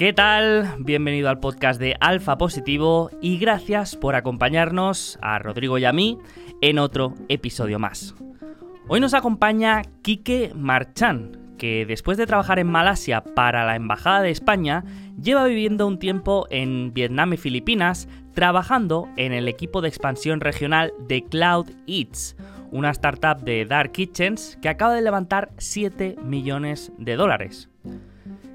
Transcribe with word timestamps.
¿Qué 0.00 0.14
tal? 0.14 0.76
Bienvenido 0.78 1.28
al 1.28 1.40
podcast 1.40 1.78
de 1.78 1.94
Alfa 2.00 2.38
Positivo 2.38 3.10
y 3.20 3.36
gracias 3.36 3.96
por 3.96 4.14
acompañarnos 4.14 5.18
a 5.20 5.38
Rodrigo 5.38 5.76
y 5.76 5.84
a 5.84 5.92
mí 5.92 6.16
en 6.62 6.78
otro 6.78 7.12
episodio 7.28 7.78
más. 7.78 8.14
Hoy 8.88 8.98
nos 8.98 9.12
acompaña 9.12 9.82
Quique 10.00 10.52
Marchán, 10.56 11.54
que 11.58 11.84
después 11.84 12.16
de 12.16 12.26
trabajar 12.26 12.58
en 12.58 12.68
Malasia 12.68 13.22
para 13.22 13.66
la 13.66 13.76
Embajada 13.76 14.22
de 14.22 14.30
España, 14.30 14.84
lleva 15.20 15.44
viviendo 15.44 15.86
un 15.86 15.98
tiempo 15.98 16.46
en 16.48 16.94
Vietnam 16.94 17.34
y 17.34 17.36
Filipinas 17.36 18.08
trabajando 18.32 19.06
en 19.18 19.34
el 19.34 19.48
equipo 19.48 19.82
de 19.82 19.88
expansión 19.88 20.40
regional 20.40 20.94
de 21.08 21.24
Cloud 21.24 21.66
Eats, 21.86 22.38
una 22.70 22.88
startup 22.88 23.42
de 23.42 23.66
Dark 23.66 23.92
Kitchens 23.92 24.58
que 24.62 24.70
acaba 24.70 24.94
de 24.94 25.02
levantar 25.02 25.50
7 25.58 26.16
millones 26.24 26.90
de 26.96 27.16
dólares. 27.16 27.69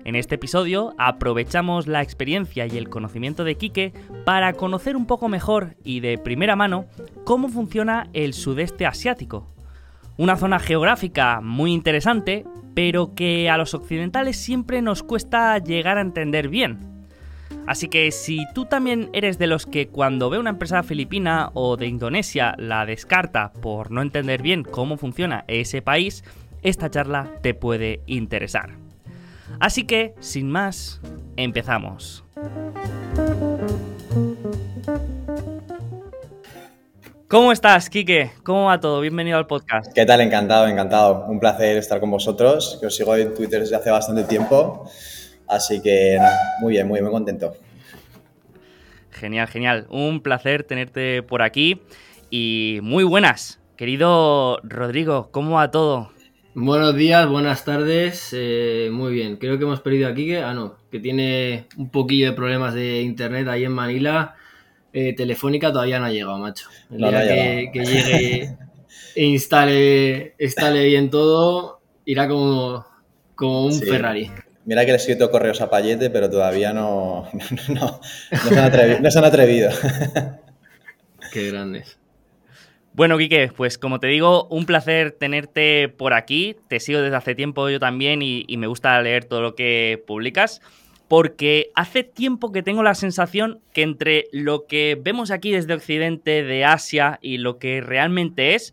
En 0.05 0.15
este 0.15 0.35
episodio 0.35 0.93
aprovechamos 0.99 1.87
la 1.87 2.03
experiencia 2.03 2.67
y 2.67 2.77
el 2.77 2.89
conocimiento 2.89 3.43
de 3.43 3.55
Quique 3.55 3.91
para 4.23 4.53
conocer 4.53 4.95
un 4.95 5.07
poco 5.07 5.29
mejor 5.29 5.77
y 5.83 5.99
de 5.99 6.19
primera 6.19 6.55
mano 6.55 6.85
cómo 7.23 7.49
funciona 7.49 8.07
el 8.13 8.35
sudeste 8.35 8.85
asiático. 8.85 9.47
Una 10.17 10.37
zona 10.37 10.59
geográfica 10.59 11.41
muy 11.41 11.73
interesante, 11.73 12.45
pero 12.75 13.15
que 13.15 13.49
a 13.49 13.57
los 13.57 13.73
occidentales 13.73 14.37
siempre 14.37 14.83
nos 14.83 15.01
cuesta 15.01 15.57
llegar 15.57 15.97
a 15.97 16.01
entender 16.01 16.49
bien. 16.49 17.07
Así 17.65 17.87
que 17.87 18.11
si 18.11 18.45
tú 18.53 18.65
también 18.65 19.09
eres 19.11 19.39
de 19.39 19.47
los 19.47 19.65
que 19.65 19.87
cuando 19.87 20.29
ve 20.29 20.37
una 20.37 20.51
empresa 20.51 20.83
filipina 20.83 21.49
o 21.55 21.77
de 21.77 21.87
Indonesia 21.87 22.53
la 22.59 22.85
descarta 22.85 23.53
por 23.53 23.89
no 23.89 24.03
entender 24.03 24.43
bien 24.43 24.61
cómo 24.61 24.97
funciona 24.97 25.45
ese 25.47 25.81
país, 25.81 26.23
esta 26.61 26.91
charla 26.91 27.31
te 27.41 27.55
puede 27.55 28.01
interesar. 28.05 28.84
Así 29.59 29.85
que, 29.85 30.15
sin 30.19 30.49
más, 30.49 31.01
empezamos. 31.37 32.23
¿Cómo 37.27 37.51
estás, 37.51 37.89
Quique? 37.89 38.31
¿Cómo 38.43 38.65
va 38.65 38.79
todo? 38.79 39.01
Bienvenido 39.01 39.37
al 39.37 39.47
podcast. 39.47 39.91
¿Qué 39.93 40.05
tal? 40.05 40.21
Encantado, 40.21 40.67
encantado. 40.67 41.25
Un 41.27 41.39
placer 41.39 41.77
estar 41.77 41.99
con 41.99 42.11
vosotros, 42.11 42.77
que 42.79 42.87
os 42.87 42.95
sigo 42.95 43.15
en 43.15 43.33
Twitter 43.33 43.59
desde 43.59 43.75
hace 43.75 43.89
bastante 43.89 44.23
tiempo. 44.23 44.89
Así 45.47 45.81
que, 45.81 46.19
muy 46.61 46.73
bien, 46.73 46.87
muy, 46.87 47.01
muy 47.01 47.11
contento. 47.11 47.55
Genial, 49.11 49.47
genial. 49.47 49.87
Un 49.89 50.21
placer 50.21 50.63
tenerte 50.63 51.23
por 51.23 51.41
aquí. 51.41 51.81
Y 52.29 52.79
muy 52.83 53.03
buenas. 53.03 53.59
Querido 53.75 54.59
Rodrigo, 54.63 55.29
¿cómo 55.31 55.55
va 55.55 55.71
todo? 55.71 56.11
Buenos 56.57 56.95
días, 56.95 57.27
buenas 57.27 57.65
tardes. 57.65 58.29
Eh, 58.31 58.87
muy 58.89 59.11
bien, 59.11 59.35
creo 59.35 59.57
que 59.57 59.65
hemos 59.65 59.81
perdido 59.81 60.07
aquí 60.07 60.25
que, 60.25 60.37
ah, 60.37 60.53
no, 60.53 60.77
que 60.89 61.01
tiene 61.01 61.67
un 61.75 61.89
poquillo 61.89 62.27
de 62.27 62.31
problemas 62.31 62.73
de 62.73 63.01
internet 63.01 63.45
ahí 63.49 63.65
en 63.65 63.73
Manila. 63.73 64.35
Eh, 64.93 65.13
telefónica 65.13 65.73
todavía 65.73 65.99
no 65.99 66.05
ha 66.05 66.11
llegado, 66.11 66.37
macho. 66.37 66.69
El 66.89 66.99
día 66.99 67.71
que, 67.73 67.85
llegue 67.85 68.57
e 69.15 69.25
instale, 69.25 70.35
instale 70.39 70.85
bien 70.85 71.09
todo, 71.09 71.81
irá 72.05 72.25
como, 72.29 72.85
como 73.35 73.65
un 73.65 73.81
Ferrari. 73.81 74.31
Mira 74.63 74.85
que 74.85 74.91
le 74.91 74.93
he 74.93 74.95
escrito 74.95 75.29
correos 75.29 75.59
a 75.59 75.69
Payete, 75.69 76.09
pero 76.09 76.29
todavía 76.29 76.71
no, 76.71 77.27
no, 77.67 77.99
se, 78.31 78.57
han 78.57 78.65
atrevido, 78.65 79.01
no 79.01 79.11
se 79.11 79.19
han 79.19 79.25
atrevido. 79.25 79.71
Qué 81.33 81.51
grandes. 81.51 81.97
Bueno, 82.95 83.17
Quique, 83.17 83.51
pues 83.53 83.77
como 83.77 83.99
te 83.99 84.07
digo, 84.07 84.47
un 84.47 84.65
placer 84.65 85.11
tenerte 85.11 85.89
por 85.89 86.13
aquí. 86.13 86.55
Te 86.69 86.79
sigo 86.79 87.01
desde 87.01 87.17
hace 87.17 87.35
tiempo 87.35 87.69
yo 87.69 87.77
también 87.77 88.21
y, 88.21 88.45
me 88.55 88.67
gusta 88.67 89.01
leer 89.01 89.25
todo 89.25 89.41
lo 89.41 89.53
que 89.53 90.01
publicas. 90.07 90.61
Porque 91.09 91.71
hace 91.75 92.05
tiempo 92.05 92.53
que 92.53 92.63
tengo 92.63 92.83
la 92.83 92.95
sensación 92.95 93.59
que 93.73 93.81
entre 93.81 94.27
lo 94.31 94.65
que 94.65 94.97
vemos 94.97 95.29
aquí 95.29 95.51
desde 95.51 95.73
Occidente, 95.73 96.41
de 96.43 96.63
Asia, 96.63 97.19
y 97.21 97.37
lo 97.37 97.59
que 97.59 97.81
realmente 97.81 98.55
es, 98.55 98.71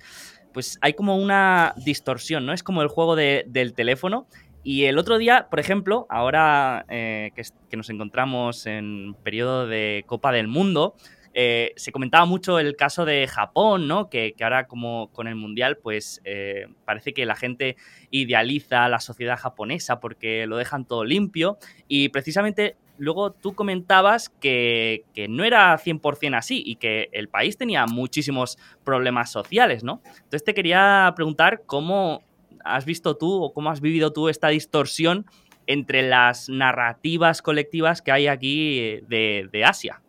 pues 0.54 0.78
hay 0.83 0.94
como 0.94 1.16
una 1.16 1.75
distorsión, 1.84 2.47
¿no? 2.47 2.53
Es 2.53 2.62
como 2.62 2.83
el 2.83 2.89
juego 2.89 3.16
del 3.16 3.75
teléfono. 3.75 4.28
Y 4.62 4.84
el 4.84 4.99
otro 4.99 5.19
día, 5.19 5.49
por 5.50 5.59
ejemplo, 5.59 6.06
ahora 6.09 6.87
eh, 6.89 7.33
que, 7.34 7.43
que, 7.69 7.77
nos 7.77 7.91
encontramos 7.91 8.66
en 8.66 9.16
periodo 9.25 9.66
de 9.66 10.04
Copa 10.06 10.31
del 10.31 10.47
Mundo, 10.47 10.94
eh, 11.34 11.72
se 11.76 11.93
comentaba 11.93 12.26
mucho 12.26 12.59
el 12.59 12.76
caso 12.76 13.04
de 13.04 13.26
Japón, 13.26 13.88
¿no? 13.88 14.10
Que, 14.10 14.34
ahora 14.41 14.66
como 14.66 15.10
con 15.12 15.28
el 15.28 15.34
Mundial, 15.34 15.78
pues 15.78 16.20
eh, 16.25 16.66
parece 16.84 17.15
que 17.15 17.25
la 17.25 17.37
gente 17.37 17.76
idealiza 18.10 18.88
la 18.88 19.00
sociedad 19.00 19.38
japonesa 19.38 20.00
porque 20.00 20.47
lo 20.47 20.56
dejan 20.56 20.84
todo 20.84 21.04
limpio. 21.04 21.59
Y 21.88 22.10
precisamente 22.10 22.76
luego 22.98 23.32
tú 23.32 23.54
comentabas 23.54 24.28
que, 24.28 25.04
no 25.28 25.44
era 25.44 25.76
100% 25.78 26.37
así 26.37 26.62
y 26.65 26.76
que 26.76 27.09
el 27.12 27.28
país 27.28 27.56
tenía 27.56 27.87
muchísimos 27.87 28.59
problemas 28.84 29.31
sociales, 29.31 29.82
¿no? 29.82 30.03
Entonces 30.04 30.44
te 30.44 30.54
quería 30.54 31.12
preguntar 31.16 31.62
cómo 31.65 32.22
has 32.65 32.84
visto 32.84 33.16
tú 33.16 33.42
o 33.42 33.53
cómo 33.53 33.71
has 33.71 33.81
vivido 33.81 34.12
tú 34.12 34.28
esta 34.28 34.48
distorsión 34.48 35.26
entre 35.66 36.03
las 36.03 36.48
narrativas 36.48 37.41
colectivas 37.41 38.03
que 38.03 38.12
hay 38.12 38.26
aquí 38.26 39.00
de, 39.09 39.48
de 39.50 39.65
Asia. 39.65 40.03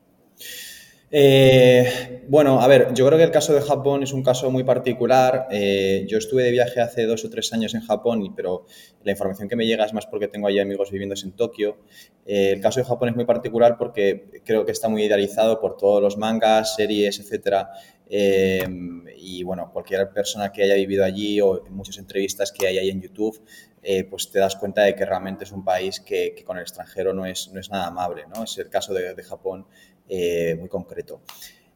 Eh, 1.16 2.24
bueno, 2.28 2.59
a 2.59 2.68
ver, 2.68 2.91
yo 2.96 3.06
creo 3.06 3.19
que 3.19 3.24
el 3.24 3.29
caso 3.29 3.53
de 3.53 3.62
Japón 3.62 4.01
es 4.01 4.13
un 4.13 4.24
caso 4.24 4.50
muy 4.50 4.63
particular. 4.63 5.47
Eh, 5.51 6.07
yo 6.09 6.18
estuve 6.18 6.41
de 6.41 6.50
viaje 6.50 6.81
hace 6.81 7.06
dos 7.06 7.24
o 7.24 7.29
tres 7.29 7.53
años 7.53 7.75
en 7.75 7.81
Japón, 7.81 8.34
pero 8.35 8.66
la 9.03 9.12
información 9.12 9.47
que 9.47 9.56
me 9.56 9.68
llega 9.68 9.85
es 9.85 9.94
más 9.94 10.07
porque 10.07 10.28
tengo 10.28 10.47
ahí 10.47 10.57
amigos 10.57 10.90
viviendo 10.90 11.13
en 11.24 11.34
Tokio. 11.34 11.78
Eh, 12.25 12.53
el 12.53 12.62
caso 12.62 12.79
de 12.79 12.88
Japón 12.88 13.09
es 13.09 13.16
muy 13.16 13.25
particular 13.25 13.78
porque 13.78 14.41
creo 14.44 14.66
que 14.66 14.72
está 14.72 14.90
muy 14.90 15.03
idealizado 15.03 15.62
por 15.62 15.78
todos 15.78 16.01
los 16.01 16.18
mangas, 16.18 16.75
series, 16.75 17.19
etcétera. 17.19 17.69
y 18.09 19.44
bueno, 19.44 19.69
cualquier 19.72 20.09
persona 20.09 20.51
que 20.51 20.63
haya 20.63 20.75
vivido 20.75 21.03
allí 21.06 21.40
o 21.41 21.63
en 21.66 21.74
muchas 21.74 22.00
entrevistas 22.00 22.51
que 22.51 22.66
hay 22.66 22.80
ahí 22.80 22.90
en 22.90 23.01
YouTube, 23.01 23.40
pues 24.09 24.31
te 24.31 24.40
das 24.40 24.56
cuenta 24.56 24.81
de 24.84 24.95
que 24.95 25.06
realmente 25.06 25.44
es 25.44 25.51
un 25.51 25.63
país 25.63 26.00
que, 26.00 26.34
con 26.45 26.57
el 26.57 26.63
extranjero 26.63 27.13
no 27.13 27.25
es, 27.25 27.51
no 27.53 27.59
es 27.59 27.69
nada 27.69 27.88
amable. 27.88 28.24
¿no? 28.34 28.44
Es 28.44 28.57
el 28.57 28.69
caso 28.69 28.94
de, 28.94 29.13
de 29.13 29.24
Japón 29.24 29.68
eh, 30.08 30.56
muy 30.59 30.69
concreto. 30.69 31.22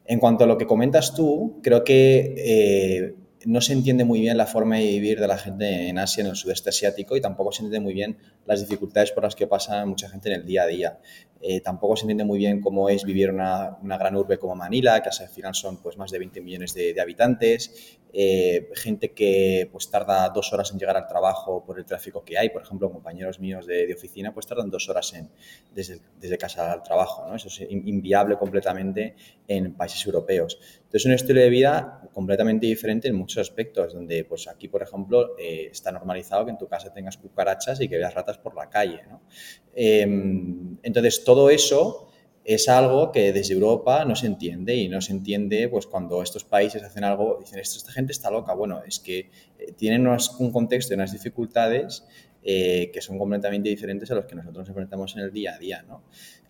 En 0.06 0.20
cuanto 0.20 0.44
a 0.44 0.48
lo 0.48 0.58
que 0.58 0.66
comentas 0.66 1.14
tú, 1.14 1.60
creo 1.62 1.84
que 1.84 2.34
eh, 2.38 3.16
no 3.46 3.62
se 3.62 3.74
entiende 3.74 4.06
muy 4.06 4.22
bien 4.22 4.38
la 4.38 4.46
forma 4.46 4.78
de 4.78 4.86
vivir 4.86 5.20
de 5.20 5.28
la 5.28 5.38
gente 5.38 5.90
en 5.90 6.00
Asia, 6.00 6.22
en 6.22 6.28
el 6.28 6.36
sudeste 6.36 6.70
asiático, 6.70 7.16
y 7.18 7.22
tampoco 7.22 7.52
se 7.52 7.64
entiende 7.64 7.84
muy 7.84 7.94
bien 7.94 8.18
las 8.47 8.62
dificultades 8.62 9.12
por 9.12 9.24
las 9.24 9.35
que 9.35 9.46
pasa 9.46 9.85
mucha 9.85 10.09
gente 10.09 10.30
en 10.30 10.41
el 10.41 10.46
día 10.46 10.63
a 10.63 10.68
día. 10.68 11.00
Eh, 11.41 11.62
tampoco 11.62 11.96
se 11.96 12.03
entiende 12.03 12.24
muy 12.24 12.40
bien 12.40 12.62
cómo 12.62 12.90
es 12.90 13.03
vivir 13.03 13.30
una, 13.30 13.78
una 13.81 13.97
gran 13.97 14.16
urbe 14.16 14.40
como 14.40 14.56
Manila, 14.56 15.02
que 15.03 15.09
al 15.09 15.30
final 15.30 15.53
son 15.53 15.78
pues, 15.78 15.97
más 15.97 16.09
de 16.12 16.19
20 16.19 16.41
millones 16.41 16.74
de, 16.74 17.00
habitantes, 17.00 18.00
eh, 18.12 18.69
gente 18.74 19.12
que 19.13 19.69
pues, 19.72 19.91
tarda 19.91 20.30
dos 20.30 20.52
horas 20.53 20.72
en 20.72 20.80
llegar 20.80 20.97
al 20.97 21.07
trabajo 21.07 21.63
por 21.63 21.78
el 21.78 21.86
tráfico 21.86 22.24
que 22.24 22.38
hay. 22.38 22.50
Por 22.50 22.63
ejemplo, 22.63 22.91
compañeros 22.91 23.40
míos 23.40 23.68
de, 23.68 23.86
de 23.86 23.94
oficina 23.94 24.34
pues 24.34 24.47
tardan 24.47 24.72
dos 24.72 24.90
horas 24.90 25.13
en, 25.13 25.30
desde, 25.75 26.00
desde, 26.19 26.38
casa 26.38 26.72
al 26.72 26.81
trabajo. 26.81 27.28
¿no? 27.28 27.36
Eso 27.36 27.50
es 27.50 27.62
inviable 27.69 28.38
completamente 28.38 29.16
en 29.47 29.75
países 29.75 30.03
europeos. 30.06 30.57
Entonces, 30.78 31.06
un 31.06 31.12
estilo 31.12 31.41
de 31.41 31.50
vida 31.50 32.02
completamente 32.13 32.66
diferente 32.66 33.09
en 33.09 33.16
muchos 33.16 33.38
aspectos, 33.38 33.94
donde 33.94 34.24
pues, 34.24 34.47
aquí, 34.47 34.68
por 34.68 34.81
ejemplo, 34.81 35.38
eh, 35.38 35.68
está 35.72 35.91
normalizado 35.91 36.46
que 36.46 36.52
en 36.52 36.57
tu 36.57 36.68
casa 36.68 36.91
tengas 36.94 37.18
cucarachas 37.18 37.80
y 37.81 37.88
que 37.88 37.97
veas 37.97 38.13
ratas 38.13 38.37
por 38.42 38.56
la 38.56 38.70
calle. 38.70 39.02
¿no? 39.09 39.22
Em, 39.74 40.78
entonces, 40.84 41.24
todo 41.24 41.50
eso 41.50 42.08
es 42.44 42.70
algo 42.70 43.12
que 43.12 43.34
desde 43.34 43.53
Europa 43.53 44.06
no 44.06 44.16
se 44.16 44.25
entiende 44.25 44.74
y 44.75 44.88
no 44.88 45.02
se 45.02 45.12
entiende 45.12 45.68
pues 45.68 45.86
cuando 45.86 46.24
estos 46.24 46.46
países 46.46 46.81
hacen 46.81 47.03
algo, 47.03 47.38
dicen, 47.42 47.59
esta 47.59 47.92
gente 47.92 48.14
está 48.14 48.31
loca. 48.31 48.53
Bueno, 48.53 48.81
es 48.88 49.00
que 49.00 49.30
eh, 49.60 49.74
tienen 49.75 50.07
un 50.07 50.51
contexto 50.54 50.94
y 50.94 50.95
unas 50.95 51.12
dificultades 51.12 52.06
eh, 52.42 52.89
que 52.94 53.01
son 53.01 53.18
completamente 53.18 53.68
diferentes 53.68 54.10
a 54.12 54.16
los 54.16 54.25
que 54.25 54.36
nosotros 54.36 54.60
nos 54.60 54.69
enfrentamos 54.69 55.13
en 55.18 55.24
el 55.24 55.34
día 55.34 55.56
a 55.56 55.60
día, 55.60 55.81
¿no? 55.81 56.04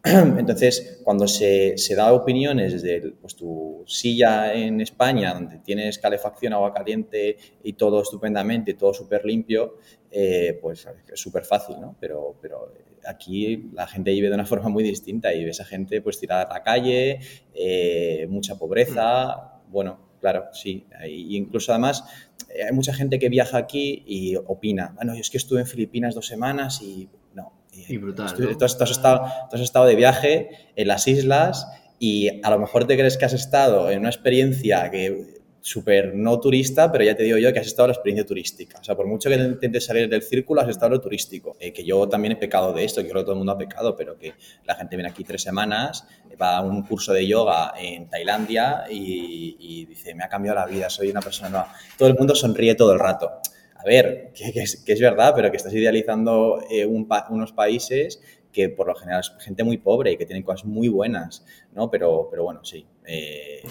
Entonces, 0.38 1.02
cuando 1.04 1.28
se, 1.28 1.78
se 1.78 1.96
da 1.96 2.14
opiniones 2.14 2.74
desde 2.74 3.12
pues, 3.12 3.36
tu 3.36 3.84
silla 3.86 4.54
en 4.54 4.82
España, 4.82 5.34
donde 5.34 5.58
tienes 5.60 5.98
calefacción, 5.98 6.54
agua 6.54 6.74
caliente 6.74 7.38
y 7.64 7.74
todo 7.74 8.02
estupendamente, 8.02 8.74
todo 8.76 8.94
súper 8.94 9.26
limpio, 9.26 9.78
eh, 10.12 10.58
pues 10.62 10.88
es 11.12 11.20
súper 11.20 11.44
fácil, 11.46 11.80
¿no? 11.82 11.96
Pero, 12.00 12.38
pero 12.42 12.74
aquí 13.06 13.70
la 13.74 13.88
gente 13.88 14.12
vive 14.12 14.30
de 14.30 14.36
una 14.36 14.46
forma 14.46 14.70
muy 14.70 14.84
distinta 14.84 15.34
y 15.34 15.44
ves 15.44 15.60
a 15.62 15.66
gente 15.66 16.02
pues 16.02 16.20
tirada 16.20 16.44
a 16.44 16.54
la 16.54 16.64
calle, 16.64 17.20
eh, 17.54 18.28
mucha 18.30 18.58
pobreza, 18.58 19.62
bueno, 19.70 20.00
claro, 20.22 20.46
sí. 20.54 20.86
incluso 21.08 21.72
además 21.72 22.04
hay 22.50 22.74
mucha 22.74 22.94
gente 22.94 23.20
que 23.20 23.30
viaja 23.30 23.58
aquí 23.58 24.04
y 24.06 24.36
opina, 24.36 24.94
bueno, 24.96 25.14
yo 25.14 25.22
es 25.22 25.30
que 25.30 25.38
estuve 25.38 25.60
en 25.60 25.68
Filipinas 25.68 26.16
dos 26.16 26.28
semanas 26.28 26.82
y 26.82 27.10
no. 27.10 27.27
Y 27.88 27.98
brutal. 27.98 28.34
Tú, 28.34 28.66
has, 28.66 28.92
estado, 28.92 29.26
has 29.52 29.62
estado 29.62 29.86
de 29.86 29.96
viaje 29.96 30.50
en 30.76 30.88
las 30.88 31.08
islas 31.08 31.68
y 32.00 32.42
a 32.44 32.50
lo 32.50 32.60
mejor 32.60 32.86
te 32.86 32.96
crees 32.96 33.18
que 33.18 33.26
has 33.26 33.34
estado 33.34 33.90
en 33.90 34.00
una 34.00 34.10
experiencia 34.10 34.90
que 34.92 35.38
súper 35.68 36.16
no 36.16 36.40
turista, 36.40 36.90
pero 36.92 37.04
ya 37.04 37.16
te 37.16 37.24
digo 37.24 37.38
yo 37.38 37.52
que 37.52 37.60
has 37.60 37.68
estado 37.68 37.88
en 37.88 37.90
la 37.90 37.94
experiencia 37.94 38.26
turística. 38.26 38.80
O 38.80 38.84
sea, 38.84 38.96
por 38.96 39.06
mucho 39.06 39.30
que 39.30 39.36
intentes 39.36 39.86
salir 39.86 40.08
del 40.08 40.22
círculo, 40.22 40.62
has 40.62 40.70
estado 40.70 40.88
en 40.88 40.94
lo 40.94 41.02
turístico. 41.02 41.58
Eh, 41.60 41.74
que 41.74 41.84
yo 41.84 42.08
también 42.08 42.34
he 42.34 42.36
pecado 42.38 42.72
de 42.72 42.86
esto, 42.86 43.02
que 43.02 43.10
creo 43.10 43.22
que 43.22 43.26
todo 43.26 43.34
el 43.34 43.40
mundo 43.40 43.52
ha 43.52 43.58
pecado, 43.58 43.96
pero 43.96 44.18
que 44.18 44.34
la 44.66 44.76
gente 44.76 44.96
viene 44.96 45.10
aquí 45.10 45.26
tres 45.26 45.42
semanas, 45.42 46.08
va 46.42 46.58
a 46.58 46.62
un 46.62 46.84
curso 46.84 47.12
de 47.12 47.28
yoga 47.28 47.74
en 47.78 48.08
Tailandia 48.08 48.86
y, 48.90 49.86
dice, 49.86 50.16
me 50.16 50.24
ha 50.24 50.30
cambiado 50.30 50.58
la 50.58 50.66
vida, 50.66 50.90
soy 50.90 51.10
una 51.10 51.22
persona 51.22 51.50
nueva. 51.50 51.74
Todo 51.98 52.08
el 52.08 52.16
mundo 52.16 52.34
sonríe 52.34 52.76
todo 52.76 52.94
el 52.94 53.00
rato. 53.00 53.42
A 53.80 53.84
ver, 53.86 54.32
que, 54.34 54.62
es, 54.62 55.00
verdad, 55.00 55.34
pero 55.36 55.52
que 55.52 55.58
estás 55.58 55.74
idealizando 55.74 56.62
eh, 56.70 56.86
unos 56.86 57.52
países 57.54 58.22
que 58.52 58.70
por 58.70 58.88
lo 58.88 58.96
general 58.96 59.22
es 59.22 59.32
gente 59.44 59.64
muy 59.64 59.78
pobre 59.78 60.12
y 60.12 60.18
que 60.18 60.26
tienen 60.26 60.44
cosas 60.44 60.66
muy 60.66 60.88
buenas, 60.88 61.46
¿no? 61.74 61.92
Pero, 61.92 62.28
pero 62.32 62.44
bueno, 62.44 62.64
sí. 62.64 62.88
Eh, 63.06 63.62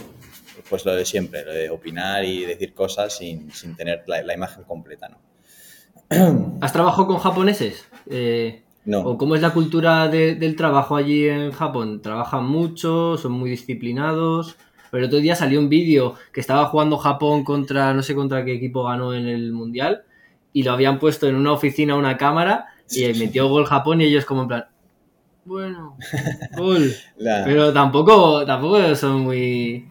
pues 0.69 0.85
lo 0.85 0.95
de 0.95 1.05
siempre, 1.05 1.45
lo 1.45 1.53
de 1.53 1.71
opinar 1.71 2.25
y 2.25 2.45
decir 2.45 2.73
cosas 2.73 3.17
sin, 3.17 3.51
tener 3.77 4.05
la, 4.07 4.33
imagen 4.33 4.65
completa, 4.65 5.09
¿no? 5.09 5.19
¿Has 6.61 6.73
trabajado 6.73 7.09
con 7.09 7.19
japoneses? 7.19 7.85
Eh, 8.09 8.63
no. 8.85 9.01
¿O 9.01 9.19
cómo 9.19 9.35
es 9.35 9.43
la 9.43 9.53
cultura 9.53 10.07
del 10.07 10.55
trabajo 10.55 10.95
allí 10.95 11.27
en 11.27 11.51
Japón? 11.51 12.01
¿Trabajan 12.01 12.47
mucho? 12.47 13.17
¿Son 13.17 13.33
muy 13.33 13.51
disciplinados? 13.51 14.57
Pero 14.91 15.05
el 15.05 15.09
otro 15.09 15.21
día 15.21 15.35
salió 15.35 15.59
un 15.61 15.69
vídeo 15.69 16.15
que 16.33 16.41
estaba 16.41 16.67
jugando 16.67 16.97
Japón 16.97 17.45
contra, 17.45 17.93
no 17.95 18.03
sé 18.03 18.15
contra 18.15 18.45
qué 18.45 18.55
equipo 18.55 18.85
ganó 18.85 19.15
en 19.15 19.27
el 19.27 19.53
Mundial, 19.53 20.05
y 20.53 20.63
lo 20.63 20.73
habían 20.73 20.99
puesto 20.99 21.29
en 21.29 21.35
una 21.35 21.53
oficina 21.53 21.97
una 21.97 22.17
cámara 22.17 22.67
y 22.91 23.05
metió 23.19 23.49
gol 23.49 23.67
Japón 23.67 24.01
y 24.01 24.05
ellos 24.05 24.25
como 24.25 24.43
en 24.43 24.49
plan, 24.49 24.67
bueno, 25.45 25.97
gol. 26.57 26.93
Pero 27.19 27.73
tampoco, 27.73 28.45
tampoco 28.45 28.95
son 28.97 29.21
muy 29.21 29.89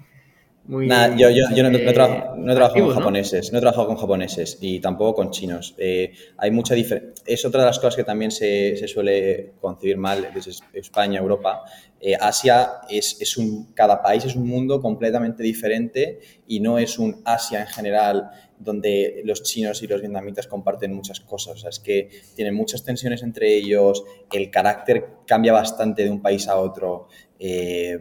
yo, 0.67 1.29
no, 1.63 1.77
he 1.77 1.93
trabajado, 1.93 2.85
con 2.85 2.95
japoneses, 2.95 3.51
¿no? 3.51 3.59
he 3.59 3.61
trabajado 3.61 3.87
con 3.87 3.97
japoneses 3.97 4.57
y 4.61 4.79
tampoco 4.79 5.15
con 5.15 5.31
chinos. 5.31 5.75
Eh, 5.77 6.13
hay 6.37 6.51
mucha 6.51 6.73
diferencia. 6.73 7.13
Es 7.25 7.45
otra 7.45 7.61
de 7.61 7.67
las 7.67 7.77
cosas 7.77 7.95
que 7.95 8.03
también 8.03 8.31
se, 8.31 8.75
se 8.75 8.87
suele 8.87 9.53
concebir 9.61 9.97
mal 9.97 10.29
desde 10.33 10.51
España, 10.73 11.19
Europa. 11.19 11.63
Eh, 11.99 12.15
Asia 12.19 12.81
es, 12.89 13.21
es, 13.21 13.37
un, 13.37 13.73
cada 13.73 14.01
país 14.01 14.25
es 14.25 14.35
un 14.35 14.47
mundo 14.47 14.81
completamente 14.81 15.43
diferente 15.43 16.19
y 16.47 16.59
no 16.59 16.79
es 16.79 16.97
un 16.97 17.21
Asia 17.25 17.61
en 17.61 17.67
general 17.67 18.31
donde 18.57 19.21
los 19.25 19.43
chinos 19.43 19.83
y 19.83 19.87
los 19.87 20.01
vietnamitas 20.01 20.47
comparten 20.47 20.93
muchas 20.93 21.19
cosas. 21.19 21.55
O 21.55 21.57
sea, 21.57 21.69
es 21.69 21.79
que 21.79 22.09
tienen 22.35 22.55
muchas 22.55 22.83
tensiones 22.83 23.21
entre 23.21 23.55
ellos, 23.55 24.03
el 24.31 24.49
carácter 24.49 25.05
cambia 25.27 25.53
bastante 25.53 26.03
de 26.03 26.09
un 26.09 26.21
país 26.21 26.47
a 26.47 26.57
otro. 26.57 27.07
Eh, 27.37 27.99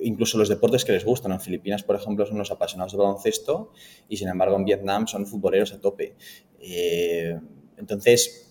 incluso 0.00 0.38
los 0.38 0.48
deportes 0.48 0.84
que 0.84 0.92
les 0.92 1.04
gustan. 1.04 1.32
En 1.32 1.40
Filipinas, 1.40 1.82
por 1.82 1.96
ejemplo, 1.96 2.26
son 2.26 2.38
los 2.38 2.50
apasionados 2.50 2.92
de 2.92 2.98
baloncesto 2.98 3.72
y, 4.08 4.16
sin 4.16 4.28
embargo, 4.28 4.56
en 4.56 4.64
Vietnam 4.64 5.06
son 5.06 5.26
futboleros 5.26 5.72
a 5.72 5.80
tope. 5.80 6.14
Eh, 6.60 7.38
entonces, 7.76 8.48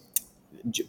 yo, 0.64 0.86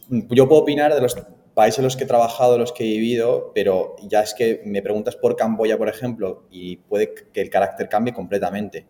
puedo 0.47 0.61
opinar 0.61 0.93
de 0.93 1.01
los 1.01 1.15
países 1.53 1.79
en 1.79 1.85
los 1.85 1.97
que 1.97 2.05
he 2.05 2.07
trabajado, 2.07 2.57
los 2.57 2.71
que 2.71 2.83
he 2.83 2.87
vivido, 2.87 3.51
pero 3.53 3.95
ya 4.07 4.21
es 4.21 4.33
que 4.33 4.61
me 4.65 4.81
preguntas 4.81 5.15
por 5.15 5.35
Camboya, 5.35 5.77
por 5.77 5.89
ejemplo, 5.89 6.45
y 6.49 6.77
puede 6.77 7.13
que 7.13 7.41
el 7.41 7.49
carácter 7.49 7.89
cambie 7.89 8.13
completamente 8.13 8.87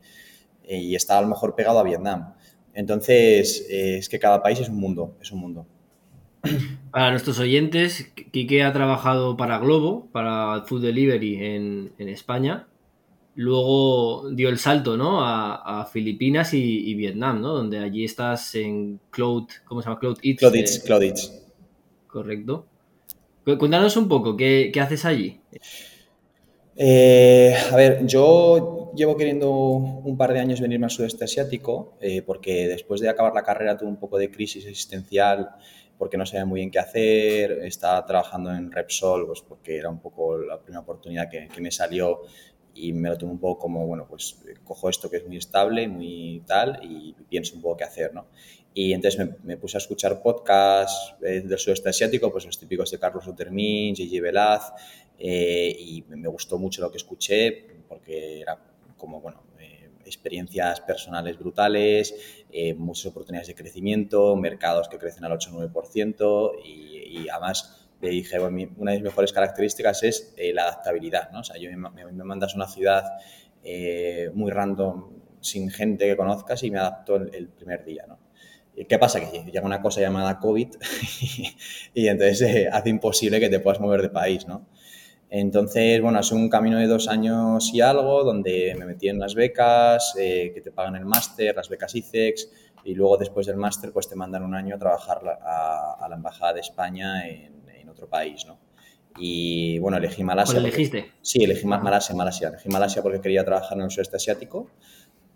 eh, 0.63 0.77
y 0.77 0.95
está 0.95 1.17
a 1.17 1.21
lo 1.21 1.27
mejor 1.27 1.55
pegado 1.55 1.79
a 1.79 1.83
Vietnam. 1.83 2.33
Entonces, 2.73 3.65
eh, 3.69 3.97
es 3.97 4.09
que 4.09 4.19
cada 4.19 4.41
país 4.41 4.59
es 4.59 4.69
un 4.69 4.77
mundo, 4.77 5.17
es 5.21 5.31
un 5.31 5.39
mundo. 5.39 5.67
Para 6.91 7.11
nuestros 7.11 7.39
oyentes, 7.39 8.11
Quique 8.31 8.63
ha 8.63 8.73
trabajado 8.73 9.37
para 9.37 9.59
Globo, 9.59 10.07
para 10.11 10.63
Food 10.65 10.81
Delivery 10.81 11.45
en, 11.45 12.09
España. 12.09 12.67
Luego 13.35 14.29
dio 14.31 14.49
el 14.49 14.57
salto 14.57 14.97
¿no? 14.97 15.19
a, 15.23 15.87
Filipinas 15.91 16.53
y, 16.53 16.93
Vietnam, 16.95 17.41
¿no? 17.41 17.53
donde 17.53 17.77
allí 17.79 18.03
estás 18.03 18.55
en 18.55 18.99
Cloud, 19.11 19.45
¿cómo 19.65 19.81
se 19.81 19.87
llama? 19.87 19.99
Cloud 19.99 20.17
Eats. 20.23 20.39
Cloud 20.39 20.55
Eats, 20.55 20.79
Cloud 20.79 21.03
Eats. 21.03 21.43
Correcto. 22.07 22.65
Cuéntanos 23.43 23.95
un 23.97 24.07
poco, 24.07 24.35
¿qué, 24.35 24.71
haces 24.79 25.05
allí? 25.05 25.39
Eh, 26.75 27.55
a 27.71 27.75
ver, 27.75 28.05
yo 28.05 28.91
llevo 28.95 29.15
queriendo 29.17 29.51
un 29.51 30.17
par 30.17 30.33
de 30.33 30.39
años 30.39 30.61
venirme 30.61 30.85
al 30.85 30.91
sudeste 30.91 31.25
asiático 31.25 31.97
eh, 31.99 32.21
porque 32.21 32.67
después 32.67 33.01
de 33.01 33.09
acabar 33.09 33.33
la 33.33 33.43
carrera 33.43 33.77
tuve 33.77 33.89
un 33.89 33.99
poco 33.99 34.17
de 34.17 34.31
crisis 34.31 34.65
existencial 34.65 35.49
porque 35.99 36.15
no 36.17 36.25
sabía 36.25 36.45
muy 36.45 36.61
bien 36.61 36.71
qué 36.71 36.79
hacer, 36.79 37.51
estaba 37.63 38.03
trabajando 38.05 38.51
en 38.55 38.71
Repsol, 38.71 39.27
pues 39.27 39.41
porque 39.41 39.77
era 39.77 39.89
un 39.89 39.99
poco 39.99 40.37
la 40.37 40.57
primera 40.57 40.79
oportunidad 40.79 41.29
que, 41.29 41.49
me 41.59 41.71
salió 41.71 42.21
y 42.73 42.93
me 42.93 43.09
lo 43.09 43.17
tomé 43.17 43.33
un 43.33 43.39
poco 43.39 43.63
como, 43.63 43.85
bueno, 43.85 44.07
pues 44.07 44.39
cojo 44.63 44.89
esto 44.89 45.09
que 45.11 45.17
es 45.17 45.27
muy 45.27 45.35
estable, 45.35 45.89
muy 45.89 46.41
tal, 46.47 46.79
y 46.83 47.13
pienso 47.27 47.57
un 47.57 47.61
poco 47.61 47.77
qué 47.77 47.83
hacer, 47.83 48.13
¿no? 48.13 48.27
Y 48.73 48.93
entonces 48.93 49.27
me, 49.43 49.57
puse 49.57 49.75
a 49.75 49.79
escuchar 49.79 50.21
podcasts 50.21 51.15
eh, 51.21 51.41
del 51.41 51.59
sudeste 51.59 51.89
asiático, 51.89 52.31
pues 52.31 52.45
los 52.45 52.57
típicos 52.57 52.89
de 52.91 52.97
Carlos 52.97 53.27
Utermin, 53.27 53.93
Gigi 53.93 54.21
Velaz, 54.21 54.71
eh, 55.17 55.75
y 55.77 56.05
me 56.07 56.29
gustó 56.29 56.57
mucho 56.57 56.81
lo 56.81 56.89
que 56.89 56.97
escuché, 56.97 57.65
porque 57.89 58.39
era 58.39 58.57
como, 58.95 59.19
bueno, 59.19 59.48
experiencias 60.09 60.81
personales 60.81 61.37
brutales, 61.37 62.13
eh, 62.51 62.73
muchas 62.73 63.07
oportunidades 63.07 63.47
de 63.47 63.55
crecimiento, 63.55 64.35
mercados 64.35 64.89
que 64.89 64.97
crecen 64.97 65.23
al 65.25 65.31
8-9% 65.33 66.51
y, 66.63 67.19
y, 67.19 67.29
además 67.29 67.87
le 68.01 68.09
dije, 68.09 68.39
una 68.39 68.91
de 68.91 68.97
mis 68.97 69.01
mejores 69.01 69.33
características 69.33 70.03
es 70.03 70.33
eh, 70.37 70.53
la 70.53 70.63
adaptabilidad, 70.63 71.31
¿no? 71.31 71.41
O 71.41 71.43
sea, 71.43 71.57
yo 71.57 71.69
me, 71.71 72.23
mandas 72.23 72.53
a 72.53 72.55
una 72.55 72.67
ciudad 72.67 73.03
eh, 73.63 74.29
muy 74.33 74.51
random, 74.51 75.09
sin 75.41 75.69
gente 75.69 76.07
que 76.07 76.17
conozcas 76.17 76.63
y 76.63 76.71
me 76.71 76.79
adapto 76.79 77.17
el, 77.17 77.47
primer 77.49 77.83
día, 77.85 78.05
¿no? 78.07 78.19
¿Qué 78.87 78.97
pasa? 78.97 79.19
Que 79.19 79.43
llega 79.43 79.65
una 79.65 79.81
cosa 79.81 79.99
llamada 79.99 80.39
COVID 80.39 80.69
y, 81.93 82.07
entonces 82.07 82.67
hace 82.71 82.89
imposible 82.89 83.39
que 83.41 83.49
te 83.49 83.59
puedas 83.59 83.81
mover 83.81 84.01
de 84.01 84.09
país, 84.09 84.47
¿no? 84.47 84.67
Entonces, 85.29 86.01
bueno, 86.01 86.19
es 86.19 86.31
un 86.31 86.49
camino 86.49 86.79
de 86.79 86.87
dos 86.87 87.07
años 87.07 87.71
y 87.73 87.81
algo, 87.81 88.23
donde 88.23 88.75
me 88.79 88.85
metí 88.85 89.09
en 89.09 89.19
las 89.19 89.35
becas, 89.35 90.15
eh, 90.17 90.51
que 90.53 90.61
te 90.61 90.71
pagan 90.71 90.95
el 90.95 91.05
máster, 91.05 91.55
las 91.55 91.69
becas 91.69 91.93
ICEX, 91.93 92.49
y 92.83 92.95
luego 92.95 93.17
después 93.17 93.45
del 93.45 93.57
máster, 93.57 93.91
pues 93.91 94.09
te 94.09 94.15
mandan 94.15 94.43
un 94.43 94.55
año 94.55 94.75
a 94.75 94.79
trabajar 94.79 95.21
a, 95.41 96.07
la 96.09 96.15
Embajada 96.15 96.53
de 96.53 96.61
España 96.61 97.27
en, 97.27 97.59
otro 97.89 98.07
país, 98.07 98.45
¿no? 98.45 98.59
Y 99.17 99.79
bueno, 99.79 99.97
elegí 99.97 100.23
Malasia. 100.23 100.53
¿Cuál 100.53 100.67
elegiste? 100.67 101.11
sí, 101.23 101.43
elegí 101.43 101.65
Malasia, 101.65 102.15
Malasia. 102.15 102.49
Elegí 102.49 102.69
Malasia 102.69 103.01
porque 103.01 103.19
quería 103.19 103.43
trabajar 103.43 103.79
en 103.79 103.85
el 103.85 103.89
sudeste 103.89 104.17
asiático. 104.17 104.69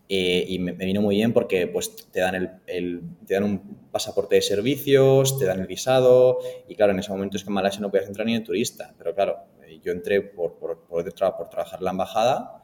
Eh, 0.08 0.46
y 0.48 0.60
me, 0.60 0.74
vino 0.74 1.02
muy 1.02 1.16
bien 1.16 1.34
porque 1.34 1.66
pues, 1.66 1.96
te, 2.12 2.20
dan 2.20 2.62
el, 2.68 3.02
te 3.26 3.34
dan 3.34 3.44
un 3.44 3.90
pasaporte 3.92 4.36
de 4.36 4.44
servicios, 4.44 5.40
te 5.40 5.46
dan 5.46 5.62
el 5.62 5.68
visado 5.68 6.38
y 6.68 6.76
claro, 6.76 6.92
en 6.92 7.00
ese 7.00 7.12
momento 7.12 7.38
es 7.38 7.44
que 7.44 7.50
en 7.50 7.56
Malasia 7.56 7.82
no 7.82 7.90
podías 7.90 8.08
entrar 8.08 8.28
ni 8.28 8.34
de 8.34 8.42
turista, 8.42 8.94
pero 8.98 9.16
claro, 9.16 9.38
yo 9.84 9.92
entré 9.92 10.22
por, 10.22 10.56
por, 10.56 10.80
por, 10.80 11.04
por 11.04 11.50
trabajar 11.50 11.80
en 11.80 11.86
la 11.86 11.92
embajada 11.92 12.64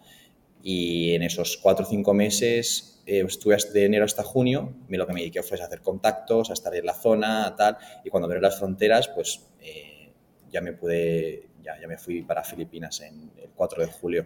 y 0.62 1.14
en 1.14 1.24
esos 1.24 1.58
cuatro 1.58 1.86
o 1.86 1.90
cinco 1.90 2.14
meses 2.14 3.02
eh, 3.06 3.24
estuve 3.26 3.58
de 3.74 3.86
enero 3.86 4.06
hasta 4.06 4.24
junio, 4.24 4.74
lo 4.88 5.08
que 5.08 5.14
me 5.14 5.22
dediqué 5.22 5.42
fue 5.42 5.60
a 5.60 5.66
hacer 5.66 5.82
contactos, 5.82 6.50
a 6.50 6.54
estar 6.54 6.76
en 6.76 6.86
la 6.86 6.94
zona, 6.94 7.56
tal, 7.56 7.78
y 8.04 8.10
cuando 8.10 8.26
abrieron 8.26 8.44
las 8.44 8.60
fronteras, 8.60 9.08
pues 9.10 9.48
eh, 9.62 10.12
ya 10.52 10.62
me 10.62 10.74
pude, 10.74 11.50
ya, 11.64 11.80
ya 11.80 11.88
me 11.88 11.98
fui 11.98 12.22
para 12.22 12.44
Filipinas 12.44 13.02
en 13.02 13.32
el 13.38 13.50
4 13.56 13.84
de 13.84 13.92
julio. 13.92 14.26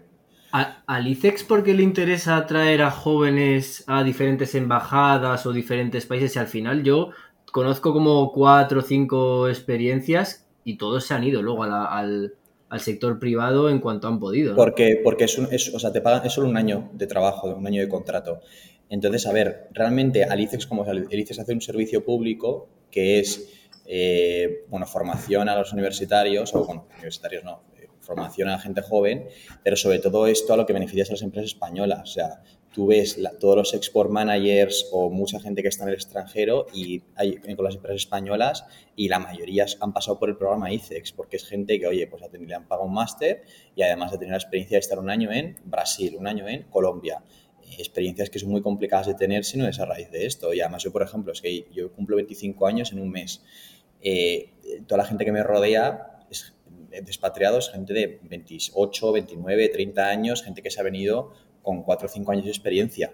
¿Al 0.51 1.07
ICEX 1.07 1.43
por 1.45 1.63
qué 1.63 1.73
le 1.73 1.81
interesa 1.81 2.45
traer 2.45 2.83
a 2.83 2.91
jóvenes 2.91 3.83
a 3.87 4.03
diferentes 4.03 4.53
embajadas 4.53 5.47
o 5.47 5.51
diferentes 5.51 6.05
países? 6.05 6.35
Y 6.35 6.39
al 6.39 6.47
final 6.47 6.83
yo 6.83 7.09
conozco 7.51 7.91
como 7.91 8.31
cuatro 8.31 8.81
o 8.81 8.83
cinco 8.83 9.49
experiencias 9.49 10.47
y 10.63 10.77
todos 10.77 11.05
se 11.05 11.15
han 11.15 11.23
ido 11.23 11.41
luego 11.41 11.63
al, 11.63 12.35
al 12.73 12.79
sector 12.79 13.19
privado 13.19 13.69
en 13.69 13.79
cuanto 13.79 14.07
han 14.07 14.19
podido. 14.19 14.55
Porque, 14.55 14.99
porque 15.03 15.25
es, 15.25 15.73
o 15.75 15.77
sea, 15.79 15.91
te 15.91 16.01
pagan, 16.01 16.25
es 16.25 16.33
solo 16.33 16.47
un 16.47 16.57
año 16.57 16.89
de 16.93 17.05
trabajo, 17.05 17.55
un 17.55 17.67
año 17.67 17.79
de 17.79 17.87
contrato. 17.87 18.41
Entonces, 18.89 19.27
a 19.27 19.31
ver, 19.31 19.67
realmente 19.73 20.23
al 20.23 20.39
ICEX, 20.39 20.65
como 20.65 20.83
el 20.83 21.07
ICEX 21.07 21.37
hace 21.37 21.53
un 21.53 21.61
servicio 21.61 22.03
público 22.03 22.67
que 22.89 23.19
es, 23.19 23.47
eh, 23.85 24.65
bueno, 24.69 24.87
formación 24.87 25.49
a 25.49 25.55
los 25.55 25.71
universitarios, 25.71 26.55
o 26.55 26.65
bueno, 26.65 26.87
universitarios 26.95 27.43
no, 27.43 27.61
eh, 27.77 27.89
formación 27.99 28.49
a 28.49 28.53
la 28.53 28.59
gente 28.59 28.81
joven, 28.81 29.27
pero 29.63 29.75
sobre 29.75 29.99
todo 29.99 30.25
esto 30.25 30.53
a 30.53 30.57
lo 30.57 30.65
que 30.65 30.73
beneficia 30.73 31.03
a 31.07 31.11
las 31.11 31.21
empresas 31.21 31.51
españolas. 31.51 32.01
O 32.01 32.11
sea, 32.11 32.41
tú 32.73 32.87
ves 32.87 33.17
todos 33.39 33.55
los 33.55 33.73
export 33.73 34.09
managers 34.09 34.89
o 34.91 35.09
mucha 35.09 35.39
gente 35.39 35.61
que 35.61 35.67
está 35.67 35.83
en 35.83 35.89
el 35.89 35.95
extranjero 35.95 36.65
y 36.73 37.03
hay 37.15 37.37
con 37.37 37.63
las 37.63 37.75
empresas 37.75 38.01
españolas 38.01 38.65
y 38.95 39.07
la 39.07 39.19
mayoría 39.19 39.65
han 39.79 39.93
pasado 39.93 40.19
por 40.19 40.29
el 40.29 40.35
programa 40.35 40.71
ICEX 40.73 41.11
porque 41.13 41.37
es 41.37 41.45
gente 41.45 41.79
que, 41.79 41.87
oye, 41.87 42.07
pues 42.07 42.23
le 42.31 42.55
han 42.55 42.67
pagado 42.67 42.87
un 42.87 42.93
máster 42.93 43.43
y 43.75 43.83
además 43.83 44.11
de 44.11 44.17
tener 44.17 44.31
la 44.31 44.37
experiencia 44.37 44.75
de 44.75 44.79
estar 44.79 44.99
un 44.99 45.09
año 45.09 45.31
en 45.31 45.55
Brasil, 45.63 46.15
un 46.17 46.27
año 46.27 46.47
en 46.47 46.63
Colombia. 46.63 47.23
Eh, 47.61 47.75
experiencias 47.77 48.29
que 48.29 48.39
son 48.39 48.49
muy 48.49 48.61
complicadas 48.61 49.07
de 49.07 49.13
tener 49.13 49.45
si 49.45 49.57
no 49.57 49.67
es 49.67 49.79
a 49.79 49.85
raíz 49.85 50.09
de 50.09 50.25
esto. 50.25 50.53
Y 50.53 50.61
además 50.61 50.83
yo, 50.83 50.91
por 50.91 51.03
ejemplo, 51.03 51.31
es 51.31 51.41
que 51.41 51.67
yo 51.71 51.91
cumplo 51.93 52.15
25 52.15 52.65
años 52.65 52.91
en 52.91 52.99
un 52.99 53.11
mes. 53.11 53.43
Eh, 54.01 54.49
toda 54.87 54.97
la 54.97 55.05
gente 55.05 55.25
que 55.25 55.31
me 55.31 55.43
rodea 55.43 56.19
es 56.29 56.53
despatriados, 57.03 57.71
gente 57.71 57.93
de 57.93 58.19
28, 58.23 59.11
29, 59.11 59.69
30 59.69 60.07
años, 60.07 60.43
gente 60.43 60.61
que 60.61 60.71
se 60.71 60.79
ha 60.79 60.83
venido 60.83 61.33
con 61.63 61.81
cuatro 61.81 62.07
o 62.07 62.11
cinco 62.11 62.31
años 62.31 62.45
de 62.45 62.51
experiencia. 62.51 63.11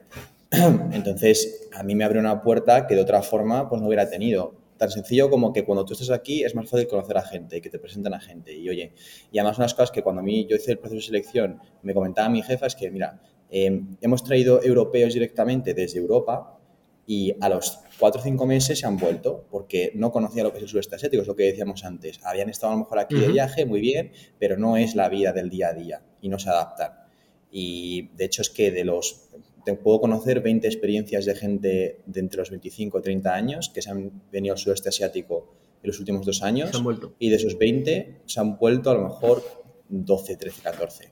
Entonces, 0.51 1.69
a 1.73 1.83
mí 1.83 1.95
me 1.95 2.03
abre 2.03 2.19
una 2.19 2.41
puerta 2.41 2.87
que 2.87 2.95
de 2.95 3.01
otra 3.01 3.21
forma 3.21 3.69
pues 3.69 3.81
no 3.81 3.87
hubiera 3.87 4.09
tenido. 4.09 4.55
Tan 4.77 4.89
sencillo 4.89 5.29
como 5.29 5.53
que 5.53 5.63
cuando 5.63 5.85
tú 5.85 5.93
estás 5.93 6.09
aquí 6.09 6.43
es 6.43 6.55
más 6.55 6.69
fácil 6.69 6.87
conocer 6.87 7.17
a 7.17 7.21
gente 7.21 7.57
y 7.57 7.61
que 7.61 7.69
te 7.69 7.79
presenten 7.79 8.13
a 8.13 8.19
gente. 8.19 8.53
Y 8.53 8.67
oye, 8.69 8.93
y 9.31 9.39
además 9.39 9.57
unas 9.57 9.73
cosas 9.73 9.91
que 9.91 10.01
cuando 10.01 10.21
a 10.21 10.23
mí 10.23 10.47
yo 10.49 10.55
hice 10.55 10.71
el 10.71 10.79
proceso 10.79 10.95
de 10.95 11.05
selección 11.05 11.59
me 11.81 11.93
comentaba 11.93 12.29
mi 12.29 12.41
jefa 12.41 12.65
es 12.65 12.75
que, 12.75 12.89
mira, 12.89 13.21
eh, 13.49 13.81
hemos 14.01 14.23
traído 14.23 14.63
europeos 14.63 15.13
directamente 15.13 15.73
desde 15.73 15.99
Europa 15.99 16.59
y 17.05 17.35
a 17.41 17.49
los 17.49 17.79
cuatro 17.99 18.21
o 18.21 18.23
cinco 18.23 18.45
meses 18.45 18.79
se 18.79 18.85
han 18.85 18.95
vuelto 18.95 19.45
porque 19.49 19.91
no 19.95 20.11
conocía 20.11 20.43
lo 20.43 20.51
que 20.51 20.59
es 20.59 20.63
el 20.63 20.69
sudeste 20.69 20.95
asiático, 20.95 21.23
es 21.23 21.27
lo 21.27 21.35
que 21.35 21.43
decíamos 21.43 21.83
antes. 21.83 22.19
Habían 22.23 22.49
estado 22.49 22.71
a 22.71 22.75
lo 22.75 22.83
mejor 22.83 22.99
aquí 22.99 23.15
de 23.15 23.27
viaje, 23.27 23.65
muy 23.65 23.81
bien, 23.81 24.11
pero 24.37 24.57
no 24.57 24.77
es 24.77 24.95
la 24.95 25.09
vida 25.09 25.33
del 25.33 25.49
día 25.49 25.69
a 25.69 25.73
día 25.73 26.01
y 26.21 26.29
no 26.29 26.39
se 26.39 26.49
adaptan. 26.49 27.08
Y 27.51 28.09
de 28.15 28.25
hecho 28.25 28.41
es 28.41 28.49
que 28.49 28.71
de 28.71 28.83
los 28.83 29.29
te 29.65 29.73
puedo 29.73 29.99
conocer 30.01 30.41
20 30.41 30.67
experiencias 30.67 31.25
de 31.25 31.35
gente 31.35 32.01
de 32.05 32.19
entre 32.19 32.39
los 32.39 32.49
25 32.49 32.99
y 32.99 33.01
30 33.01 33.33
años 33.33 33.69
que 33.69 33.81
se 33.81 33.91
han 33.91 34.23
venido 34.31 34.53
al 34.53 34.59
sudeste 34.59 34.89
asiático 34.89 35.53
en 35.83 35.87
los 35.87 35.99
últimos 35.99 36.25
dos 36.25 36.41
años. 36.43 36.71
Y 37.19 37.29
de 37.29 37.35
esos 37.35 37.57
20 37.57 38.21
se 38.25 38.39
han 38.39 38.57
vuelto 38.57 38.91
a 38.91 38.93
lo 38.93 39.03
mejor 39.03 39.43
12, 39.89 40.37
13, 40.37 40.61
14. 40.61 41.11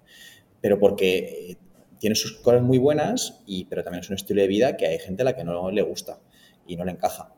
Pero 0.62 0.80
porque 0.80 1.18
eh, 1.18 1.58
tiene 2.00 2.16
sus 2.16 2.34
cosas 2.38 2.62
muy 2.62 2.78
buenas, 2.78 3.42
y, 3.46 3.66
pero 3.66 3.84
también 3.84 4.04
es 4.04 4.10
un 4.10 4.16
estilo 4.16 4.42
de 4.42 4.48
vida 4.48 4.78
que 4.78 4.88
hay 4.88 5.00
gente 5.00 5.24
a 5.24 5.26
la 5.26 5.36
que 5.36 5.44
no 5.44 5.72
le 5.72 5.82
gusta 5.82 6.20
y 6.66 6.76
no 6.76 6.86
le 6.86 6.92
encaja. 6.92 7.34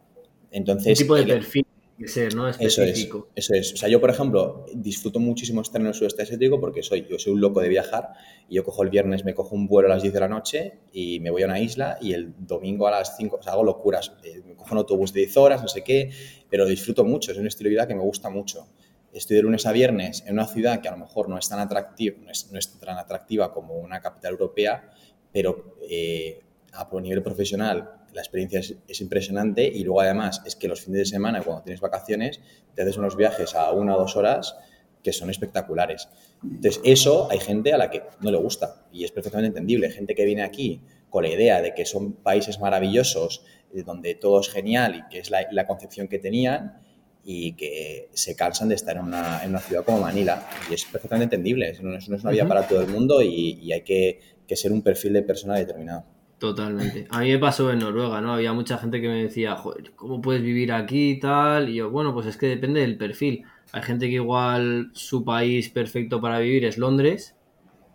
Entonces, 0.51 0.97
tipo 0.97 1.15
de 1.15 1.25
perfil 1.25 1.65
ser, 2.07 2.35
¿no? 2.35 2.47
Específico. 2.47 3.29
Eso 3.35 3.53
es, 3.53 3.61
eso 3.61 3.73
es. 3.73 3.73
O 3.73 3.77
sea, 3.77 3.89
yo, 3.89 3.99
por 3.99 4.09
ejemplo, 4.09 4.65
disfruto 4.73 5.19
muchísimo 5.19 5.61
estar 5.61 5.81
en 5.81 5.87
el 5.87 5.93
sudeste 5.93 6.23
asiático 6.23 6.59
porque 6.59 6.83
soy, 6.83 7.05
yo 7.09 7.19
soy 7.19 7.33
un 7.33 7.41
loco 7.41 7.59
de 7.61 7.69
viajar 7.69 8.13
y 8.47 8.55
yo 8.55 8.63
cojo 8.63 8.83
el 8.83 8.89
viernes, 8.89 9.25
me 9.25 9.33
cojo 9.33 9.55
un 9.55 9.67
vuelo 9.67 9.87
a 9.87 9.95
las 9.95 10.01
10 10.01 10.13
de 10.13 10.19
la 10.19 10.27
noche 10.27 10.79
y 10.93 11.19
me 11.19 11.29
voy 11.29 11.43
a 11.43 11.45
una 11.45 11.59
isla 11.59 11.97
y 12.01 12.13
el 12.13 12.33
domingo 12.37 12.87
a 12.87 12.91
las 12.91 13.17
5, 13.17 13.37
o 13.39 13.43
sea, 13.43 13.53
hago 13.53 13.63
locuras. 13.63 14.13
Eh, 14.23 14.41
me 14.45 14.55
cojo 14.55 14.71
un 14.71 14.79
autobús 14.79 15.13
de 15.13 15.21
10 15.21 15.37
horas, 15.37 15.61
no 15.61 15.67
sé 15.67 15.83
qué, 15.83 16.09
pero 16.49 16.65
disfruto 16.65 17.03
mucho, 17.03 17.31
es 17.31 17.37
un 17.37 17.47
estilo 17.47 17.69
de 17.69 17.75
vida 17.75 17.87
que 17.87 17.95
me 17.95 18.03
gusta 18.03 18.29
mucho. 18.29 18.67
Estoy 19.11 19.37
de 19.37 19.43
lunes 19.43 19.65
a 19.65 19.71
viernes 19.71 20.23
en 20.27 20.33
una 20.33 20.47
ciudad 20.47 20.81
que 20.81 20.87
a 20.87 20.91
lo 20.91 20.97
mejor 20.97 21.29
no 21.29 21.37
es 21.37 21.49
tan 21.49 21.59
atractiva, 21.59 22.17
no 22.23 22.31
es, 22.31 22.51
no 22.51 22.59
es 22.59 22.79
tan 22.79 22.97
atractiva 22.97 23.51
como 23.51 23.75
una 23.75 23.99
capital 23.99 24.33
europea, 24.33 24.91
pero 25.31 25.75
eh, 25.89 26.41
a 26.73 26.87
nivel 27.01 27.23
profesional 27.23 27.98
la 28.13 28.21
experiencia 28.21 28.59
es, 28.59 29.01
impresionante 29.01 29.63
y 29.63 29.83
luego 29.83 30.01
además 30.01 30.41
es 30.45 30.55
que 30.55 30.67
los 30.67 30.81
fines 30.81 30.99
de 30.99 31.05
semana, 31.05 31.41
cuando 31.41 31.63
tienes 31.63 31.81
vacaciones, 31.81 32.39
te 32.75 32.81
haces 32.81 32.97
unos 32.97 33.15
viajes 33.15 33.55
a 33.55 33.71
una 33.71 33.95
o 33.95 33.99
dos 33.99 34.15
horas 34.15 34.55
que 35.03 35.13
son 35.13 35.29
espectaculares. 35.29 36.09
Entonces, 36.43 36.81
eso 36.83 37.29
hay 37.31 37.39
gente 37.39 37.73
a 37.73 37.77
la 37.77 37.89
que 37.89 38.03
no 38.21 38.31
le 38.31 38.37
gusta 38.37 38.85
y 38.91 39.03
es 39.03 39.11
perfectamente 39.11 39.47
entendible. 39.49 39.89
Gente 39.91 40.15
que 40.15 40.25
viene 40.25 40.43
aquí 40.43 40.81
con 41.09 41.23
la 41.23 41.29
idea 41.29 41.61
de 41.61 41.73
que 41.73 41.85
son 41.85 42.13
países 42.13 42.59
maravillosos, 42.59 43.43
donde 43.85 44.15
todo 44.15 44.39
es 44.41 44.49
genial 44.49 44.95
y 44.95 45.09
que 45.09 45.19
es 45.19 45.31
la, 45.31 45.67
concepción 45.67 46.07
que 46.07 46.19
tenían 46.19 46.81
y 47.23 47.53
que 47.53 48.09
se 48.13 48.35
cansan 48.35 48.69
de 48.69 48.75
estar 48.75 48.97
en 48.97 49.03
una, 49.03 49.43
en 49.43 49.51
una, 49.51 49.59
ciudad 49.59 49.83
como 49.85 49.99
Manila. 49.99 50.47
Y 50.69 50.73
es 50.73 50.85
perfectamente 50.85 51.35
entendible. 51.35 51.69
Eso 51.69 51.83
no 51.83 51.95
es, 51.95 52.07
una 52.07 52.31
vida 52.31 52.47
para 52.47 52.67
todo 52.67 52.81
el 52.81 52.87
mundo 52.87 53.21
y, 53.21 53.71
hay 53.71 53.81
que, 53.81 54.19
que 54.47 54.55
ser 54.55 54.71
un 54.71 54.81
perfil 54.81 55.13
de 55.13 55.23
persona 55.23 55.55
determinado. 55.55 56.05
Totalmente. 56.39 57.05
A 57.09 57.19
mí 57.19 57.31
me 57.31 57.37
pasó 57.37 57.69
en 57.69 57.79
Noruega, 57.79 58.21
¿no? 58.21 58.33
Había 58.33 58.53
mucha 58.53 58.77
gente 58.77 59.01
que 59.01 59.09
me 59.09 59.23
decía, 59.23 59.57
joder, 59.57 59.91
¿cómo 59.95 60.21
puedes 60.21 60.41
vivir 60.41 60.71
aquí 60.71 61.11
y 61.11 61.19
tal? 61.19 61.67
Y 61.67 61.75
yo, 61.75 61.89
bueno, 61.89 62.13
pues 62.13 62.27
es 62.27 62.37
que 62.37 62.47
depende 62.47 62.79
del 62.79 62.97
perfil. 62.97 63.43
Hay 63.73 63.83
gente 63.83 64.07
que 64.07 64.15
igual 64.15 64.89
su 64.93 65.25
país 65.25 65.69
perfecto 65.69 66.21
para 66.21 66.39
vivir 66.39 66.63
es 66.63 66.77
Londres 66.77 67.35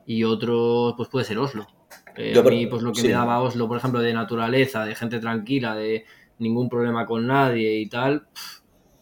y 0.06 0.24
otro, 0.24 0.92
pues 0.96 1.08
puede 1.08 1.24
ser 1.24 1.38
Oslo. 1.38 1.66
Eh, 2.16 2.38
a 2.38 2.42
mí, 2.42 2.66
pues 2.66 2.82
lo 2.82 2.92
que 2.92 3.02
me 3.02 3.08
daba 3.08 3.40
Oslo, 3.40 3.66
por 3.66 3.78
ejemplo, 3.78 4.00
de 4.00 4.12
naturaleza, 4.12 4.84
de 4.84 4.94
gente 4.94 5.18
tranquila, 5.18 5.74
de 5.74 6.04
ningún 6.38 6.68
problema 6.68 7.06
con 7.06 7.26
nadie 7.26 7.80
y 7.80 7.88
tal, 7.88 8.26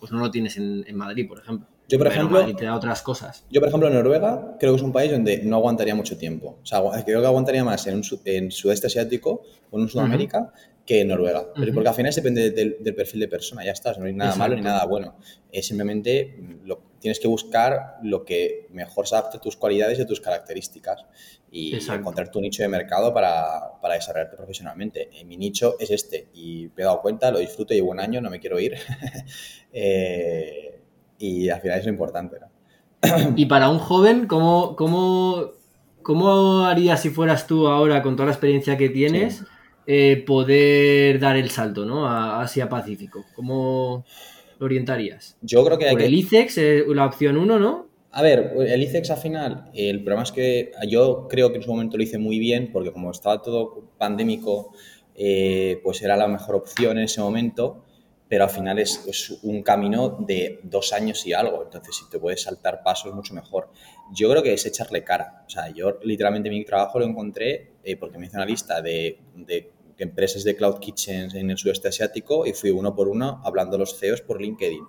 pues 0.02 0.10
no 0.10 0.18
lo 0.18 0.32
tienes 0.32 0.56
en, 0.56 0.84
en 0.88 0.96
Madrid, 0.96 1.28
por 1.28 1.38
ejemplo. 1.38 1.68
Yo, 1.88 1.96
por 1.96 2.08
ejemplo, 2.08 2.56
te 2.56 2.64
da 2.64 2.74
otras 2.74 3.02
cosas. 3.02 3.44
Yo, 3.52 3.60
por 3.60 3.68
ejemplo, 3.68 3.86
en 3.86 3.94
Noruega 3.94 4.56
creo 4.58 4.72
que 4.72 4.76
es 4.78 4.82
un 4.82 4.90
país 4.90 5.12
donde 5.12 5.44
no 5.44 5.54
aguantaría 5.54 5.94
mucho 5.94 6.18
tiempo. 6.18 6.58
O 6.60 6.66
sea, 6.66 6.80
creo 7.04 7.20
que 7.20 7.26
aguantaría 7.28 7.62
más 7.62 7.86
en, 7.86 7.94
un, 7.94 8.02
en 8.24 8.50
sudeste 8.50 8.88
asiático 8.88 9.42
o 9.70 9.78
en 9.78 9.88
Sudamérica 9.88 10.52
que 10.84 11.00
en 11.00 11.08
Noruega. 11.08 11.46
Pero 11.54 11.72
porque 11.72 11.88
al 11.88 11.94
final 11.94 12.12
depende 12.12 12.50
del, 12.50 12.94
perfil 12.94 13.20
de 13.20 13.28
persona, 13.28 13.64
ya 13.64 13.72
estás, 13.72 13.98
no 13.98 14.06
hay 14.06 14.12
nada 14.12 14.34
malo 14.36 14.56
ni 14.56 14.62
nada 14.62 14.84
bueno. 14.84 15.16
Es 15.50 15.66
simplemente 15.66 16.36
lo, 16.64 16.82
tienes 16.98 17.20
que 17.20 17.28
buscar 17.28 17.96
lo 18.02 18.24
que 18.24 18.66
mejor 18.70 19.06
se 19.06 19.14
adapte 19.14 19.36
a 19.36 19.40
tus 19.40 19.56
cualidades 19.56 19.98
y 19.98 20.02
a 20.02 20.06
tus 20.06 20.20
características 20.20 21.04
y 21.50 21.74
encontrar 21.90 22.30
tu 22.30 22.40
nicho 22.40 22.62
de 22.62 22.68
mercado 22.68 23.12
para, 23.12 23.80
para, 23.80 23.94
desarrollarte 23.94 24.36
profesionalmente. 24.36 25.10
mi 25.26 25.36
nicho 25.36 25.76
es 25.78 25.90
este 25.90 26.28
y 26.32 26.70
me 26.76 26.82
he 26.82 26.86
dado 26.86 27.00
cuenta, 27.00 27.30
lo 27.30 27.38
disfruto, 27.38 27.74
llevo 27.74 27.90
un 27.90 28.00
año, 28.00 28.20
no 28.20 28.30
me 28.30 28.40
quiero 28.40 28.58
ir. 28.58 28.76
eh, 29.72 30.80
y 31.18 31.48
al 31.48 31.60
final 31.60 31.78
es 31.78 31.84
lo 31.84 31.92
importante. 31.92 32.38
y 33.36 33.46
para 33.46 33.68
un 33.68 33.78
joven, 33.78 34.26
¿cómo, 34.26 34.74
cómo, 34.76 35.52
cómo 36.02 36.64
harías 36.64 37.00
si 37.00 37.10
fueras 37.10 37.46
tú 37.46 37.68
ahora, 37.68 38.02
con 38.02 38.16
toda 38.16 38.26
la 38.26 38.32
experiencia 38.32 38.76
que 38.76 38.88
tienes, 38.88 39.44
eh, 39.86 40.22
poder 40.26 41.18
dar 41.18 41.36
el 41.36 41.50
salto 41.50 41.84
¿no? 41.84 42.06
a 42.06 42.42
Asia 42.42 42.68
Pacífico? 42.68 43.24
¿Cómo 43.34 44.04
lo 44.58 44.66
orientarías? 44.66 45.36
Yo 45.42 45.64
creo 45.64 45.78
que 45.78 45.86
hay 45.86 45.92
Por 45.92 46.02
el 46.02 46.14
ICEX, 46.14 46.58
eh, 46.58 46.84
la 46.88 47.06
opción 47.06 47.36
1, 47.36 47.58
¿no? 47.58 47.88
A 48.10 48.22
ver, 48.22 48.52
el 48.58 48.82
ICEX 48.82 49.10
al 49.10 49.18
final, 49.18 49.70
el 49.74 50.02
problema 50.02 50.22
es 50.22 50.32
que 50.32 50.72
yo 50.86 51.26
creo 51.28 51.50
que 51.50 51.56
en 51.56 51.62
su 51.62 51.70
momento 51.70 51.96
lo 51.96 52.02
hice 52.02 52.18
muy 52.18 52.38
bien, 52.38 52.70
porque 52.70 52.92
como 52.92 53.10
estaba 53.10 53.40
todo 53.40 53.90
pandémico, 53.96 54.72
eh, 55.14 55.80
pues 55.82 56.02
era 56.02 56.16
la 56.16 56.28
mejor 56.28 56.56
opción 56.56 56.98
en 56.98 57.04
ese 57.04 57.20
momento 57.22 57.84
pero 58.32 58.44
al 58.44 58.50
final 58.50 58.78
es, 58.78 59.38
un 59.42 59.62
camino 59.62 60.08
de 60.08 60.58
dos 60.62 60.94
años 60.94 61.26
y 61.26 61.34
algo, 61.34 61.64
entonces 61.64 61.94
si 61.94 62.08
te 62.08 62.18
puedes 62.18 62.40
saltar 62.40 62.82
pasos 62.82 63.12
mucho 63.12 63.34
mejor. 63.34 63.68
Yo 64.12 64.30
creo 64.30 64.42
que 64.42 64.52
es 64.52 64.66
echarle 64.66 65.02
cara, 65.02 65.44
o 65.46 65.50
sea, 65.50 65.70
yo 65.70 65.98
literalmente 66.02 66.50
mi 66.50 66.64
trabajo 66.64 66.98
lo 66.98 67.06
encontré 67.06 67.72
eh, 67.82 67.96
porque 67.96 68.18
me 68.18 68.26
hice 68.26 68.36
una 68.36 68.44
lista 68.44 68.82
de, 68.82 69.18
empresas 69.98 70.44
de 70.44 70.56
cloud 70.56 70.78
kitchens 70.80 71.34
en 71.34 71.50
el 71.50 71.56
sudeste 71.56 71.88
asiático 71.88 72.44
y 72.44 72.52
fui 72.52 72.70
uno 72.70 72.94
por 72.94 73.08
uno 73.08 73.40
hablando 73.44 73.76
a 73.76 73.78
los 73.78 73.98
CEOs 73.98 74.20
por 74.20 74.40
LinkedIn 74.40 74.84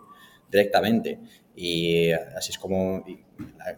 directamente. 0.49 1.19
Y 1.55 2.11
así 2.11 2.51
es 2.51 2.57
como 2.57 3.05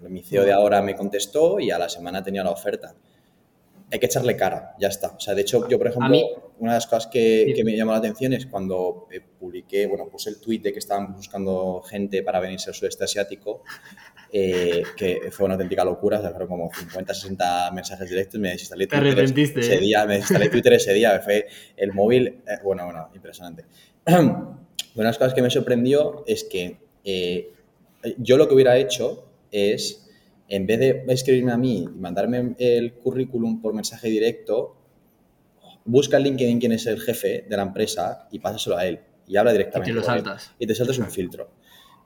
mi 0.10 0.24
CEO 0.24 0.46
de 0.46 0.54
ahora 0.54 0.82
me 0.82 0.96
contestó 0.96 1.60
y 1.60 1.72
a 1.72 1.78
la 1.78 1.90
semana 1.90 2.24
tenía 2.24 2.44
la 2.44 2.52
oferta 2.52 2.96
hay 3.96 4.00
que 4.00 4.08
echarle 4.08 4.36
cara, 4.36 4.75
ya 4.78 4.90
está. 4.90 5.12
O 5.12 5.20
sea, 5.20 5.34
de 5.34 5.42
hecho, 5.42 5.70
yo, 5.70 5.78
por 5.78 5.88
ejemplo, 5.88 6.54
una 6.60 6.74
de 6.74 6.78
las 6.78 6.86
cosas 6.86 7.08
que, 7.08 7.62
me 7.64 7.78
llamó 7.78 7.94
la 7.94 8.00
atención 8.00 8.34
es 8.34 8.46
cuando 8.46 9.08
eh, 9.10 9.22
publiqué, 9.22 9.88
bueno, 9.88 10.10
puse 10.10 10.30
el 10.30 10.42
tweet 10.42 10.60
de 10.60 10.74
que 10.74 10.80
estaban 10.80 11.14
buscando 11.14 11.82
gente 11.82 12.22
para 12.22 12.42
venirse 12.42 12.70
al 12.70 12.75
sudeste 12.75 13.06
asiático, 13.06 13.64
eh, 14.34 14.84
que 14.98 15.30
fue 15.32 15.46
una 15.46 15.56
auténtica 15.56 15.86
locura, 15.86 16.20
o 16.20 16.30
fueron 16.30 16.48
como 16.48 16.70
50, 16.74 17.14
60 17.14 17.72
mensajes 17.72 18.10
directos, 18.10 18.38
me 18.38 18.50
desinstalé 18.50 18.88
Twitter 18.88 19.18
ese, 19.18 19.75
¿eh? 19.75 19.80
día, 19.80 20.06
me 20.06 20.16
desinstalé 20.16 20.50
Twitter 20.50 20.74
ese 20.74 20.94
día, 20.94 21.22
fue 21.22 21.48
el 21.78 21.94
móvil, 21.94 22.42
bueno, 22.66 22.84
bueno, 22.84 23.10
impresionante. 23.16 23.64
una 24.06 24.58
de 24.94 25.04
las 25.04 25.18
cosas 25.18 25.34
que 25.34 25.42
me 25.42 25.50
sorprendió 25.50 26.25
es 26.28 26.44
que 26.44 26.80
yo 28.18 28.36
lo 28.36 28.50
que 28.50 28.54
hubiera 28.54 28.78
hecho 28.78 29.30
es 29.52 30.05
en 30.48 30.66
vez 30.66 30.80
de 30.80 31.06
escribirme 31.10 31.52
a 31.52 31.58
mí 31.58 31.84
y 31.84 31.88
mandarme 31.88 32.56
el 32.60 32.94
currículum 32.94 33.62
por 33.62 33.74
mensaje 33.74 34.10
directo, 34.10 34.78
busca 35.86 36.18
en 36.18 36.24
LinkedIn 36.24 36.60
quién 36.60 36.72
es 36.72 36.86
el 36.88 37.00
jefe 37.00 37.46
de 37.48 37.58
la 37.58 37.64
empresa 37.64 38.28
y 38.32 38.40
pásaselo 38.40 38.78
a 38.78 38.86
él 38.86 39.00
y 39.28 39.38
habla 39.38 39.52
directamente. 39.52 39.92
Y 39.92 39.94
te 39.94 40.00
lo 40.00 40.06
saltas. 40.06 40.52
Y 40.60 40.68
te 40.68 40.75
saltas 40.75 40.98
un 40.98 41.10
filtro. 41.10 41.50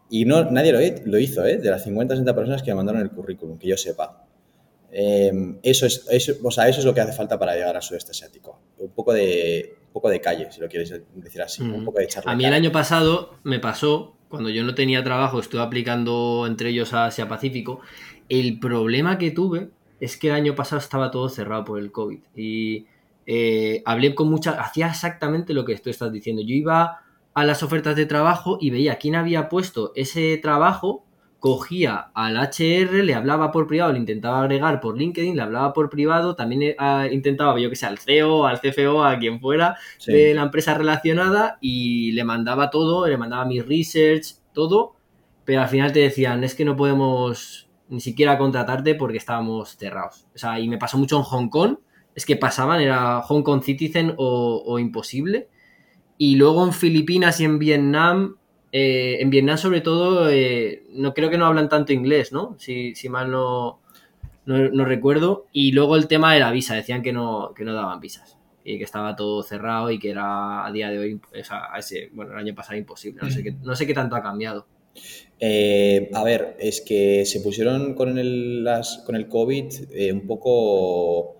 Y 0.10 0.26
no, 0.26 0.50
nadie 0.50 1.02
lo, 1.06 1.20
hizo, 1.20 1.46
¿eh? 1.46 1.58
De 1.58 1.70
las 1.70 1.84
50 1.84 2.16
60 2.16 2.36
personas 2.36 2.64
que 2.64 2.72
me 2.72 2.76
mandaron 2.76 3.02
el 3.02 3.12
currículum, 3.12 3.60
que 3.60 3.68
yo 3.68 3.78
sepa. 3.78 4.26
Em, 4.92 5.60
eso, 5.62 5.86
es, 5.86 6.08
eso, 6.10 6.34
o 6.44 6.50
sea, 6.50 6.68
eso 6.68 6.80
es 6.80 6.86
lo 6.86 6.96
que 6.96 7.02
hace 7.02 7.14
falta 7.14 7.38
para 7.38 7.54
llegar 7.54 7.76
al 7.76 7.82
sudeste 7.84 8.12
asiático. 8.12 8.60
Un 8.80 8.90
poco 8.90 9.14
de, 9.14 9.76
un 9.86 9.94
poco 9.94 10.10
de 10.10 10.20
calle, 10.20 10.52
si 10.52 10.62
lo 10.62 10.68
quieres 10.68 11.00
decir 11.14 11.42
así. 11.42 11.62
Un 11.62 11.86
poco 11.86 12.00
de 12.00 12.08
A 12.26 12.36
mí 12.36 12.46
el 12.46 12.54
año 12.54 12.72
pasado 12.72 13.38
me 13.44 13.60
pasó, 13.60 14.18
cuando 14.30 14.50
yo 14.50 14.64
no 14.64 14.76
tenía 14.76 15.04
trabajo, 15.04 15.40
estuve 15.40 15.62
aplicando 15.62 16.46
entre 16.48 16.70
ellos 16.70 16.94
a 16.94 17.06
Asia 17.06 17.28
Pacífico 17.28 17.82
el 18.30 18.60
problema 18.60 19.18
que 19.18 19.32
tuve 19.32 19.72
es 20.00 20.16
que 20.16 20.30
el 20.30 20.36
año 20.36 20.56
pasado 20.56 20.80
estaba 20.80 21.12
todo 21.12 21.28
cerrado 21.30 21.66
por 21.66 21.80
el 21.80 21.92
COVID. 21.92 22.20
Y 22.36 22.86
eh, 23.26 23.82
hablé 23.86 24.16
con 24.16 24.30
mucha. 24.30 24.52
Hacía 24.62 24.88
exactamente 24.88 25.54
lo 25.54 25.66
que 25.66 25.76
tú 25.78 25.90
estás 25.90 26.12
diciendo. 26.12 26.44
Yo 26.44 26.54
iba 26.54 27.02
a 27.34 27.44
las 27.44 27.64
ofertas 27.64 27.96
de 27.96 28.06
trabajo 28.06 28.58
y 28.62 28.70
veía 28.70 28.98
quién 28.98 29.16
había 29.16 29.50
puesto 29.50 29.92
ese 29.96 30.38
trabajo, 30.38 31.04
cogía 31.40 32.12
al 32.14 32.36
HR, 32.38 33.04
le 33.04 33.14
hablaba 33.14 33.52
por 33.52 33.68
privado, 33.68 33.94
le 33.94 34.00
intentaba 34.00 34.42
agregar 34.42 34.82
por 34.82 34.98
LinkedIn, 34.98 35.36
le 35.36 35.42
hablaba 35.42 35.74
por 35.74 35.90
privado, 35.90 36.36
también 36.36 36.76
eh, 36.78 37.10
intentaba, 37.12 37.60
yo 37.60 37.70
que 37.70 37.76
sé, 37.76 37.86
al 37.86 37.98
CEO, 37.98 38.46
al 38.46 38.60
CFO, 38.60 39.04
a 39.04 39.18
quien 39.18 39.40
fuera 39.40 39.78
de 40.06 40.34
la 40.34 40.44
empresa 40.44 40.74
relacionada 40.74 41.58
y 41.62 42.12
le 42.12 42.24
mandaba 42.24 42.70
todo, 42.70 43.08
le 43.08 43.18
mandaba 43.18 43.46
mi 43.46 43.62
research, 43.62 44.36
todo, 44.54 44.96
pero 45.46 45.62
al 45.62 45.70
final 45.70 45.94
te 45.94 46.00
decían, 46.00 46.44
es 46.44 46.56
que 46.56 46.66
no 46.66 46.76
podemos 46.76 47.70
ni 47.90 48.02
siquiera 48.02 48.38
contratarte 48.38 48.96
porque 48.96 49.18
estábamos 49.18 49.78
cerrados. 49.78 50.28
O 50.36 50.38
sea, 50.38 50.60
y 50.60 50.68
me 50.68 50.78
pasó 50.78 50.98
mucho 50.98 51.18
en 51.18 51.24
Hong 51.24 51.50
Kong, 51.50 51.78
es 52.16 52.26
que 52.26 52.36
pasaban, 52.36 52.82
era 52.82 53.22
Hong 53.22 53.44
Kong 53.44 53.64
Citizen 53.64 54.14
o, 54.18 54.78
imposible. 54.80 55.50
Y 56.18 56.36
luego 56.36 56.66
en 56.66 56.74
Filipinas 56.74 57.40
y 57.40 57.46
en 57.46 57.60
Vietnam, 57.60 58.36
eh, 58.72 59.18
en 59.20 59.30
Vietnam 59.30 59.58
sobre 59.58 59.82
todo, 59.82 60.30
eh, 60.30 60.84
no 60.92 61.14
creo 61.14 61.30
que 61.30 61.38
no 61.38 61.46
hablan 61.46 61.70
tanto 61.70 61.94
inglés, 61.94 62.32
¿no? 62.32 62.56
Si, 62.60 62.94
mal 63.10 63.32
no, 63.32 63.80
no, 64.46 64.86
recuerdo. 64.86 65.48
Y 65.52 65.72
luego 65.72 65.96
el 65.96 66.08
tema 66.08 66.34
de 66.34 66.40
la 66.40 66.52
visa, 66.52 66.76
decían 66.76 67.02
que 67.02 67.14
no, 67.14 67.54
que 67.56 67.64
no 67.64 67.74
daban 67.74 68.00
visas 68.00 68.38
y 68.64 68.78
que 68.78 68.84
estaba 68.84 69.16
todo 69.16 69.42
cerrado 69.42 69.90
y 69.90 69.98
que 69.98 70.12
era 70.12 70.66
a 70.66 70.72
día 70.72 70.90
de 70.90 71.00
hoy, 71.00 71.22
bueno, 72.14 72.34
el 72.34 72.38
año 72.38 72.54
pasado 72.56 72.78
imposible. 72.78 73.22
No 73.64 73.76
sé 73.76 73.88
qué, 73.88 73.94
tanto 73.94 74.16
ha 74.16 74.22
cambiado. 74.22 74.68
Eh, 75.40 76.10
a 76.14 76.24
ver, 76.24 76.58
es 76.60 76.82
que 76.82 77.26
se 77.26 77.40
pusieron 77.40 77.96
con 77.96 78.18
el, 78.20 78.68
con 79.06 79.16
el 79.16 79.28
COVID 79.28 79.74
un 80.12 80.28
poco 80.28 81.40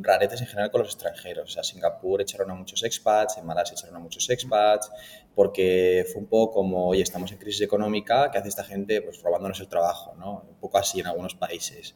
raretes 0.00 0.40
en 0.40 0.46
general 0.46 0.70
con 0.70 0.82
los 0.82 0.94
extranjeros. 0.94 1.48
O 1.48 1.52
sea, 1.52 1.62
Singapur 1.62 2.20
echaron 2.20 2.50
a 2.50 2.54
muchos 2.54 2.82
expats, 2.84 3.38
en 3.38 3.46
Malasia 3.46 3.74
echaron 3.74 3.96
a 3.96 3.98
muchos 3.98 4.28
expats, 4.30 4.90
porque 5.36 6.06
fue 6.10 6.22
un 6.22 6.28
poco 6.28 6.54
como, 6.54 6.88
oye, 6.88 7.02
estamos 7.02 7.30
en 7.30 7.36
crisis 7.36 7.60
económica, 7.60 8.30
¿qué 8.30 8.38
hace 8.38 8.48
esta 8.48 8.64
gente? 8.64 9.02
Pues 9.02 9.20
robándonos 9.20 9.60
el 9.60 9.68
trabajo, 9.68 10.14
¿no? 10.18 10.46
Un 10.48 10.56
poco 10.56 10.78
así 10.78 10.98
en 11.00 11.06
algunos 11.06 11.34
países. 11.34 11.94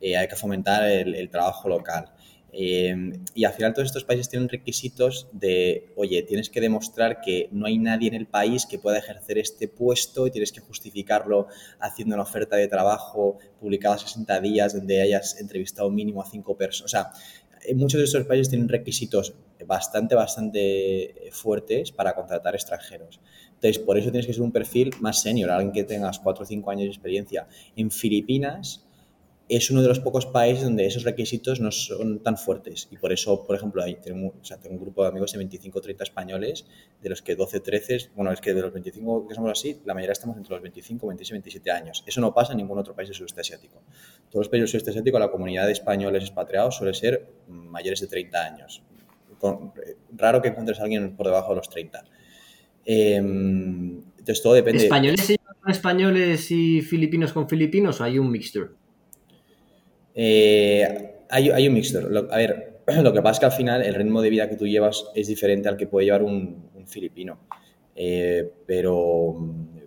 Eh, 0.00 0.16
hay 0.16 0.26
que 0.26 0.34
fomentar 0.34 0.82
el, 0.90 1.30
trabajo 1.30 1.68
local. 1.68 2.12
Eh, 2.52 3.12
y 3.32 3.44
al 3.44 3.52
final 3.52 3.74
todos 3.74 3.86
estos 3.86 4.02
países 4.02 4.28
tienen 4.28 4.48
requisitos 4.48 5.28
de, 5.30 5.92
oye, 5.94 6.24
tienes 6.24 6.50
que 6.50 6.60
demostrar 6.60 7.20
que 7.20 7.48
no 7.52 7.66
hay 7.66 7.78
nadie 7.78 8.08
en 8.08 8.14
el 8.14 8.26
país 8.26 8.66
que 8.66 8.80
pueda 8.80 8.98
ejercer 8.98 9.38
este 9.38 9.68
puesto 9.68 10.26
y 10.26 10.32
tienes 10.32 10.50
que 10.50 10.58
justificarlo 10.58 11.46
haciendo 11.78 12.16
una 12.16 12.24
oferta 12.24 12.56
de 12.56 12.66
trabajo 12.66 13.38
publicada 13.60 13.98
60 13.98 14.40
días 14.40 14.74
donde 14.74 15.00
hayas 15.00 15.40
entrevistado 15.40 15.90
mínimo 15.90 16.22
a 16.22 16.26
cinco 16.26 16.56
personas. 16.56 16.86
O 16.86 16.88
sea, 16.88 17.12
muchos 17.74 17.98
de 17.98 18.04
estos 18.04 18.26
países 18.26 18.48
tienen 18.48 18.68
requisitos 18.68 19.34
bastante, 19.66 20.14
bastante 20.14 21.30
fuertes 21.32 21.92
para 21.92 22.14
contratar 22.14 22.54
extranjeros. 22.54 23.20
Entonces, 23.54 23.78
por 23.78 23.98
eso 23.98 24.10
tienes 24.10 24.26
que 24.26 24.32
ser 24.32 24.42
un 24.42 24.52
perfil 24.52 24.90
más 25.00 25.20
senior, 25.20 25.50
alguien 25.50 25.72
que 25.72 25.84
tengas 25.84 26.18
4 26.18 26.42
o 26.42 26.46
5 26.46 26.70
años 26.70 26.84
de 26.84 26.88
experiencia. 26.88 27.46
En 27.76 27.90
Filipinas, 27.90 28.86
es 29.50 29.68
uno 29.70 29.82
de 29.82 29.88
los 29.88 29.98
pocos 29.98 30.26
países 30.26 30.62
donde 30.62 30.86
esos 30.86 31.02
requisitos 31.02 31.58
no 31.58 31.72
son 31.72 32.22
tan 32.22 32.38
fuertes. 32.38 32.86
Y 32.92 32.96
por 32.96 33.12
eso, 33.12 33.44
por 33.44 33.56
ejemplo, 33.56 33.82
ahí 33.82 33.96
tengo, 33.96 34.32
tengo 34.62 34.76
un 34.76 34.80
grupo 34.80 35.02
de 35.02 35.08
amigos 35.08 35.32
de 35.32 35.38
25 35.38 35.76
o 35.76 35.82
30 35.82 36.04
españoles, 36.04 36.66
de 37.02 37.08
los 37.08 37.20
que 37.20 37.34
12 37.34 37.58
13, 37.58 38.10
bueno, 38.14 38.30
es 38.30 38.40
que 38.40 38.54
de 38.54 38.62
los 38.62 38.72
25 38.72 39.26
que 39.26 39.34
somos 39.34 39.50
así, 39.50 39.80
la 39.84 39.94
mayoría 39.94 40.12
estamos 40.12 40.36
entre 40.36 40.52
los 40.54 40.62
25, 40.62 41.04
26 41.04 41.30
y 41.30 41.32
27 41.32 41.70
años. 41.72 42.04
Eso 42.06 42.20
no 42.20 42.32
pasa 42.32 42.52
en 42.52 42.58
ningún 42.58 42.78
otro 42.78 42.94
país 42.94 43.08
del 43.08 43.16
sudeste 43.16 43.40
asiático. 43.40 43.82
Todos 44.30 44.46
los 44.46 44.48
países 44.48 44.62
del 44.62 44.68
sudeste 44.68 44.90
asiático, 44.90 45.18
la 45.18 45.32
comunidad 45.32 45.66
de 45.66 45.72
españoles 45.72 46.22
expatriados 46.22 46.76
suele 46.76 46.94
ser 46.94 47.26
mayores 47.48 48.00
de 48.00 48.06
30 48.06 48.44
años. 48.44 48.82
raro 50.12 50.42
que 50.42 50.48
encuentres 50.48 50.78
a 50.78 50.84
alguien 50.84 51.16
por 51.16 51.26
debajo 51.26 51.50
de 51.50 51.56
los 51.56 51.68
30. 51.68 52.04
Em, 52.84 54.00
entonces 54.18 54.42
todo 54.42 54.54
depende. 54.54 54.84
¿Españoles 54.84 55.38
con 55.60 55.72
españoles 55.72 56.50
y 56.50 56.82
filipinos 56.82 57.32
con 57.32 57.48
filipinos 57.48 58.00
o 58.00 58.04
hay 58.04 58.18
un 58.18 58.30
mixture? 58.30 58.79
Eh, 60.14 61.14
hay, 61.28 61.68
un 61.68 61.74
mixture. 61.74 62.06
a 62.30 62.36
ver, 62.36 62.80
lo 63.02 63.12
que 63.12 63.22
pasa 63.22 63.32
es 63.32 63.38
que 63.40 63.46
al 63.46 63.52
final 63.52 63.82
el 63.82 63.94
ritmo 63.94 64.20
de 64.22 64.30
vida 64.30 64.48
que 64.48 64.56
tú 64.56 64.66
llevas 64.66 65.06
es 65.14 65.28
diferente 65.28 65.68
al 65.68 65.76
que 65.76 65.86
puede 65.86 66.06
llevar 66.06 66.22
un, 66.22 66.68
filipino. 66.86 67.38
Eh, 67.94 68.50
pero, 68.66 69.36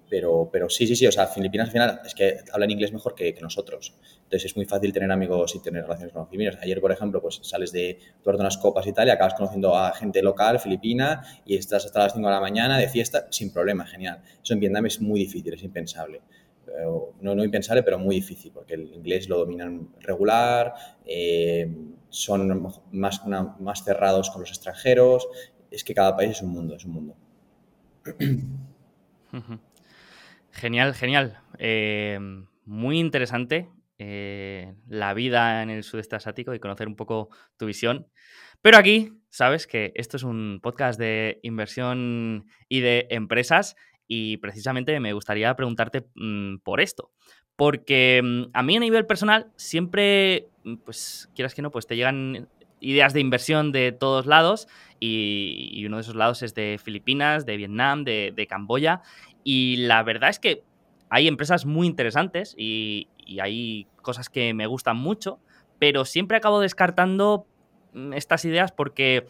pero, 0.10 0.48
pero 0.50 0.70
sí, 0.70 0.88
sí, 0.88 0.96
sí. 0.96 1.06
O 1.06 1.12
sea, 1.12 1.28
Filipinas 1.28 1.68
al 1.68 1.72
final 1.74 2.02
es 2.06 2.14
que 2.16 2.38
hablan 2.54 2.72
inglés 2.72 2.94
mejor 2.94 3.14
que, 3.14 3.36
nosotros. 3.42 3.94
Entonces 4.24 4.46
es 4.46 4.56
muy 4.56 4.66
fácil 4.66 4.94
tener 4.94 5.12
amigos 5.12 5.54
y 5.56 5.62
tener 5.62 5.84
relaciones 5.84 6.14
con 6.14 6.22
los 6.22 6.30
filipinos. 6.30 6.58
Ayer, 6.62 6.80
por 6.80 6.94
ejemplo, 6.94 7.22
pues 7.22 7.42
sales 7.44 7.74
de 7.74 8.00
tomarte 8.24 8.42
unas 8.42 8.58
copas 8.58 8.88
y 8.88 8.94
tal 8.94 9.08
y 9.10 9.12
acabas 9.12 9.34
conociendo 9.34 9.76
a 9.76 9.94
gente 9.94 10.22
local, 10.22 10.60
filipina, 10.60 11.24
y 11.46 11.58
estás 11.58 11.86
hasta 11.86 12.00
las 12.00 12.14
5 12.14 12.26
de 12.26 12.34
la 12.34 12.40
mañana 12.40 12.78
de 12.78 12.88
fiesta 12.88 13.28
sin 13.32 13.52
problema, 13.52 13.86
genial. 13.86 14.22
Eso 14.42 14.54
en 14.54 14.62
Vietnam 14.62 14.86
es 14.86 15.02
muy 15.02 15.20
difícil, 15.20 15.54
es 15.54 15.64
impensable 15.64 16.22
no, 17.22 17.36
no 17.36 17.44
impensable, 17.44 17.84
pero 17.84 18.00
muy 18.00 18.16
difícil, 18.16 18.52
porque 18.52 18.74
el 18.76 18.94
inglés 18.94 19.30
lo 19.30 19.38
dominan 19.38 19.90
regular, 20.00 20.74
eh, 21.06 21.70
son 22.10 22.72
más, 22.92 23.22
más 23.60 23.84
cerrados 23.84 24.30
con 24.30 24.42
los 24.42 24.50
extranjeros. 24.50 25.28
Es 25.72 25.84
que 25.84 25.94
cada 25.94 26.16
país 26.16 26.32
es 26.32 26.42
un 26.42 26.50
mundo, 26.50 26.76
es 26.76 26.86
un 26.86 26.92
mundo. 26.92 27.16
Genial, 30.52 30.94
genial. 30.94 31.40
Eh, 31.58 32.20
muy 32.66 33.00
interesante 33.00 33.70
eh, 33.98 34.76
la 34.88 35.14
vida 35.14 35.64
en 35.64 35.70
el 35.70 35.84
sudeste 35.84 36.16
asiático 36.16 36.54
y 36.54 36.60
conocer 36.60 36.88
un 36.88 36.96
poco 36.96 37.30
tu 37.58 37.66
visión. 37.66 38.08
Pero 38.62 38.78
aquí, 38.78 39.20
sabes 39.30 39.66
que 39.66 39.92
esto 39.96 40.18
es 40.18 40.24
un 40.24 40.60
podcast 40.62 41.00
de 41.00 41.40
inversión 41.42 42.46
y 42.70 42.82
de 42.82 43.08
empresas 43.10 43.76
y 44.08 44.38
precisamente 44.38 45.00
me 45.00 45.14
gustaría 45.14 45.56
preguntarte 45.56 46.06
mm, 46.16 46.58
por 46.58 46.82
esto. 46.82 47.12
Porque 47.56 48.22
mm, 48.24 48.52
a 48.54 48.64
mí 48.64 48.78
a 48.78 48.80
nivel 48.80 49.06
personal 49.06 49.52
siempre, 49.56 50.48
mm, 50.64 50.76
pues 50.86 51.30
quieras 51.36 51.54
que 51.54 51.62
no, 51.62 51.72
pues 51.72 51.88
te 51.88 51.96
llegan 51.96 52.48
ideas 52.84 53.14
de 53.14 53.22
inversión 53.22 53.72
de 53.72 53.92
todos 53.92 54.26
lados 54.26 54.68
y, 55.00 55.84
uno 55.86 55.98
de 55.98 56.02
esos 56.02 56.16
lados 56.16 56.44
es 56.44 56.54
de 56.54 56.80
Filipinas, 56.84 57.46
de 57.46 57.58
Vietnam, 57.58 58.04
de, 58.04 58.48
Camboya 58.48 59.02
y 59.44 59.78
la 59.78 60.04
verdad 60.04 60.30
es 60.30 60.40
que 60.40 60.64
hay 61.10 61.28
empresas 61.28 61.66
muy 61.66 61.88
interesantes 61.88 62.54
y, 62.58 63.08
hay 63.42 63.88
cosas 64.02 64.30
que 64.30 64.54
me 64.54 64.68
gustan 64.68 64.98
mucho, 64.98 65.40
pero 65.80 66.04
siempre 66.04 66.38
acabo 66.38 66.60
descartando 66.60 67.48
estas 68.14 68.44
ideas 68.44 68.74
porque 68.74 69.28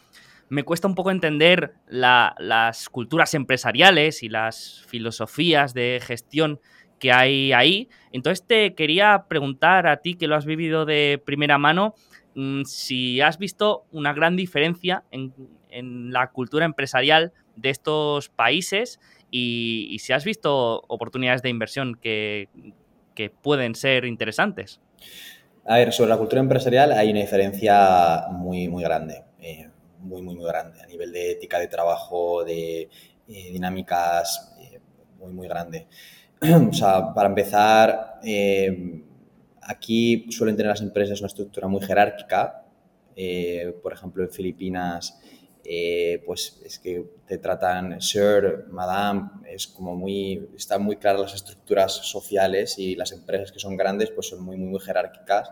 me 0.54 0.63
cuesta 0.63 0.88
un 0.88 0.94
poco 0.94 1.10
entender 1.10 1.74
las 1.88 2.88
culturas 2.89 3.34
empresariales 3.34 4.22
y 4.22 4.30
las 4.30 4.84
filosofías 4.88 5.74
de 5.74 6.00
gestión 6.02 6.60
que 7.00 7.12
hay 7.12 7.52
ahí. 7.54 7.89
Entonces 8.12 8.46
te 8.46 8.76
quería 8.76 9.26
preguntar 9.28 9.88
a 9.88 9.98
ti 9.98 10.13
que 10.13 10.28
lo 10.28 10.36
has 10.36 10.46
vivido 10.46 10.86
de 10.86 11.22
primera 11.26 11.58
mano, 11.58 11.96
mm, 12.36 12.63
si 12.66 13.20
has 13.20 13.39
visto 13.39 13.86
una 13.92 14.13
gran 14.13 14.36
diferencia 14.36 15.04
en, 15.12 15.34
la 16.12 16.30
cultura 16.30 16.66
empresarial 16.66 17.34
de 17.56 17.72
estos 17.72 18.30
países 18.30 19.00
y, 19.32 19.98
si 20.00 20.13
has 20.13 20.24
visto 20.24 20.84
oportunidades 20.88 21.42
de 21.42 21.50
inversión 21.50 21.96
que, 21.96 22.48
pueden 23.42 23.74
ser 23.74 24.06
interesantes. 24.06 24.80
A 25.66 25.78
ver, 25.78 25.92
sobre 25.92 26.12
la 26.12 26.18
cultura 26.18 26.42
empresarial 26.42 26.92
hay 26.92 27.10
una 27.10 27.22
diferencia 27.22 28.28
muy, 28.30 28.68
muy 28.68 28.84
grande. 28.84 29.24
Muy, 30.04 30.22
muy, 30.22 30.36
muy 30.36 30.46
grande 30.46 30.82
a 30.82 30.86
nivel 30.86 31.12
de 31.12 31.32
ética 31.32 31.60
de 31.60 31.68
trabajo, 31.68 32.44
de 32.44 32.89
eh, 33.28 33.52
dinámicas, 33.52 34.54
eh, 34.60 34.80
muy, 35.18 35.32
muy 35.32 35.48
grande. 35.48 35.88
o 36.70 36.74
sea, 36.74 37.13
para 37.13 37.30
empezar, 37.30 38.20
eh, 38.24 39.02
aquí 39.62 40.26
suelen 40.30 40.58
tener 40.58 40.72
las 40.72 40.82
empresas 40.82 41.20
una 41.22 41.28
estructura 41.28 41.68
muy 41.68 41.82
jerárquica. 41.82 42.66
por 43.82 43.94
ejemplo, 43.94 44.24
en 44.24 44.30
Filipinas, 44.30 45.22
pues 46.26 46.62
es 46.66 46.80
que 46.80 47.06
te 47.26 47.38
tratan 47.38 48.02
sir, 48.02 48.66
madame, 48.70 49.30
es 49.48 49.68
como 49.68 49.96
muy, 49.96 50.50
están 50.58 50.84
muy 50.84 50.98
claras 50.98 51.22
las 51.22 51.36
estructuras 51.36 51.94
sociales 51.94 52.78
y 52.78 52.96
las 52.96 53.13
empresas 53.13 53.52
que 53.52 53.60
son 53.60 53.78
grandes 53.78 54.10
pues 54.12 54.28
son 54.28 54.44
muy, 54.44 54.58
muy, 54.58 54.68
muy 54.68 54.80
jerárquicas 54.82 55.52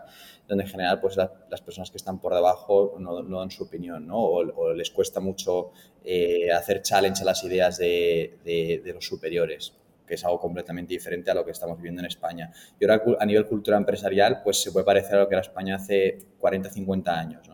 donde 0.52 0.64
en 0.64 0.70
general 0.70 1.00
pues 1.00 1.16
las 1.16 1.62
personas 1.62 1.90
que 1.90 1.96
están 1.96 2.20
por 2.20 2.34
debajo 2.34 2.96
no, 2.98 3.22
dan 3.22 3.50
su 3.50 3.64
opinión, 3.64 4.06
¿no? 4.06 4.18
O, 4.18 4.74
les 4.74 4.90
cuesta 4.90 5.18
mucho 5.18 5.70
eh, 6.04 6.52
hacer 6.52 6.82
challenge 6.82 7.22
a 7.22 7.24
las 7.24 7.42
ideas 7.42 7.78
de, 7.78 8.82
los 8.94 9.06
superiores 9.06 9.72
que 10.06 10.14
es 10.14 10.24
algo 10.26 10.38
completamente 10.38 10.92
diferente 10.92 11.30
a 11.30 11.34
lo 11.34 11.42
que 11.42 11.52
estamos 11.52 11.78
viviendo 11.78 12.02
en 12.02 12.06
España. 12.06 12.52
Y 12.78 12.84
ahora 12.84 13.02
a 13.18 13.24
nivel 13.24 13.46
cultura 13.46 13.78
empresarial, 13.78 14.42
pues 14.44 14.60
se 14.60 14.70
puede 14.70 14.84
parecer 14.84 15.14
a 15.14 15.20
lo 15.20 15.28
que 15.28 15.36
era 15.36 15.40
España 15.40 15.76
hace 15.76 16.18
40, 16.38 16.68
50 16.68 17.18
años, 17.18 17.50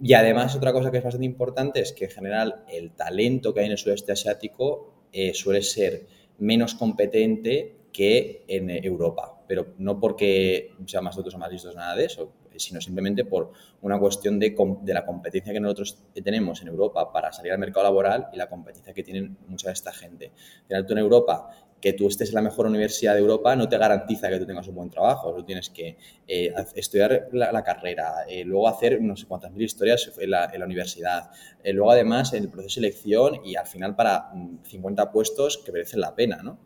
Y 0.00 0.14
además 0.14 0.56
otra 0.56 0.72
cosa 0.72 0.90
que 0.90 0.96
es 0.96 1.04
bastante 1.04 1.26
importante 1.26 1.80
es 1.80 1.92
que 1.92 2.06
en 2.06 2.10
general 2.10 2.64
el 2.70 2.92
talento 2.92 3.52
que 3.52 3.60
hay 3.60 3.66
en 3.66 3.72
el 3.72 3.78
sudeste 3.78 4.12
asiático 4.12 4.94
eh, 5.12 5.34
suele 5.34 5.60
ser 5.60 6.06
menos 6.38 6.74
competente 6.74 7.79
que 7.92 8.44
en 8.48 8.70
Europa 8.70 9.40
pero 9.50 9.74
no 9.78 9.98
porque 9.98 10.76
sean 10.86 11.02
más 11.02 11.18
otros 11.18 11.34
o 11.34 11.38
más 11.38 11.50
listos, 11.50 11.74
nada 11.74 11.96
de 11.96 12.04
eso, 12.04 12.34
sino 12.54 12.80
simplemente 12.80 13.24
por 13.24 13.50
una 13.82 13.98
cuestión 13.98 14.38
de, 14.38 14.54
de, 14.82 14.94
la 14.94 15.04
competencia 15.04 15.52
que 15.52 15.58
nosotros 15.58 15.98
tenemos 16.22 16.62
en 16.62 16.68
Europa 16.68 17.12
para 17.12 17.32
salir 17.32 17.50
al 17.50 17.58
mercado 17.58 17.82
laboral 17.82 18.28
y 18.32 18.36
la 18.36 18.48
competencia 18.48 18.94
que 18.94 19.02
tienen 19.02 19.38
mucha 19.48 19.66
de 19.66 19.72
esta 19.72 19.92
gente. 19.92 20.30
Final, 20.68 20.86
tú 20.86 20.92
en 20.92 21.00
Europa, 21.00 21.50
que 21.80 21.94
tú 21.94 22.06
estés 22.06 22.28
en 22.28 22.36
la 22.36 22.42
mejor 22.42 22.66
universidad 22.66 23.14
de 23.14 23.20
Europa 23.20 23.56
no 23.56 23.68
te 23.68 23.76
garantiza 23.76 24.28
que 24.28 24.38
tú 24.38 24.46
tengas 24.46 24.68
un 24.68 24.76
buen 24.76 24.88
trabajo. 24.88 25.34
Tú 25.34 25.42
tienes 25.42 25.68
que 25.68 25.96
eh, 26.28 26.54
estudiar 26.76 27.28
la, 27.32 27.64
carrera, 27.64 28.24
eh, 28.28 28.44
luego 28.44 28.68
hacer 28.68 29.02
no 29.02 29.16
sé 29.16 29.26
cuántas 29.26 29.50
mil 29.50 29.62
historias 29.62 30.12
en 30.16 30.30
la, 30.30 30.48
universidad, 30.64 31.30
eh, 31.64 31.72
luego 31.72 31.90
además 31.90 32.32
en 32.34 32.44
el 32.44 32.50
proceso 32.50 32.80
de 32.80 32.86
selección 32.86 33.44
y 33.44 33.56
al 33.56 33.66
final 33.66 33.96
para 33.96 34.30
50 34.62 35.04
mm, 35.04 35.12
puestos 35.12 35.58
que 35.58 35.72
merecen 35.72 36.00
la 36.00 36.14
pena, 36.14 36.40
¿no? 36.40 36.60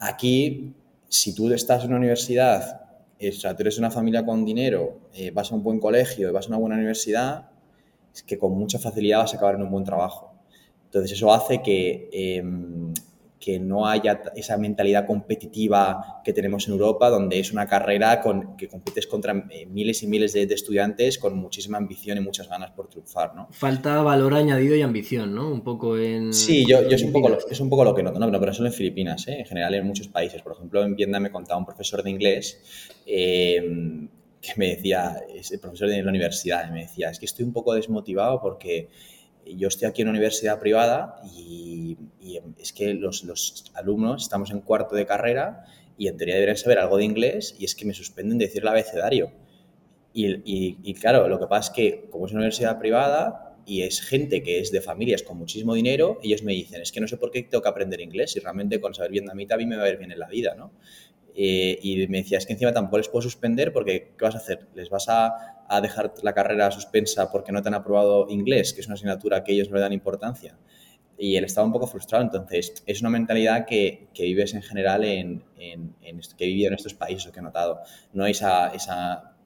Aquí 0.00 0.74
si 1.08 1.34
tú 1.34 1.52
estás 1.52 1.84
en 1.84 1.90
una 1.90 1.98
universidad 1.98 2.80
o 3.28 3.32
sea, 3.32 3.54
tú 3.54 3.62
eres 3.62 3.78
una 3.78 3.90
familia 3.90 4.24
con 4.24 4.44
dinero, 4.44 4.98
eh, 5.12 5.30
vas 5.30 5.52
a 5.52 5.54
un 5.54 5.62
buen 5.62 5.78
colegio, 5.78 6.32
vas 6.32 6.46
a 6.46 6.48
una 6.48 6.56
buena 6.56 6.76
universidad, 6.76 7.50
es 8.14 8.22
que 8.22 8.38
con 8.38 8.52
mucha 8.52 8.78
facilidad 8.78 9.18
vas 9.18 9.34
a 9.34 9.36
acabar 9.36 9.56
en 9.56 9.62
un 9.62 9.70
buen 9.70 9.84
trabajo. 9.84 10.32
Entonces 10.86 11.12
eso 11.12 11.32
hace 11.32 11.62
que 11.62 12.08
em, 12.12 12.94
que 13.40 13.58
no 13.58 13.86
haya 13.86 14.22
esa 14.36 14.58
mentalidad 14.58 15.06
competitiva 15.06 16.20
que 16.22 16.34
tenemos 16.34 16.68
en 16.68 16.74
Europa, 16.74 17.08
donde 17.08 17.40
es 17.40 17.52
una 17.52 17.66
carrera 17.66 18.20
con, 18.20 18.54
que 18.56 18.68
compites 18.68 19.06
contra 19.06 19.46
eh, 19.50 19.64
miles 19.64 20.02
y 20.02 20.06
miles 20.06 20.34
de, 20.34 20.42
estudiantes 20.42 21.18
con 21.18 21.38
muchísima 21.38 21.78
ambición 21.78 22.18
y 22.18 22.20
muchas 22.20 22.48
ganas 22.48 22.70
por 22.72 22.88
triunfar, 22.88 23.34
¿no? 23.34 23.48
Falta 23.50 24.02
valor 24.02 24.34
añadido 24.34 24.76
y 24.76 24.82
ambición, 24.82 25.34
¿no? 25.34 25.50
Un 25.50 25.62
poco 25.62 25.96
en... 25.96 26.34
Sí, 26.34 26.66
yo, 26.68 26.82
yo 26.82 26.94
es, 26.94 27.02
un 27.02 27.12
poco, 27.12 27.38
es 27.50 27.60
un 27.60 27.70
poco 27.70 27.84
lo 27.84 27.94
que 27.94 28.02
noto, 28.02 28.18
no, 28.18 28.30
pero 28.38 28.52
solo 28.52 28.68
en 28.68 28.74
Filipinas, 28.74 29.26
¿eh? 29.28 29.38
en 29.38 29.46
general 29.46 29.74
en 29.74 29.86
muchos 29.86 30.08
países. 30.08 30.42
Por 30.42 30.52
ejemplo, 30.52 30.84
en 30.84 30.94
Vietnam 30.94 31.22
me 31.22 31.30
contaba 31.30 31.58
un 31.58 31.64
profesor 31.64 32.02
de 32.02 32.10
inglés 32.10 32.60
eh, 33.06 33.62
que 34.42 34.52
me 34.56 34.68
decía, 34.68 35.16
es 35.34 35.50
el 35.50 35.60
profesor 35.60 35.88
de 35.88 36.02
la 36.02 36.10
universidad, 36.10 36.70
me 36.70 36.82
decía, 36.82 37.08
es 37.08 37.18
que 37.18 37.26
estoy 37.26 37.46
un 37.46 37.52
poco 37.54 37.74
desmotivado 37.74 38.40
porque 38.40 38.88
yo 39.46 39.68
estoy 39.68 39.88
aquí 39.88 40.02
en 40.02 40.08
una 40.08 40.18
universidad 40.18 40.58
privada 40.58 41.16
y, 41.36 41.96
es 42.58 42.72
que 42.72 42.94
los, 42.94 43.24
alumnos 43.74 44.22
estamos 44.22 44.50
en 44.50 44.60
cuarto 44.60 44.94
de 44.94 45.04
carrera 45.06 45.64
y 45.98 46.08
en 46.08 46.16
teoría 46.16 46.34
deberían 46.34 46.56
saber 46.56 46.78
algo 46.78 46.96
de 46.96 47.04
inglés 47.04 47.56
y 47.58 47.64
es 47.64 47.74
que 47.74 47.84
me 47.84 47.94
suspenden 47.94 48.38
de 48.38 48.46
decir 48.46 48.62
el 48.62 48.68
abecedario. 48.68 49.32
Y, 50.12 50.94
claro, 50.94 51.28
lo 51.28 51.38
que 51.38 51.46
pasa 51.46 51.70
es 51.70 51.76
que 51.76 52.08
como 52.10 52.26
es 52.26 52.32
una 52.32 52.40
universidad 52.40 52.78
privada 52.78 53.56
y 53.66 53.82
es 53.82 54.00
gente 54.00 54.42
que 54.42 54.60
es 54.60 54.72
de 54.72 54.80
familias 54.80 55.22
con 55.22 55.38
muchísimo 55.38 55.74
dinero, 55.74 56.18
ellos 56.22 56.42
me 56.42 56.52
dicen, 56.52 56.82
es 56.82 56.92
que 56.92 57.00
no 57.00 57.08
sé 57.08 57.16
por 57.16 57.30
qué 57.30 57.42
tengo 57.42 57.62
que 57.62 57.68
aprender 57.68 58.00
inglés 58.00 58.36
y 58.36 58.40
realmente 58.40 58.80
con 58.80 58.94
saber 58.94 59.10
vietnamita 59.10 59.54
a 59.54 59.58
mí 59.58 59.66
me 59.66 59.76
va 59.76 59.84
a 59.84 59.88
ir 59.88 59.98
bien 59.98 60.12
en 60.12 60.18
la 60.18 60.28
vida, 60.28 60.54
¿no? 60.54 60.72
Eh, 61.34 61.78
y 61.82 62.06
me 62.08 62.18
decía, 62.18 62.38
es 62.38 62.46
que 62.46 62.54
encima 62.54 62.72
tampoco 62.72 62.98
les 62.98 63.08
puedo 63.08 63.22
suspender 63.22 63.72
porque, 63.72 64.12
¿qué 64.18 64.24
vas 64.24 64.34
a 64.34 64.38
hacer? 64.38 64.66
¿Les 64.74 64.90
vas 64.90 65.08
a, 65.08 65.59
a, 65.70 65.80
dejar 65.80 66.12
la 66.22 66.32
carrera 66.32 66.70
suspensa 66.70 67.30
porque 67.30 67.52
no 67.52 67.62
te 67.62 67.68
han 67.68 67.74
aprobado 67.74 68.26
inglés, 68.28 68.72
que 68.72 68.80
es 68.80 68.86
una 68.86 68.94
asignatura 68.94 69.44
que 69.44 69.52
ellos 69.52 69.70
no 69.70 69.76
le 69.76 69.82
dan 69.82 69.92
importancia? 69.92 70.58
Y 71.16 71.36
él 71.36 71.44
estaba 71.44 71.66
un 71.66 71.72
poco 71.72 71.86
frustrado. 71.86 72.24
Entonces, 72.24 72.82
es 72.86 73.00
una 73.00 73.10
mentalidad 73.10 73.66
que, 73.66 74.08
que 74.14 74.24
vives 74.24 74.54
en 74.54 74.62
general 74.62 75.04
en, 75.04 75.44
en, 75.58 75.94
que 76.36 76.44
he 76.44 76.48
vivido 76.48 76.68
en 76.68 76.74
estos 76.74 76.94
países, 76.94 77.30
que 77.30 77.40
he 77.40 77.42
notado. 77.42 77.80
No 78.12 78.24
hay 78.24 78.32
esa, 78.32 78.68
esa 78.68 79.36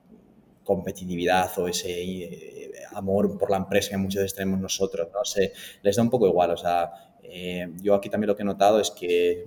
competitividad 0.65 1.51
o 1.59 1.69
ese 1.69 1.91
eh, 2.03 2.73
amor 2.93 3.39
por 3.39 3.51
la 3.51 3.59
empresa 3.59 3.91
que 3.91 3.97
muchas 3.97 4.23
veces 4.23 4.37
tenemos 4.37 4.61
nosotros, 4.61 5.09
¿no? 5.13 5.25
Se, 5.25 5.53
les 5.83 5.97
da 5.97 6.03
un 6.03 6.11
poco 6.11 6.27
igual. 6.27 6.51
O 6.53 6.57
sea, 6.57 6.91
eh, 7.23 7.69
yo 7.83 7.95
aquí 7.95 8.09
también 8.09 8.29
lo 8.29 8.37
que 8.37 8.43
he 8.43 8.47
notado 8.47 8.81
es 8.81 8.91
que 8.91 9.45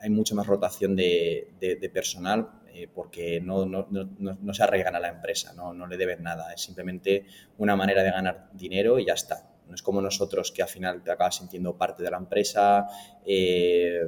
hay 0.00 0.10
mucha 0.10 0.34
más 0.34 0.46
rotación 0.46 0.94
de, 0.94 1.48
de, 1.60 1.90
personal 1.90 2.48
eh, 2.78 2.90
porque 2.92 3.40
no, 3.40 3.64
no, 3.64 3.86
no, 3.88 4.06
no, 4.18 4.54
se 4.54 4.62
arraigan 4.62 4.94
a 4.96 5.00
la 5.00 5.08
empresa, 5.08 5.54
no, 5.54 5.72
no 5.72 5.86
le 5.86 5.96
deben 5.96 6.22
nada, 6.22 6.52
es 6.52 6.60
simplemente 6.60 7.24
una 7.56 7.74
manera 7.74 8.02
de 8.02 8.10
ganar 8.10 8.50
dinero 8.52 8.98
y 8.98 9.06
ya 9.06 9.14
está. 9.14 9.48
No 9.66 9.74
es 9.74 9.80
como 9.80 10.02
nosotros 10.02 10.52
que 10.52 10.60
al 10.60 10.68
final 10.68 11.02
te 11.02 11.10
acabas 11.10 11.36
sintiendo 11.36 11.74
parte 11.78 12.02
de 12.02 12.10
la 12.10 12.18
empresa, 12.18 12.86
eh, 13.24 14.02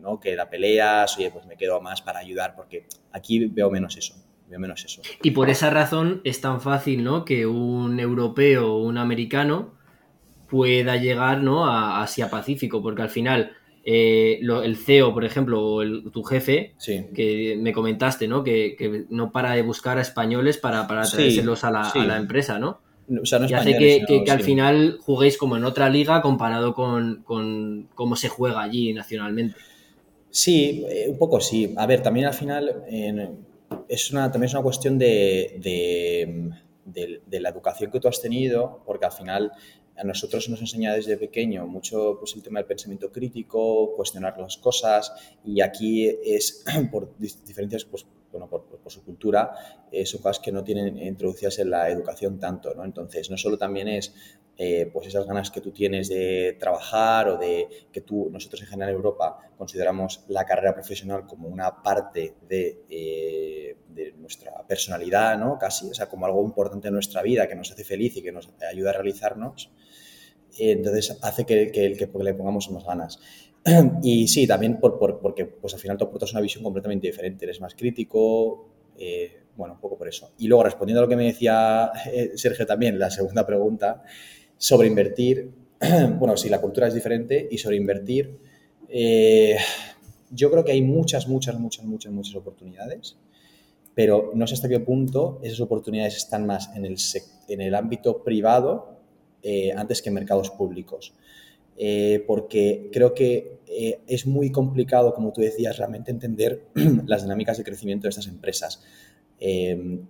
¿no? 0.00 0.18
que 0.18 0.34
la 0.34 0.50
peleas, 0.50 1.16
oye, 1.16 1.30
pues 1.30 1.46
me 1.46 1.56
quedo 1.56 1.80
más 1.80 2.02
para 2.02 2.18
ayudar, 2.18 2.56
porque 2.56 2.88
aquí 3.12 3.46
veo 3.46 3.70
menos 3.70 3.96
eso. 3.96 4.16
Menos 4.48 4.84
eso. 4.84 5.02
Y 5.22 5.32
por 5.32 5.50
esa 5.50 5.70
razón 5.70 6.22
es 6.24 6.40
tan 6.40 6.60
fácil 6.60 7.04
¿no? 7.04 7.24
que 7.24 7.46
un 7.46 8.00
europeo 8.00 8.74
o 8.74 8.82
un 8.82 8.98
americano 8.98 9.74
pueda 10.48 10.96
llegar 10.96 11.42
¿no? 11.42 11.66
a 11.66 12.02
Asia 12.02 12.30
Pacífico, 12.30 12.82
porque 12.82 13.02
al 13.02 13.10
final 13.10 13.57
eh, 13.90 14.40
el 14.42 14.76
CEO, 14.76 15.14
por 15.14 15.24
ejemplo, 15.24 15.64
o 15.64 15.82
tu 16.10 16.22
jefe, 16.22 16.74
que 16.84 17.56
me 17.58 17.72
comentaste, 17.72 18.28
¿no? 18.28 18.44
Que, 18.44 19.06
no 19.08 19.32
para 19.32 19.52
de 19.52 19.62
buscar 19.62 19.96
a 19.96 20.02
españoles 20.02 20.58
para, 20.58 20.86
para 20.86 21.08
traérselos 21.08 21.64
a, 21.64 21.70
la, 21.70 22.18
empresa, 22.18 22.58
¿no? 22.58 22.80
O 23.22 23.24
sea, 23.24 23.38
no 23.38 23.48
y 23.48 23.54
hace 23.54 23.78
que, 23.78 24.30
al 24.30 24.42
final 24.42 24.98
juguéis 25.00 25.38
como 25.38 25.56
en 25.56 25.64
otra 25.64 25.88
liga 25.88 26.20
comparado 26.20 26.74
con, 26.74 27.24
cómo 27.94 28.16
se 28.16 28.28
juega 28.28 28.62
allí 28.62 28.92
nacionalmente. 28.92 29.56
Sí, 30.28 30.84
eh, 30.90 31.06
un 31.08 31.16
poco 31.16 31.40
sí. 31.40 31.72
A 31.78 31.86
ver, 31.86 32.02
también 32.02 32.26
al 32.26 32.34
final 32.34 32.84
es 33.88 34.10
una, 34.12 34.30
también 34.30 34.48
es 34.48 34.52
una 34.52 34.62
cuestión 34.62 34.98
de, 34.98 36.52
de, 36.84 37.40
la 37.40 37.48
educación 37.48 37.90
que 37.90 38.00
tú 38.00 38.08
has 38.08 38.20
tenido, 38.20 38.82
porque 38.84 39.06
al 39.06 39.12
final 39.12 39.52
a 39.98 40.04
nosotros 40.04 40.48
nos 40.48 40.60
enseña 40.60 40.94
desde 40.94 41.16
pequeño 41.16 41.66
mucho 41.66 42.16
pues, 42.18 42.34
el 42.36 42.42
tema 42.42 42.60
del 42.60 42.66
pensamiento 42.66 43.10
crítico, 43.10 43.94
cuestionar 43.96 44.38
las 44.38 44.56
cosas 44.56 45.12
y 45.44 45.60
aquí 45.60 46.08
es 46.24 46.64
por 46.92 47.16
diferencias, 47.18 47.84
pues, 47.84 48.06
bueno, 48.30 48.48
por, 48.48 48.64
su 48.86 49.04
cultura, 49.04 49.52
eh, 49.90 50.06
son 50.06 50.20
cosas 50.22 50.38
que 50.38 50.52
no 50.52 50.62
tienen 50.62 50.98
introducidas 50.98 51.58
en 51.58 51.70
la 51.70 51.90
educación 51.90 52.38
tanto, 52.38 52.74
¿no? 52.74 52.84
Entonces, 52.84 53.30
no 53.30 53.36
solo 53.36 53.58
también 53.58 53.88
es 53.88 54.14
eh, 54.60 54.90
pues 54.92 55.06
esas 55.06 55.24
ganas 55.24 55.50
que 55.50 55.60
tú 55.60 55.70
tienes 55.70 56.08
de 56.08 56.56
trabajar 56.58 57.28
o 57.28 57.38
de 57.38 57.68
que 57.92 58.00
tú, 58.00 58.28
nosotros 58.30 58.62
en 58.62 58.66
general 58.66 58.90
en 58.90 58.96
Europa 58.96 59.38
consideramos 59.56 60.24
la 60.28 60.44
carrera 60.44 60.74
profesional 60.74 61.26
como 61.26 61.48
una 61.48 61.80
parte 61.80 62.34
de, 62.48 62.84
eh, 62.90 63.76
de 63.88 64.12
nuestra 64.12 64.66
personalidad, 64.66 65.38
¿no? 65.38 65.58
Casi, 65.58 65.88
o 65.88 65.94
sea, 65.94 66.08
como 66.08 66.26
algo 66.26 66.44
importante 66.44 66.88
en 66.88 66.94
nuestra 66.94 67.22
vida 67.22 67.46
que 67.46 67.54
nos 67.54 67.70
hace 67.70 67.84
feliz 67.84 68.16
y 68.16 68.22
que 68.22 68.32
nos 68.32 68.48
ayuda 68.68 68.90
a 68.90 68.94
realizarnos 68.94 69.70
entonces 70.58 71.18
hace 71.22 71.44
que, 71.44 71.70
que, 71.70 72.08
le 72.22 72.34
pongamos 72.34 72.70
más 72.70 72.84
ganas. 72.84 73.18
Y 74.02 74.28
sí, 74.28 74.46
también 74.46 74.78
por, 74.78 74.98
porque 75.20 75.44
pues 75.44 75.74
al 75.74 75.80
final 75.80 75.96
tú 75.96 76.04
aportas 76.04 76.32
una 76.32 76.40
visión 76.40 76.62
completamente 76.62 77.06
diferente, 77.06 77.44
eres 77.44 77.60
más 77.60 77.74
crítico, 77.74 78.68
eh, 78.96 79.42
bueno, 79.56 79.74
un 79.74 79.80
poco 79.80 79.98
por 79.98 80.08
eso. 80.08 80.30
Y 80.38 80.46
luego 80.46 80.64
respondiendo 80.64 81.00
a 81.00 81.02
lo 81.02 81.08
que 81.08 81.16
me 81.16 81.24
decía 81.24 81.90
eh, 82.12 82.32
Sergio 82.36 82.66
también, 82.66 82.98
la 82.98 83.10
segunda 83.10 83.46
pregunta, 83.46 84.02
sobre 84.56 84.88
invertir, 84.88 85.50
bueno, 86.18 86.36
si 86.36 86.48
la 86.48 86.60
cultura 86.60 86.88
es 86.88 86.94
diferente 86.94 87.48
y 87.50 87.58
sobre 87.58 87.76
invertir, 87.76 88.38
eh, 88.88 89.56
yo 90.30 90.50
creo 90.50 90.64
que 90.64 90.72
hay 90.72 90.82
muchas, 90.82 91.28
muchas, 91.28 91.58
muchas, 91.58 91.84
muchas, 91.84 92.12
muchas 92.12 92.34
oportunidades, 92.36 93.16
pero 93.94 94.30
no 94.34 94.46
sé 94.46 94.54
hasta 94.54 94.68
qué 94.68 94.80
punto 94.80 95.40
esas 95.42 95.60
oportunidades 95.60 96.16
están 96.16 96.46
más 96.46 96.70
en 96.76 96.84
el, 96.84 96.96
en 97.48 97.60
el 97.60 97.74
ámbito 97.74 98.22
privado 98.22 98.97
eh, 99.42 99.72
antes 99.76 100.02
que 100.02 100.08
en 100.08 100.14
mercados 100.14 100.50
públicos. 100.50 101.14
Eh, 101.76 102.24
porque 102.26 102.90
creo 102.92 103.14
que 103.14 103.60
eh, 103.66 104.00
es 104.06 104.26
muy 104.26 104.50
complicado, 104.50 105.14
como 105.14 105.32
tú 105.32 105.40
decías, 105.40 105.76
realmente 105.76 106.10
entender 106.10 106.64
las 107.06 107.22
dinámicas 107.22 107.58
de 107.58 107.64
crecimiento 107.64 108.04
de 108.04 108.10
estas 108.10 108.26
empresas. 108.26 108.82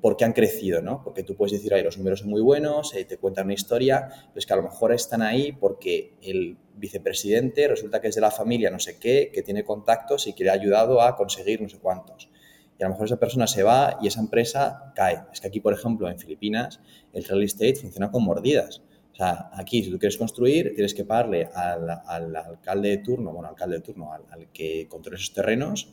¿Por 0.01 0.17
qué 0.17 0.25
han 0.25 0.33
crecido? 0.33 0.81
¿no? 0.81 1.03
Porque 1.05 1.23
tú 1.23 1.37
puedes 1.37 1.53
decir, 1.53 1.71
los 1.85 1.99
números 1.99 2.21
son 2.21 2.31
muy 2.31 2.41
buenos, 2.41 2.93
te 2.93 3.19
cuentan 3.19 3.45
una 3.45 3.53
historia, 3.53 4.09
pero 4.09 4.39
es 4.39 4.47
que 4.47 4.55
a 4.55 4.57
lo 4.57 4.63
mejor 4.63 4.91
están 4.95 5.21
ahí 5.21 5.53
porque 5.53 6.15
el 6.23 6.57
vicepresidente 6.77 7.69
resulta 7.69 8.01
que 8.01 8.09
es 8.09 8.15
de 8.15 8.23
la 8.23 8.31
familia 8.31 8.71
no 8.71 8.79
sé 8.79 8.99
qué, 8.99 9.31
que 9.31 9.43
tiene 9.43 9.65
contactos 9.65 10.29
y 10.29 10.33
que 10.33 10.45
le 10.45 10.51
ha 10.51 10.55
ayudado 10.55 11.03
a 11.03 11.15
conseguir 11.15 11.61
no 11.61 11.69
sé 11.69 11.77
cuántos 11.77 12.31
y 12.79 12.85
a 12.85 12.87
lo 12.87 12.95
mejor 12.95 13.07
esa 13.07 13.19
persona 13.19 13.47
se 13.47 13.63
va 13.63 13.99
y 14.01 14.07
esa 14.07 14.21
empresa 14.21 14.93
cae. 14.95 15.25
Es 15.33 15.41
que 15.41 15.49
aquí, 15.49 15.61
por 15.61 15.73
ejemplo, 15.73 16.09
en 16.09 16.19
Filipinas, 16.19 16.81
el 17.13 17.25
real 17.25 17.43
estate 17.43 17.75
funciona 17.75 18.11
con 18.11 18.23
mordidas. 18.23 18.83
O 19.19 19.21
sea, 19.21 19.51
aquí 19.55 19.83
si 19.83 19.91
tú 19.91 19.99
quieres 19.99 20.17
construir, 20.17 20.75
tienes 20.77 20.95
que 20.95 21.05
pagarle 21.05 21.49
al, 21.53 22.37
alcalde 22.37 22.91
de 22.91 22.99
turno, 22.99 23.33
bueno, 23.33 23.49
alcalde 23.49 23.79
de 23.79 23.83
turno, 23.83 24.13
al, 24.13 24.47
que 24.53 24.87
controla 24.89 25.17
esos 25.17 25.35
terrenos, 25.35 25.93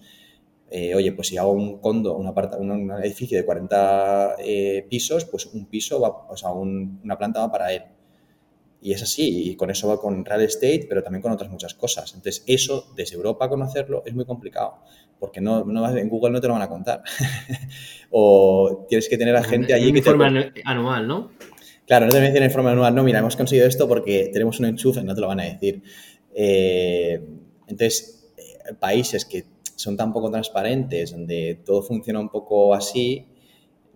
eh, 0.69 0.93
oye, 0.93 1.11
pues 1.11 1.29
si 1.29 1.37
hago 1.37 1.51
un 1.51 1.79
condo, 1.79 2.15
un, 2.17 2.27
un, 2.69 2.91
edificio 3.03 3.35
de 3.35 3.43
40 3.43 4.35
eh, 4.37 4.85
pisos, 4.87 5.25
pues 5.25 5.47
un 5.47 5.65
piso, 5.65 5.99
va, 5.99 6.09
o 6.29 6.37
sea, 6.37 6.51
una 6.51 7.17
planta 7.17 7.39
va 7.39 7.51
para 7.51 7.73
él. 7.73 7.81
Y 8.79 8.93
es 8.93 9.01
así, 9.01 9.49
y 9.49 9.55
con 9.55 9.71
eso 9.71 9.87
va 9.87 9.99
con 9.99 10.23
real 10.23 10.43
estate, 10.43 10.85
pero 10.87 11.01
también 11.01 11.23
con 11.23 11.31
otras 11.31 11.49
muchas 11.49 11.73
cosas. 11.73 12.13
Entonces, 12.13 12.43
eso, 12.45 12.93
desde 12.95 13.15
Europa 13.15 13.49
conocerlo, 13.49 14.03
es 14.05 14.13
muy 14.13 14.25
complicado, 14.25 14.83
porque 15.19 15.41
no, 15.41 15.65
no 15.65 15.97
en 15.97 16.09
Google 16.09 16.29
no 16.29 16.41
te 16.41 16.47
lo 16.47 16.53
van 16.53 16.61
a 16.61 16.69
contar. 16.69 17.01
o 18.11 18.85
tienes 18.87 19.09
que 19.09 19.17
tener 19.17 19.35
a 19.35 19.43
gente 19.43 19.73
allí 19.73 19.91
que 19.91 20.03
te... 20.03 20.11
anual, 20.63 21.07
¿no? 21.07 21.31
Claro, 21.85 22.07
no 22.07 22.11
te 22.11 22.19
decir 22.19 22.41
en 22.41 22.51
forma 22.51 22.71
anual, 22.71 22.95
no, 22.95 23.03
mira, 23.03 23.19
hemos 23.19 23.35
conseguido 23.35 23.67
esto 23.67 23.87
porque 23.87 24.29
tenemos 24.33 24.59
un 24.59 24.65
enchufe, 24.65 25.03
no 25.03 25.13
te 25.13 25.21
lo 25.21 25.27
van 25.27 25.39
a 25.39 25.43
decir. 25.43 25.83
Eh, 26.33 27.21
entonces, 27.67 28.33
eh, 28.37 28.73
países 28.79 29.23
que 29.25 29.45
son 29.75 29.95
tan 29.95 30.11
poco 30.11 30.31
transparentes, 30.31 31.11
donde 31.11 31.59
todo 31.63 31.83
funciona 31.83 32.19
un 32.19 32.29
poco 32.29 32.73
así, 32.73 33.27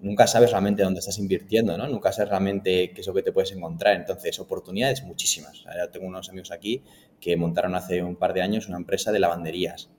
nunca 0.01 0.27
sabes 0.27 0.51
realmente 0.51 0.83
dónde 0.83 0.99
estás 0.99 1.17
invirtiendo, 1.17 1.75
¿no? 1.77 1.87
Nunca 1.87 2.11
sabes 2.11 2.29
realmente 2.29 2.91
qué 2.93 3.01
es 3.01 3.07
lo 3.07 3.13
que 3.13 3.23
te 3.23 3.31
puedes 3.31 3.51
encontrar. 3.53 3.95
Entonces, 3.95 4.39
oportunidades 4.39 5.03
muchísimas. 5.03 5.63
tengo 5.91 6.05
unos 6.05 6.29
amigos 6.29 6.51
aquí 6.51 6.83
que 7.19 7.35
montaron 7.37 7.73
hace 7.73 8.03
un 8.03 8.15
par 8.17 8.33
de 8.33 8.41
años 8.43 8.67
una 8.67 8.77
empresa 8.77 9.11
de 9.11 9.19
lavanderías. 9.19 9.89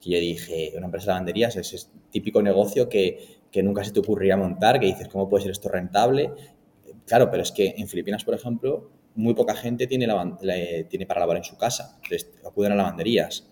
Que 0.00 0.10
yo 0.10 0.18
dije, 0.18 0.72
una 0.76 0.86
empresa 0.86 1.06
de 1.06 1.12
lavanderías 1.14 1.56
es 1.56 1.90
típico 2.10 2.42
negocio 2.42 2.88
que, 2.88 3.40
que 3.50 3.62
nunca 3.62 3.82
se 3.84 3.90
te 3.90 4.00
ocurriría 4.00 4.36
montar, 4.36 4.78
que 4.78 4.86
dices, 4.86 5.08
¿cómo 5.08 5.28
puede 5.28 5.42
ser 5.42 5.52
esto 5.52 5.68
rentable? 5.68 6.30
Claro, 7.10 7.28
pero 7.28 7.42
es 7.42 7.50
que 7.50 7.74
en 7.76 7.88
Filipinas, 7.88 8.22
por 8.22 8.34
ejemplo, 8.34 8.88
muy 9.16 9.34
poca 9.34 9.56
gente 9.56 9.88
tiene, 9.88 10.06
para 11.08 11.18
lavar 11.18 11.38
en 11.38 11.42
su 11.42 11.56
casa. 11.56 11.98
Entonces 12.04 12.30
acuden 12.46 12.70
a 12.70 12.76
lavanderías. 12.76 13.50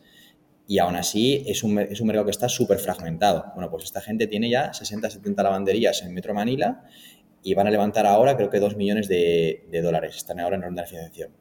y 0.68 0.78
aún 0.78 0.94
así 0.94 1.42
es 1.44 1.64
un, 1.64 1.74
mercado 1.74 2.24
que 2.24 2.30
está 2.30 2.48
súper 2.48 2.78
fragmentado. 2.78 3.46
Bueno, 3.56 3.68
pues 3.68 3.82
esta 3.82 4.00
gente 4.00 4.28
tiene 4.28 4.48
ya 4.48 4.72
60, 4.72 5.10
70 5.10 5.42
lavanderías 5.42 6.04
en 6.04 6.14
Metro 6.14 6.34
Manila 6.34 6.84
y 7.42 7.54
van 7.54 7.66
a 7.66 7.70
levantar 7.72 8.06
ahora 8.06 8.36
creo 8.36 8.48
que 8.48 8.60
2 8.60 8.76
millones 8.76 9.08
de, 9.08 9.66
de 9.68 9.82
dólares. 9.82 10.14
Están 10.14 10.38
ahora 10.38 10.54
en 10.54 10.62
ronda 10.62 10.82
de 10.82 10.88
financiación. 10.90 11.32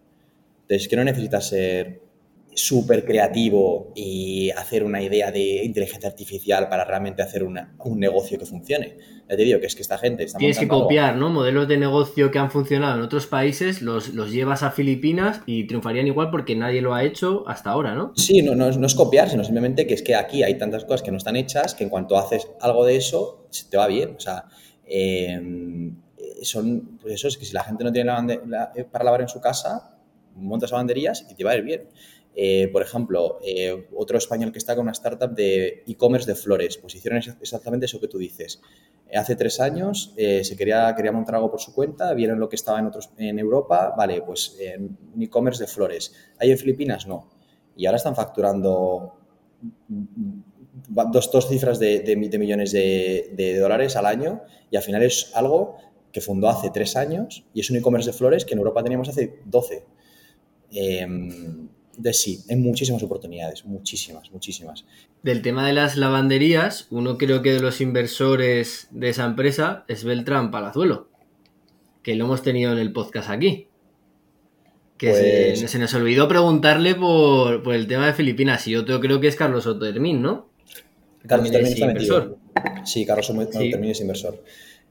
Entonces, 0.61 0.87
que 0.87 0.95
no 0.95 1.03
necesitas 1.03 1.47
ser 1.49 2.01
súper 2.57 3.05
creativo 3.05 3.91
y 3.95 4.49
hacer 4.49 4.83
una 4.83 4.99
idea 4.99 5.31
de 5.31 5.63
inteligencia 5.63 6.09
artificial 6.09 6.67
para 6.69 6.85
realmente 6.85 7.21
hacer 7.21 7.43
una, 7.43 7.75
un 7.85 7.99
negocio 7.99 8.39
que 8.39 8.47
funcione. 8.47 8.97
Ya 9.29 9.35
te 9.37 9.43
digo 9.43 9.59
que 9.59 9.67
es 9.67 9.75
que 9.75 9.83
esta 9.83 9.99
gente 9.99 10.23
está 10.23 10.39
Tienes 10.39 10.57
que 10.57 10.65
algo- 10.65 10.81
copiar, 10.83 11.15
¿no? 11.17 11.29
Modelos 11.29 11.67
de 11.67 11.77
negocio 11.77 12.31
que 12.31 12.39
han 12.39 12.49
funcionado 12.49 12.97
en 12.97 13.03
otros 13.03 13.27
países, 13.27 13.83
los, 13.83 14.09
los 14.15 14.31
llevas 14.31 14.63
a 14.63 14.71
Filipinas 14.71 15.41
y 15.45 15.67
triunfarían 15.67 16.07
igual 16.07 16.31
porque 16.31 16.55
nadie 16.55 16.81
lo 16.81 16.95
ha 16.95 17.03
hecho 17.03 17.43
hasta 17.47 17.69
ahora, 17.69 17.93
¿no? 17.93 18.13
Sí, 18.15 18.41
no, 18.41 18.55
no, 18.55 18.67
es- 18.69 18.77
no 18.77 18.87
es 18.87 18.95
copiar, 18.95 19.29
sino 19.29 19.43
simplemente 19.43 19.85
que 19.85 19.93
es 19.93 20.01
que 20.01 20.15
aquí 20.15 20.41
hay 20.41 20.57
tantas 20.57 20.83
cosas 20.83 21.03
que 21.03 21.11
no 21.11 21.17
están 21.17 21.35
hechas 21.35 21.75
que 21.75 21.83
en 21.83 21.91
cuanto 21.91 22.17
haces 22.17 22.47
algo 22.59 22.85
de 22.85 22.95
eso, 22.95 23.45
se 23.51 23.69
te 23.69 23.77
va 23.77 23.85
bien. 23.85 24.15
O 24.17 24.19
sea, 24.19 24.45
eh, 24.85 25.39
son, 26.41 26.97
pues 27.01 27.13
eso 27.15 27.27
es 27.27 27.37
que 27.37 27.45
si 27.45 27.53
la 27.53 27.63
gente 27.63 27.83
no 27.83 27.91
tiene 27.91 28.09
lavande- 28.11 28.41
la- 28.47 28.71
eh, 28.75 28.83
para 28.83 29.05
lavar 29.05 29.21
en 29.21 29.27
su 29.29 29.39
casa, 29.39 29.93
montas 30.35 30.71
lavanderías 30.71 31.25
y 31.29 31.35
te 31.35 31.43
va 31.43 31.51
a 31.51 31.57
ir 31.57 31.63
bien. 31.63 31.83
Eh, 32.39 32.69
por 32.71 32.83
ejemplo, 32.83 33.39
eh, 33.43 33.87
otro 33.95 34.17
español 34.19 34.51
que 34.51 34.59
está 34.59 34.75
con 34.75 34.83
una 34.83 34.91
startup 34.91 35.33
de 35.33 35.83
e-commerce 35.87 36.27
de 36.29 36.35
flores, 36.35 36.77
pues 36.77 36.93
hicieron 36.93 37.17
ex- 37.17 37.35
exactamente 37.41 37.87
eso 37.87 37.99
que 37.99 38.07
tú 38.07 38.19
dices. 38.19 38.61
Eh, 39.09 39.17
hace 39.17 39.35
tres 39.35 39.59
años 39.59 40.13
se 40.15 40.55
quería, 40.55 40.93
quería 40.95 41.11
montar 41.11 41.35
algo 41.35 41.49
por 41.49 41.59
su 41.59 41.73
cuenta, 41.73 42.13
vieron 42.13 42.39
lo 42.39 42.47
que 42.47 42.55
estaba 42.55 42.79
en, 42.79 42.85
otros, 42.85 43.09
en 43.17 43.39
Europa, 43.39 43.93
vale, 43.97 44.21
pues 44.21 44.55
un 45.15 45.21
e-commerce 45.21 45.63
de 45.63 45.67
flores. 45.67 46.13
¿Hay 46.39 46.51
en 46.51 46.57
Filipinas? 46.59 47.07
No. 47.07 47.27
Y 47.75 47.85
ahora 47.87 47.97
están 47.97 48.15
facturando 48.15 49.13
va- 50.97 51.05
dos, 51.05 51.31
dos 51.31 51.47
cifras 51.47 51.79
de, 51.79 51.99
de 52.01 52.15
mi- 52.15 52.29
de 52.29 52.37
millones 52.39 52.71
de, 52.71 53.57
dólares 53.59 53.95
al 53.95 54.05
año 54.05 54.41
y 54.69 54.77
al 54.77 54.83
final 54.83 55.03
es 55.03 55.31
algo 55.35 55.77
que 56.11 56.21
fundó 56.21 56.49
hace 56.49 56.69
tres 56.69 56.95
años 56.95 57.45
y 57.53 57.61
es 57.61 57.69
un 57.69 57.77
e-commerce 57.77 58.09
de 58.11 58.17
flores 58.17 58.45
que 58.45 58.53
en 58.53 58.59
Europa 58.59 58.83
teníamos 58.83 59.09
hace 59.09 59.39
12. 59.45 59.85
Eh, 60.71 61.07
de 61.97 62.13
sí, 62.13 62.39
hay 62.49 62.55
muchísimas 62.55 63.01
oportunidades, 63.03 63.65
muchísimas, 63.65 64.31
muchísimas. 64.31 64.85
Del 65.23 65.41
tema 65.41 65.65
de 65.67 65.73
las 65.73 65.97
lavanderías, 65.97 66.87
uno 66.91 67.17
creo 67.17 67.41
que 67.41 67.53
de 67.53 67.59
los 67.59 67.81
inversores 67.81 68.87
de 68.91 69.09
esa 69.09 69.25
empresa 69.25 69.83
es 69.87 70.03
Beltrán 70.03 70.51
Palazuelo, 70.51 71.09
que 72.03 72.15
lo 72.15 72.25
hemos 72.25 72.43
tenido 72.43 72.71
en 72.71 72.77
el 72.79 72.93
podcast 72.93 73.29
aquí. 73.29 73.67
Que 74.97 75.13
se- 75.13 75.53
Pues- 75.59 75.71
se, 75.71 75.79
nos 75.79 75.93
olvidó 75.93 76.27
preguntarle 76.27 76.95
por, 76.95 77.61
por 77.63 77.75
el 77.75 77.87
tema 77.87 78.07
de 78.07 78.13
Filipinas 78.13 78.67
y 78.67 78.75
otro 78.75 78.99
creo 78.99 79.19
que 79.19 79.27
es 79.27 79.35
Carlos 79.35 79.65
Ototermín, 79.67 80.21
¿no? 80.21 80.49
Carlos 81.27 81.51
Termín 81.51 81.73
es 81.73 81.79
metido. 81.79 81.91
inversor. 81.91 82.37
Sí, 82.85 83.05
Carlos 83.05 83.27
Sí. 83.27 83.69
Termín 83.71 83.91
es 83.91 84.01
inversor. 84.01 84.43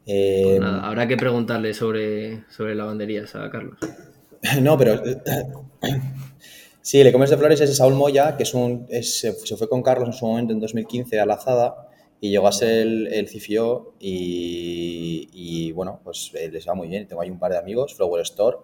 Eh, 0.07 0.43
Pues 0.45 0.61
nada, 0.61 0.87
habrá 0.87 1.09
que 1.09 1.17
preguntarle 1.17 1.73
sobre, 1.75 2.45
sobre 2.51 2.75
lavanderías 2.75 3.35
a 3.37 3.51
Carlos. 3.51 3.79
No, 4.61 4.77
pero. 4.79 5.03
Sí, 6.89 7.01
el 7.01 7.07
e-commerce 7.09 7.35
de 7.35 7.39
flores 7.39 7.61
es 7.61 7.69
de 7.71 7.75
Saúl 7.75 7.95
Moya, 7.95 8.37
que 8.37 8.45
es 8.45 8.55
un, 8.55 8.87
es- 8.89 9.19
se 9.21 9.57
fue 9.57 9.69
con 9.69 9.83
Carlos 9.83 10.09
en 10.09 10.13
su 10.13 10.25
momento, 10.27 10.53
en 10.53 10.61
2015, 10.61 11.19
a 11.19 11.27
la 11.27 11.35
Azada, 11.35 11.89
y 12.21 12.31
llegó 12.31 12.47
a 12.47 12.53
ser 12.53 12.71
el, 12.87 13.09
el 13.13 13.27
CFO 13.29 13.95
y, 13.99 15.29
y, 15.33 15.73
bueno, 15.73 16.01
pues 16.05 16.31
eh, 16.35 16.49
les 16.49 16.67
va 16.69 16.75
muy 16.75 16.87
bien. 16.89 17.07
Tengo 17.09 17.23
ahí 17.23 17.31
un 17.31 17.39
par 17.41 17.51
de 17.53 17.59
amigos, 17.59 17.95
Flower 17.97 18.23
Store, 18.23 18.59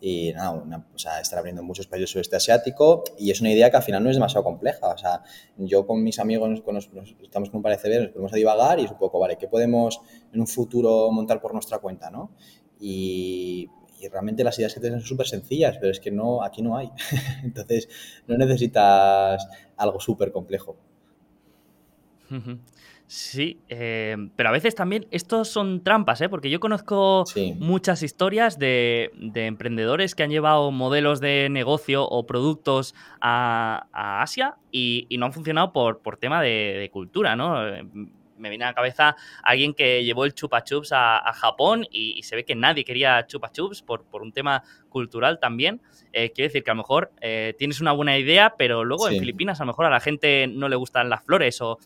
y 0.00 0.32
nada, 0.34 0.52
una- 0.52 0.86
o 0.94 0.98
sea, 0.98 1.20
están 1.20 1.40
abriendo 1.40 1.60
en 1.62 1.66
muchos 1.66 1.88
países 1.88 2.10
sudeste 2.10 2.36
asiático 2.36 3.02
y 3.18 3.30
es 3.32 3.40
una 3.40 3.50
idea 3.52 3.70
que 3.70 3.76
al 3.78 3.82
final 3.82 4.04
no 4.04 4.10
es 4.10 4.16
demasiado 4.16 4.44
compleja. 4.44 4.88
O 4.94 4.98
sea, 4.98 5.22
yo 5.56 5.84
con 5.86 6.02
mis 6.04 6.18
amigos, 6.20 6.60
con 6.62 6.74
nos- 6.76 6.92
nos- 6.92 7.16
estamos 7.22 7.50
con 7.50 7.58
un 7.58 7.62
par 7.64 7.72
de 7.72 7.78
CB, 7.78 8.00
nos 8.02 8.10
ponemos 8.12 8.32
a 8.32 8.36
divagar 8.36 8.78
y 8.80 8.84
es 8.84 8.90
un 8.92 8.98
poco, 8.98 9.18
vale, 9.18 9.36
¿qué 9.36 9.48
podemos 9.48 10.00
en 10.32 10.40
un 10.40 10.46
futuro 10.46 11.10
montar 11.10 11.40
por 11.40 11.52
nuestra 11.54 11.78
cuenta, 11.80 12.08
no? 12.10 12.30
Y, 12.80 13.68
y 14.00 14.08
realmente 14.08 14.44
las 14.44 14.58
ideas 14.58 14.74
que 14.74 14.80
tienes 14.80 15.00
son 15.00 15.08
súper 15.08 15.26
sencillas, 15.26 15.76
pero 15.78 15.90
es 15.90 16.00
que 16.00 16.10
no, 16.10 16.42
aquí 16.42 16.62
no 16.62 16.76
hay. 16.76 16.90
Entonces, 17.44 17.88
no 18.26 18.36
necesitas 18.36 19.46
algo 19.76 20.00
súper 20.00 20.32
complejo. 20.32 20.76
Sí, 23.06 23.58
eh, 23.70 24.16
pero 24.36 24.50
a 24.50 24.52
veces 24.52 24.74
también 24.74 25.06
estos 25.10 25.48
son 25.48 25.82
trampas, 25.82 26.20
¿eh? 26.20 26.28
porque 26.28 26.50
yo 26.50 26.60
conozco 26.60 27.24
Sí. 27.26 27.54
muchas 27.58 28.02
historias 28.02 28.58
de, 28.58 29.10
de 29.14 29.46
emprendedores 29.46 30.14
que 30.14 30.24
han 30.24 30.30
llevado 30.30 30.70
modelos 30.70 31.18
de 31.20 31.48
negocio 31.50 32.06
o 32.06 32.26
productos 32.26 32.94
a, 33.22 33.86
a 33.92 34.20
Asia 34.20 34.56
y, 34.70 35.06
y 35.08 35.16
no 35.16 35.24
han 35.24 35.32
funcionado 35.32 35.72
por, 35.72 36.00
por 36.00 36.18
tema 36.18 36.42
de, 36.42 36.76
de 36.78 36.90
cultura, 36.90 37.34
¿no? 37.34 37.54
Me 38.38 38.48
viene 38.48 38.64
a 38.64 38.68
la 38.68 38.74
cabeza 38.74 39.16
alguien 39.42 39.74
que 39.74 40.04
llevó 40.04 40.24
el 40.24 40.34
chupa 40.34 40.62
chups 40.64 40.92
a, 40.92 41.18
a 41.18 41.32
Japón 41.32 41.84
y, 41.90 42.18
y 42.18 42.22
se 42.22 42.36
ve 42.36 42.44
que 42.44 42.54
nadie 42.54 42.84
quería 42.84 43.26
chupa 43.26 43.50
chups 43.52 43.82
por, 43.82 44.04
por 44.04 44.22
un 44.22 44.32
tema 44.32 44.62
cultural 44.88 45.38
también. 45.40 45.80
Eh, 46.12 46.30
quiero 46.32 46.48
decir 46.48 46.62
que 46.64 46.70
a 46.70 46.74
lo 46.74 46.78
mejor 46.82 47.12
eh, 47.20 47.54
tienes 47.58 47.80
una 47.80 47.92
buena 47.92 48.16
idea, 48.18 48.54
pero 48.56 48.84
luego 48.84 49.08
Sí. 49.08 49.14
en 49.14 49.20
Filipinas 49.20 49.60
a 49.60 49.64
lo 49.64 49.68
mejor 49.68 49.86
a 49.86 49.90
la 49.90 50.00
gente 50.00 50.46
no 50.46 50.68
le 50.68 50.76
gustan 50.76 51.08
las 51.10 51.22
flores 51.24 51.60
o 51.60 51.78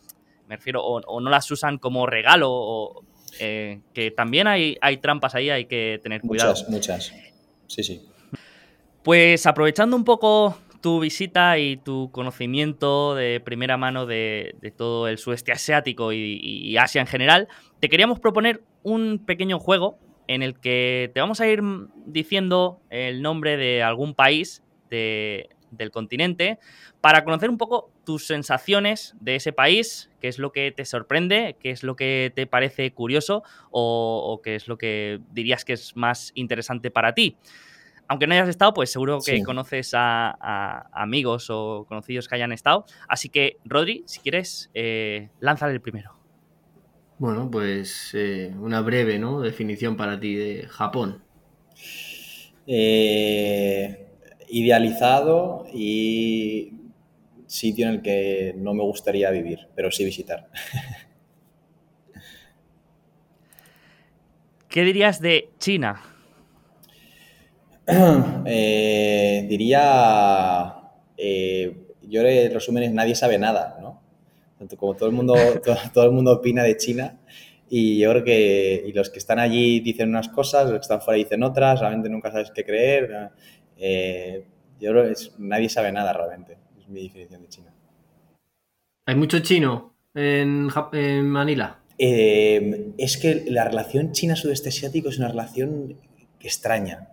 me 0.47 0.57
refiero, 0.57 0.83
o, 0.83 0.99
o 1.01 1.21
no 1.21 1.29
las 1.29 1.49
usan 1.51 1.77
como 1.77 2.05
regalo, 2.05 2.49
o 2.51 3.03
eh, 3.39 3.79
que 3.93 4.11
también 4.11 4.45
hay, 4.47 4.77
hay 4.81 4.97
trampas 4.97 5.35
ahí, 5.35 5.49
hay 5.49 5.65
que 5.65 5.99
tener 6.03 6.21
cuidado. 6.21 6.51
Muchas, 6.51 6.69
muchas. 6.69 7.13
Sí, 7.67 7.81
sí. 7.83 8.01
Pues 9.03 9.45
aprovechando 9.45 9.95
un 9.95 10.03
poco 10.05 10.57
tu 10.83 10.99
visita 10.99 11.57
y 11.59 11.77
tu 11.77 12.11
conocimiento 12.11 13.15
de 13.15 13.39
primera 13.39 13.77
mano 13.77 14.05
de, 14.05 14.53
todo 14.75 15.07
el 15.07 15.17
sudeste 15.17 15.53
asiático 15.53 16.11
y, 16.11 16.75
Asia 16.75 16.99
en 16.99 17.07
general, 17.07 17.47
te 17.79 17.87
queríamos 17.87 18.19
proponer 18.19 18.61
un 18.83 19.23
pequeño 19.25 19.59
juego 19.59 19.97
en 20.27 20.43
el 20.43 20.59
que 20.59 21.09
te 21.13 21.21
vamos 21.21 21.39
a 21.39 21.47
ir 21.47 21.61
diciendo 22.05 22.81
el 22.89 23.21
nombre 23.21 23.55
de 23.55 23.81
algún 23.81 24.13
país 24.13 24.61
de- 24.89 25.49
del 25.71 25.89
continente 25.89 26.59
para 26.99 27.23
conocer 27.23 27.49
un 27.49 27.57
poco 27.57 27.89
tus 28.05 28.27
sensaciones 28.27 29.15
de 29.21 29.37
ese 29.37 29.53
país, 29.53 30.11
qué 30.19 30.27
es 30.27 30.37
lo 30.37 30.51
que 30.51 30.73
te 30.73 30.83
sorprende, 30.83 31.55
qué 31.61 31.71
es 31.71 31.83
lo 31.83 31.95
que 31.95 32.33
te 32.35 32.45
parece 32.45 32.91
curioso 32.91 33.43
o 33.71 34.41
qué 34.43 34.55
es 34.55 34.67
lo 34.67 34.77
que 34.77 35.21
dirías 35.31 35.63
que 35.63 35.73
es 35.73 35.95
más 35.95 36.33
interesante 36.35 36.91
para 36.91 37.13
ti 37.13 37.37
aunque 38.07 38.27
no 38.27 38.33
hayas 38.33 38.49
estado, 38.49 38.73
pues 38.73 38.91
seguro 38.91 39.19
que 39.23 39.37
Sí. 39.37 39.43
conoces 39.43 39.93
a, 39.93 40.35
a 40.39 41.01
amigos 41.03 41.47
o 41.49 41.85
conocidos 41.87 42.27
que 42.27 42.35
hayan 42.35 42.51
estado. 42.51 42.85
Así 43.07 43.29
que, 43.29 43.57
Rodri, 43.65 44.03
si 44.07 44.19
quieres, 44.19 44.69
eh, 44.73 45.29
lánzale 45.39 45.73
el 45.73 45.81
primero. 45.81 46.13
Bueno, 47.17 47.49
pues 47.49 48.11
eh, 48.13 48.53
una 48.59 48.81
breve 48.81 49.19
¿no? 49.19 49.39
definición 49.41 49.95
para 49.95 50.19
ti 50.19 50.35
de 50.35 50.67
Japón. 50.67 51.23
Eh, 52.65 54.07
idealizado 54.49 55.65
y 55.73 56.73
sitio 57.47 57.87
en 57.87 57.95
el 57.95 58.01
que 58.01 58.53
no 58.57 58.73
me 58.73 58.83
gustaría 58.83 59.29
vivir, 59.31 59.67
pero 59.75 59.91
sí 59.91 60.03
visitar. 60.05 60.49
¿Qué 64.67 64.83
dirías 64.83 65.21
de 65.21 65.49
China? 65.59 66.01
Eh, 68.45 69.45
diría, 69.49 70.75
eh, 71.17 71.87
yo 72.01 72.21
el 72.21 72.53
resumen 72.53 72.83
es 72.83 72.91
nadie 72.93 73.15
sabe 73.15 73.37
nada, 73.37 73.77
¿no? 73.81 74.01
Tanto 74.57 74.77
como 74.77 74.95
todo 74.95 75.09
el 75.09 75.15
mundo, 75.15 75.33
todo, 75.65 75.75
todo 75.93 76.05
el 76.05 76.11
mundo 76.11 76.31
opina 76.33 76.63
de 76.63 76.77
China 76.77 77.19
y 77.69 77.97
yo 77.99 78.11
creo 78.11 78.23
que 78.23 78.83
y 78.87 78.91
los 78.93 79.09
que 79.09 79.19
están 79.19 79.39
allí 79.39 79.79
dicen 79.79 80.09
unas 80.09 80.29
cosas, 80.29 80.65
los 80.65 80.73
que 80.79 80.81
están 80.81 81.01
fuera 81.01 81.17
dicen 81.17 81.43
otras, 81.43 81.79
realmente 81.79 82.09
nunca 82.09 82.31
sabes 82.31 82.51
qué 82.53 82.63
creer. 82.63 83.31
Eh, 83.77 84.45
yo 84.79 84.91
creo 84.91 85.03
que 85.05 85.11
es- 85.11 85.33
nadie 85.39 85.69
sabe 85.69 85.91
nada 85.91 86.13
realmente, 86.13 86.57
es 86.79 86.87
mi 86.89 87.03
definición 87.03 87.41
de 87.41 87.47
China. 87.49 87.73
¿Hay 89.07 89.15
mucho 89.15 89.39
chino 89.39 89.93
en, 90.13 90.69
Jap- 90.69 90.93
en 90.95 91.25
Manila? 91.27 91.79
Eh, 91.97 92.91
es 92.97 93.17
que 93.17 93.45
la 93.47 93.65
relación 93.65 94.11
China-Sudeste 94.11 94.69
Asiático 94.69 95.09
es 95.09 95.17
una 95.19 95.29
relación 95.29 95.97
extraña, 96.41 97.09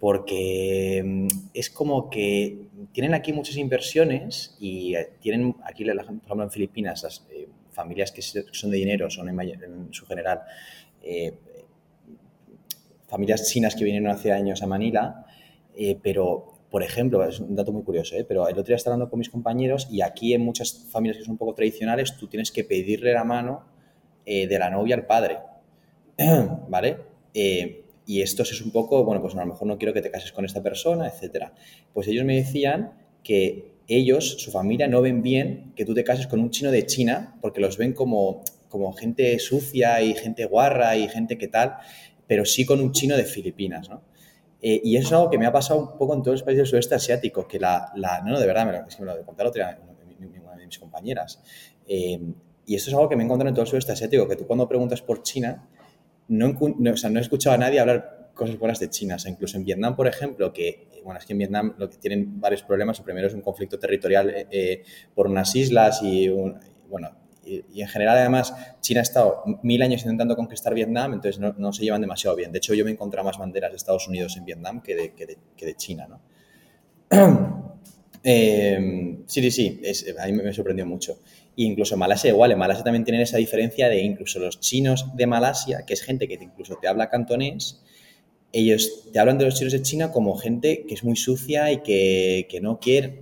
porque 0.00 1.02
mm, 1.04 1.26
es 1.54 1.70
como 1.70 2.08
que 2.10 2.68
tienen 2.92 3.14
aquí 3.14 3.32
muchas 3.32 3.56
inversiones 3.56 4.56
y 4.60 4.94
eh, 4.94 5.10
tienen 5.20 5.56
aquí, 5.64 5.84
por 5.84 5.98
ejemplo, 5.98 6.42
en 6.42 6.50
Filipinas, 6.50 7.02
las 7.02 7.26
eh, 7.30 7.48
familias 7.70 8.12
que 8.12 8.22
son 8.22 8.70
de 8.70 8.76
dinero 8.76 9.10
son 9.10 9.28
en, 9.28 9.92
su 9.92 10.06
general 10.06 10.42
eh, 11.02 11.34
familias 13.06 13.48
chinas 13.48 13.74
que 13.74 13.84
vinieron 13.84 14.10
hace 14.10 14.32
años 14.32 14.62
a 14.62 14.66
Manila, 14.66 15.24
pero, 16.02 16.54
por 16.70 16.82
ejemplo, 16.82 17.24
es 17.24 17.38
un 17.38 17.54
dato 17.54 17.72
muy 17.72 17.84
curioso, 17.84 18.16
pero 18.26 18.48
el 18.48 18.52
otro 18.52 18.64
día 18.64 18.76
estaba 18.76 18.94
hablando 18.94 19.08
con 19.08 19.20
mis 19.20 19.30
compañeros 19.30 19.86
y 19.90 20.02
aquí 20.02 20.34
en 20.34 20.42
muchas 20.42 20.86
familias 20.90 21.18
que 21.18 21.24
son 21.24 21.32
un 21.32 21.38
poco 21.38 21.54
tradicionales, 21.54 22.16
tú 22.16 22.26
tienes 22.26 22.50
que 22.50 22.64
pedirle 22.64 23.12
la 23.12 23.22
mano 23.22 23.64
de 24.26 24.58
la 24.58 24.68
novia 24.68 24.96
al 24.96 25.06
padre, 25.06 25.38
¿vale? 26.68 26.98
Y 28.08 28.22
esto 28.22 28.42
es 28.42 28.62
un 28.62 28.70
poco, 28.70 29.04
bueno, 29.04 29.20
pues 29.20 29.34
a 29.34 29.40
lo 29.40 29.44
mejor 29.44 29.68
no 29.68 29.76
quiero 29.76 29.92
que 29.92 30.00
te 30.00 30.10
cases 30.10 30.32
con 30.32 30.46
esta 30.46 30.62
persona, 30.62 31.06
etcétera. 31.08 31.52
Pues 31.92 32.08
ellos 32.08 32.24
me 32.24 32.36
decían 32.36 32.94
que 33.22 33.74
ellos, 33.86 34.36
su 34.38 34.50
familia, 34.50 34.88
no 34.88 35.02
ven 35.02 35.20
bien 35.22 35.74
que 35.76 35.84
tú 35.84 35.92
te 35.92 36.04
cases 36.04 36.26
con 36.26 36.40
un 36.40 36.50
chino 36.50 36.70
de 36.70 36.86
China 36.86 37.36
porque 37.42 37.60
los 37.60 37.76
ven 37.76 37.92
como, 37.92 38.44
como 38.70 38.94
gente 38.94 39.38
sucia 39.38 40.00
y 40.00 40.14
gente 40.14 40.46
guarra 40.46 40.96
y 40.96 41.06
gente 41.08 41.36
que 41.36 41.48
tal, 41.48 41.76
pero 42.26 42.46
sí 42.46 42.64
con 42.64 42.80
un 42.80 42.92
chino 42.92 43.14
de 43.14 43.24
Filipinas, 43.24 43.90
¿no? 43.90 44.00
Eh, 44.62 44.80
y 44.82 44.96
eso 44.96 45.08
es 45.08 45.12
algo 45.12 45.28
que 45.28 45.36
me 45.36 45.44
ha 45.44 45.52
pasado 45.52 45.78
un 45.78 45.98
poco 45.98 46.14
en 46.14 46.22
todos 46.22 46.36
los 46.36 46.42
países 46.44 46.60
del 46.60 46.66
sudeste 46.66 46.94
asiático, 46.94 47.46
que 47.46 47.60
la, 47.60 47.92
la 47.94 48.22
no, 48.22 48.40
de 48.40 48.46
verdad, 48.46 48.64
me 48.64 48.72
lo, 48.72 48.86
es 48.88 48.96
que 48.96 49.04
me 49.04 49.14
lo 49.14 49.22
conté 49.26 49.42
la 49.42 49.50
otra 49.50 49.80
una 49.82 50.56
de 50.56 50.66
mis 50.66 50.78
compañeras. 50.78 51.42
Eh, 51.86 52.18
y 52.64 52.74
esto 52.74 52.88
es 52.88 52.94
algo 52.94 53.10
que 53.10 53.16
me 53.16 53.22
he 53.22 53.26
encontrado 53.26 53.50
en 53.50 53.54
todo 53.54 53.64
el 53.64 53.68
sudeste 53.68 53.92
asiático, 53.92 54.26
que 54.26 54.36
tú 54.36 54.46
cuando 54.46 54.66
preguntas 54.66 55.02
por 55.02 55.22
China, 55.22 55.68
no, 56.28 56.56
o 56.58 56.96
sea, 56.96 57.10
no 57.10 57.18
he 57.18 57.22
escuchado 57.22 57.54
a 57.54 57.58
nadie 57.58 57.80
hablar 57.80 58.30
cosas 58.34 58.58
buenas 58.58 58.78
de 58.78 58.88
China. 58.88 59.16
Incluso 59.26 59.56
en 59.56 59.64
Vietnam, 59.64 59.96
por 59.96 60.06
ejemplo, 60.06 60.52
que, 60.52 60.88
bueno, 61.04 61.18
es 61.18 61.26
que 61.26 61.32
en 61.32 61.38
Vietnam 61.38 61.74
lo 61.76 61.90
que 61.90 61.98
tienen 61.98 62.40
varios 62.40 62.62
problemas. 62.62 62.98
El 62.98 63.04
primero 63.04 63.26
es 63.26 63.34
un 63.34 63.42
conflicto 63.42 63.78
territorial 63.78 64.30
eh, 64.30 64.46
eh, 64.50 64.82
por 65.14 65.26
unas 65.26 65.54
islas 65.56 66.00
y, 66.02 66.28
bueno, 66.88 67.10
y, 67.44 67.80
en 67.80 67.88
general, 67.88 68.18
además, 68.18 68.54
China 68.80 69.00
ha 69.00 69.02
estado 69.02 69.42
mil 69.62 69.82
años 69.82 70.02
intentando 70.02 70.36
conquistar 70.36 70.74
Vietnam, 70.74 71.14
entonces 71.14 71.40
no, 71.40 71.72
se 71.72 71.82
llevan 71.82 72.00
demasiado 72.00 72.36
bien. 72.36 72.52
De 72.52 72.58
hecho, 72.58 72.74
yo 72.74 72.84
me 72.84 72.90
he 72.90 72.94
encontrado 72.94 73.24
más 73.26 73.38
banderas 73.38 73.70
de 73.70 73.76
Estados 73.76 74.06
Unidos 74.06 74.36
en 74.36 74.44
Vietnam 74.44 74.82
que 74.82 74.94
de, 74.94 75.14
que 75.14 75.66
de, 75.66 75.74
China, 75.74 76.06
¿no? 76.08 76.20
eh, 78.22 79.18
sí, 79.26 79.50
sí, 79.50 79.50
sí, 79.50 79.80
a 80.18 80.26
mí 80.26 80.32
me 80.32 80.52
sorprendió 80.52 80.84
mucho. 80.84 81.18
E 81.58 81.64
incluso 81.64 81.96
Malasia 81.96 82.30
igual, 82.30 82.52
en 82.52 82.58
Malasia 82.58 82.84
también 82.84 83.02
tienen 83.02 83.20
esa 83.20 83.36
diferencia 83.36 83.88
de 83.88 84.00
incluso 84.00 84.38
los 84.38 84.60
chinos 84.60 85.06
de 85.16 85.26
Malasia, 85.26 85.84
que 85.84 85.92
es 85.92 86.02
gente 86.02 86.28
que 86.28 86.38
incluso 86.40 86.76
te 86.80 86.86
habla 86.86 87.10
cantonés, 87.10 87.82
ellos 88.52 89.10
te 89.12 89.18
hablan 89.18 89.38
de 89.38 89.46
los 89.46 89.56
chinos 89.56 89.72
de 89.72 89.82
China 89.82 90.12
como 90.12 90.36
gente 90.36 90.84
que 90.86 90.94
es 90.94 91.02
muy 91.02 91.16
sucia 91.16 91.72
y 91.72 91.78
que, 91.82 92.46
que 92.48 92.60
no 92.60 92.78
quiere... 92.78 93.18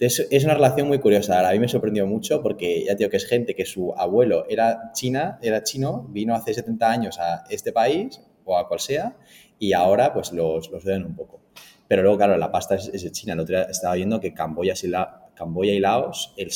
Es, 0.00 0.26
es, 0.30 0.44
una 0.44 0.54
relación 0.54 0.88
muy 0.88 1.00
curiosa. 1.00 1.36
Ahora, 1.36 1.50
a 1.50 1.52
mí 1.52 1.58
me 1.58 1.68
sorprendió 1.68 2.06
mucho 2.06 2.40
porque 2.40 2.84
ya 2.86 2.94
digo 2.94 3.10
que 3.10 3.16
es 3.18 3.26
gente 3.26 3.54
que 3.54 3.66
su 3.66 3.92
abuelo 3.96 4.46
era 4.48 4.92
china, 4.94 5.38
era 5.42 5.62
chino, 5.62 6.06
vino 6.08 6.34
hace 6.34 6.54
70 6.54 6.90
años 6.90 7.18
a 7.18 7.44
este 7.50 7.72
país 7.72 8.20
o 8.44 8.56
a 8.56 8.66
cual 8.66 8.80
sea 8.80 9.16
y 9.58 9.72
ahora 9.72 10.14
pues 10.14 10.32
los, 10.32 10.70
los 10.70 10.84
ven 10.84 11.04
un 11.04 11.16
poco. 11.16 11.40
Pero 11.86 12.02
luego, 12.02 12.16
claro, 12.16 12.36
la 12.36 12.50
pasta 12.50 12.76
es, 12.76 12.88
es 12.88 13.10
China. 13.12 13.32
El 13.32 13.40
otro 13.40 13.56
día 13.56 13.64
estaba 13.64 13.94
viendo 13.94 14.20
que 14.20 14.32
Camboya, 14.32 14.76
si 14.76 14.88
la, 14.88 15.27
Camboya 15.38 15.72
y 15.72 15.78
Laos, 15.78 16.34
el, 16.36 16.50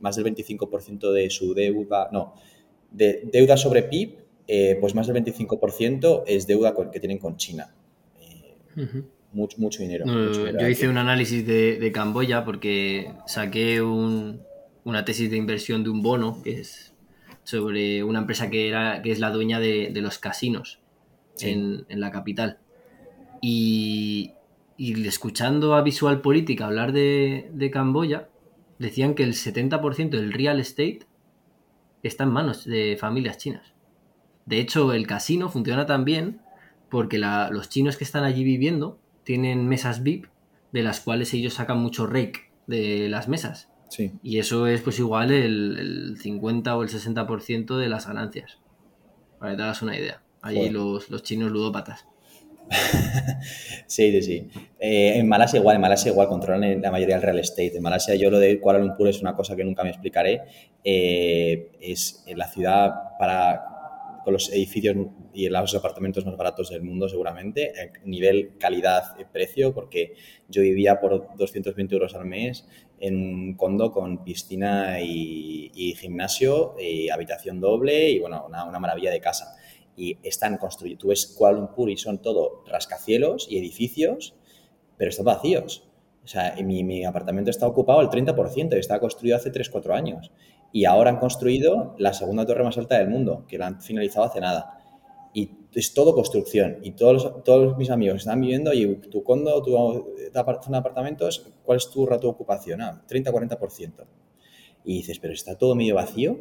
más 0.00 0.16
del 0.16 0.24
25% 0.24 1.12
de 1.12 1.28
su 1.28 1.54
deuda, 1.54 2.08
no, 2.12 2.34
de 2.90 3.28
deuda 3.32 3.56
sobre 3.56 3.82
PIB, 3.82 4.16
eh, 4.46 4.78
pues 4.80 4.94
más 4.94 5.08
del 5.08 5.16
25% 5.16 6.22
es 6.26 6.46
deuda 6.46 6.72
con, 6.72 6.90
que 6.90 7.00
tienen 7.00 7.18
con 7.18 7.36
China. 7.36 7.74
Eh, 8.20 8.54
uh 8.76 8.80
-huh. 8.80 9.04
mucho, 9.32 9.58
mucho, 9.58 9.82
dinero, 9.82 10.06
no, 10.06 10.12
mucho, 10.12 10.44
dinero. 10.44 10.60
Yo 10.60 10.68
hice 10.68 10.88
un 10.88 10.98
análisis 10.98 11.44
de, 11.44 11.78
de 11.78 11.92
Camboya 11.92 12.44
porque 12.44 13.10
saqué 13.26 13.82
un, 13.82 14.40
una 14.84 15.04
tesis 15.04 15.28
de 15.28 15.36
inversión 15.36 15.82
de 15.82 15.90
un 15.90 16.02
bono 16.02 16.40
que 16.44 16.60
es 16.60 16.94
sobre 17.42 18.04
una 18.04 18.20
empresa 18.20 18.50
que, 18.50 18.68
era, 18.68 19.02
que 19.02 19.10
es 19.10 19.18
la 19.18 19.30
dueña 19.30 19.58
de, 19.58 19.90
de 19.92 20.00
los 20.00 20.18
casinos 20.18 20.78
sí. 21.34 21.50
en, 21.50 21.86
en, 21.88 22.00
la 22.00 22.12
capital. 22.12 22.58
Y, 23.40 24.32
y 24.82 25.06
escuchando 25.06 25.76
a 25.76 25.82
Visual 25.82 26.22
Política 26.22 26.66
hablar 26.66 26.90
de, 26.90 27.48
de, 27.52 27.70
Camboya, 27.70 28.28
decían 28.80 29.14
que 29.14 29.22
el 29.22 29.34
70% 29.34 30.10
del 30.10 30.32
real 30.32 30.58
estate 30.58 31.06
está 32.02 32.24
en 32.24 32.30
manos 32.30 32.64
de 32.64 32.96
familias 32.98 33.38
chinas. 33.38 33.74
De 34.44 34.58
hecho, 34.58 34.92
el 34.92 35.06
casino 35.06 35.48
funciona 35.50 35.86
tan 35.86 36.04
bien 36.04 36.40
porque 36.90 37.18
la, 37.18 37.48
los 37.52 37.68
chinos 37.68 37.96
que 37.96 38.02
están 38.02 38.24
allí 38.24 38.42
viviendo 38.42 38.98
tienen 39.22 39.68
mesas 39.68 40.02
VIP 40.02 40.26
de 40.72 40.82
las 40.82 40.98
cuales 40.98 41.32
ellos 41.32 41.54
sacan 41.54 41.78
mucho 41.78 42.08
rake 42.08 42.50
de 42.66 43.08
las 43.08 43.28
mesas. 43.28 43.70
Sí. 43.88 44.10
Y 44.20 44.40
eso 44.40 44.66
es 44.66 44.80
pues 44.80 44.98
igual 44.98 45.30
el, 45.30 45.78
el 45.78 46.18
50 46.18 46.76
o 46.76 46.82
el 46.82 46.88
60% 46.88 47.76
de 47.76 47.88
las 47.88 48.08
ganancias. 48.08 48.58
Para 49.38 49.52
que 49.52 49.58
te 49.58 49.62
hagas 49.62 49.82
una 49.82 49.96
idea. 49.96 50.24
Allí 50.40 50.70
los, 50.70 51.08
los 51.08 51.22
chinos 51.22 51.52
ludópatas. 51.52 52.08
sí, 53.86 54.10
sí, 54.12 54.22
sí. 54.22 54.50
Eh, 54.78 55.18
en 55.18 55.28
Malasia 55.28 55.58
igual, 55.58 55.76
en 55.76 55.82
Malasia 55.82 56.10
igual 56.10 56.28
controlan 56.28 56.80
la 56.80 56.90
mayoría 56.90 57.16
del 57.16 57.22
real 57.22 57.38
estate. 57.38 57.76
En 57.76 57.82
Malasia 57.82 58.14
yo 58.14 58.30
lo 58.30 58.38
de 58.38 58.60
Kuala 58.60 58.78
Lumpur 58.78 59.08
es 59.08 59.20
una 59.20 59.34
cosa 59.34 59.56
que 59.56 59.64
nunca 59.64 59.82
me 59.84 59.90
explicaré. 59.90 60.42
Eh, 60.84 61.72
es 61.80 62.24
la 62.34 62.48
ciudad 62.48 62.92
para 63.18 63.72
con 64.24 64.32
los 64.34 64.52
edificios 64.52 64.96
y 65.34 65.48
los 65.48 65.74
apartamentos 65.74 66.24
más 66.24 66.36
baratos 66.36 66.70
del 66.70 66.82
mundo 66.82 67.08
seguramente, 67.08 67.72
nivel 68.04 68.52
calidad-precio, 68.58 69.74
porque 69.74 70.14
yo 70.48 70.62
vivía 70.62 71.00
por 71.00 71.36
220 71.36 71.94
euros 71.94 72.14
al 72.14 72.26
mes 72.26 72.66
en 73.00 73.16
un 73.16 73.54
condo 73.54 73.90
con 73.90 74.22
piscina 74.22 75.00
y, 75.00 75.72
y 75.74 75.94
gimnasio 75.94 76.76
y 76.78 77.10
habitación 77.10 77.60
doble 77.60 78.10
y 78.10 78.20
bueno, 78.20 78.44
una, 78.46 78.64
una 78.64 78.78
maravilla 78.78 79.10
de 79.10 79.20
casa 79.20 79.56
y 79.96 80.18
están 80.22 80.56
construidos. 80.56 81.00
Tú 81.00 81.08
ves 81.08 81.26
Kuala 81.26 81.58
Lumpur 81.58 81.90
y 81.90 81.96
son 81.96 82.18
todo 82.18 82.64
rascacielos 82.66 83.46
y 83.50 83.58
edificios, 83.58 84.34
pero 84.96 85.10
están 85.10 85.26
vacíos. 85.26 85.88
O 86.24 86.28
sea, 86.28 86.54
mi, 86.62 86.84
mi 86.84 87.04
apartamento 87.04 87.50
está 87.50 87.66
ocupado 87.66 88.00
al 88.00 88.08
30% 88.08 88.74
y 88.74 88.78
está 88.78 89.00
construido 89.00 89.36
hace 89.36 89.52
3-4 89.52 89.94
años. 89.94 90.30
Y 90.72 90.84
ahora 90.84 91.10
han 91.10 91.18
construido 91.18 91.94
la 91.98 92.14
segunda 92.14 92.46
torre 92.46 92.64
más 92.64 92.78
alta 92.78 92.98
del 92.98 93.08
mundo, 93.08 93.44
que 93.48 93.58
la 93.58 93.66
han 93.66 93.82
finalizado 93.82 94.26
hace 94.26 94.40
nada. 94.40 94.78
Y 95.34 95.50
es 95.74 95.94
todo 95.94 96.14
construcción. 96.14 96.78
Y 96.82 96.92
todos, 96.92 97.44
todos 97.44 97.76
mis 97.76 97.90
amigos 97.90 98.18
están 98.18 98.40
viviendo 98.40 98.72
y 98.72 98.96
tu 98.96 99.22
condo, 99.22 99.62
tu 99.62 99.72
zona 99.72 100.04
de 100.32 100.76
apartamentos, 100.76 101.50
¿cuál 101.64 101.78
es 101.78 101.90
tu 101.90 102.06
rato 102.06 102.28
de 102.28 102.32
ocupación? 102.32 102.80
Ah, 102.80 103.02
30-40%. 103.08 104.04
Y 104.84 104.94
dices, 104.94 105.18
pero 105.18 105.32
está 105.32 105.56
todo 105.56 105.74
medio 105.74 105.94
vacío, 105.94 106.38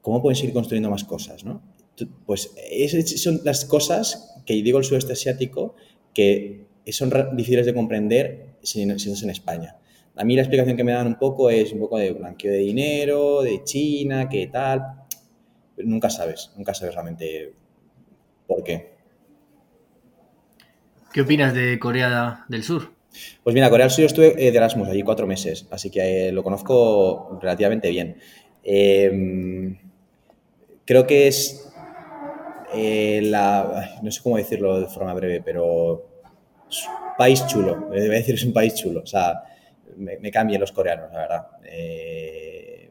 ¿cómo 0.00 0.22
pueden 0.22 0.36
seguir 0.36 0.54
construyendo 0.54 0.90
más 0.90 1.04
cosas? 1.04 1.44
¿no? 1.44 1.62
Pues 2.26 2.52
esas 2.70 3.08
son 3.20 3.40
las 3.44 3.64
cosas 3.64 4.42
que 4.44 4.54
digo 4.54 4.78
el 4.78 4.84
sudeste 4.84 5.12
asiático 5.12 5.74
que 6.12 6.66
son 6.90 7.12
difíciles 7.34 7.66
de 7.66 7.74
comprender 7.74 8.56
si, 8.62 8.86
no, 8.86 8.98
si 8.98 9.08
no 9.08 9.14
es 9.14 9.22
en 9.22 9.30
España. 9.30 9.76
A 10.16 10.24
mí 10.24 10.34
la 10.34 10.42
explicación 10.42 10.76
que 10.76 10.84
me 10.84 10.92
dan 10.92 11.06
un 11.06 11.18
poco 11.18 11.50
es 11.50 11.72
un 11.72 11.80
poco 11.80 11.98
de 11.98 12.12
blanqueo 12.12 12.52
de 12.52 12.58
dinero, 12.58 13.42
de 13.42 13.62
China, 13.64 14.28
qué 14.28 14.46
tal. 14.46 14.82
Pero 15.74 15.88
nunca 15.88 16.08
sabes, 16.08 16.52
nunca 16.56 16.72
sabes 16.72 16.94
realmente 16.94 17.52
por 18.46 18.64
qué. 18.64 18.96
¿Qué 21.12 21.20
opinas 21.20 21.52
de 21.52 21.78
Corea 21.78 22.44
del 22.48 22.62
Sur? 22.62 22.92
Pues 23.42 23.52
mira, 23.54 23.68
Corea 23.68 23.86
del 23.86 23.90
Sur 23.90 24.02
yo 24.02 24.06
estuve 24.06 24.34
de 24.34 24.48
Erasmus 24.48 24.88
allí 24.88 25.02
cuatro 25.02 25.26
meses, 25.26 25.66
así 25.70 25.90
que 25.90 26.28
eh, 26.28 26.32
lo 26.32 26.42
conozco 26.42 27.38
relativamente 27.40 27.90
bien. 27.90 28.16
Eh, 28.62 29.78
creo 30.86 31.06
que 31.06 31.28
es 31.28 31.65
eh, 32.74 33.20
no 34.02 34.10
sé 34.10 34.22
cómo 34.22 34.36
decirlo 34.36 34.80
de 34.80 34.86
forma 34.86 35.14
breve, 35.14 35.42
pero 35.44 36.06
país 37.16 37.46
chulo, 37.46 37.88
debe 37.90 38.16
decir 38.16 38.34
es 38.34 38.44
un 38.44 38.52
país 38.52 38.74
chulo, 38.74 39.00
o 39.00 39.06
sea, 39.06 39.42
me, 39.96 40.18
me 40.18 40.30
cambian 40.30 40.60
los 40.60 40.72
coreanos, 40.72 41.10
la 41.12 41.18
verdad. 41.18 41.46
Eh, 41.64 42.90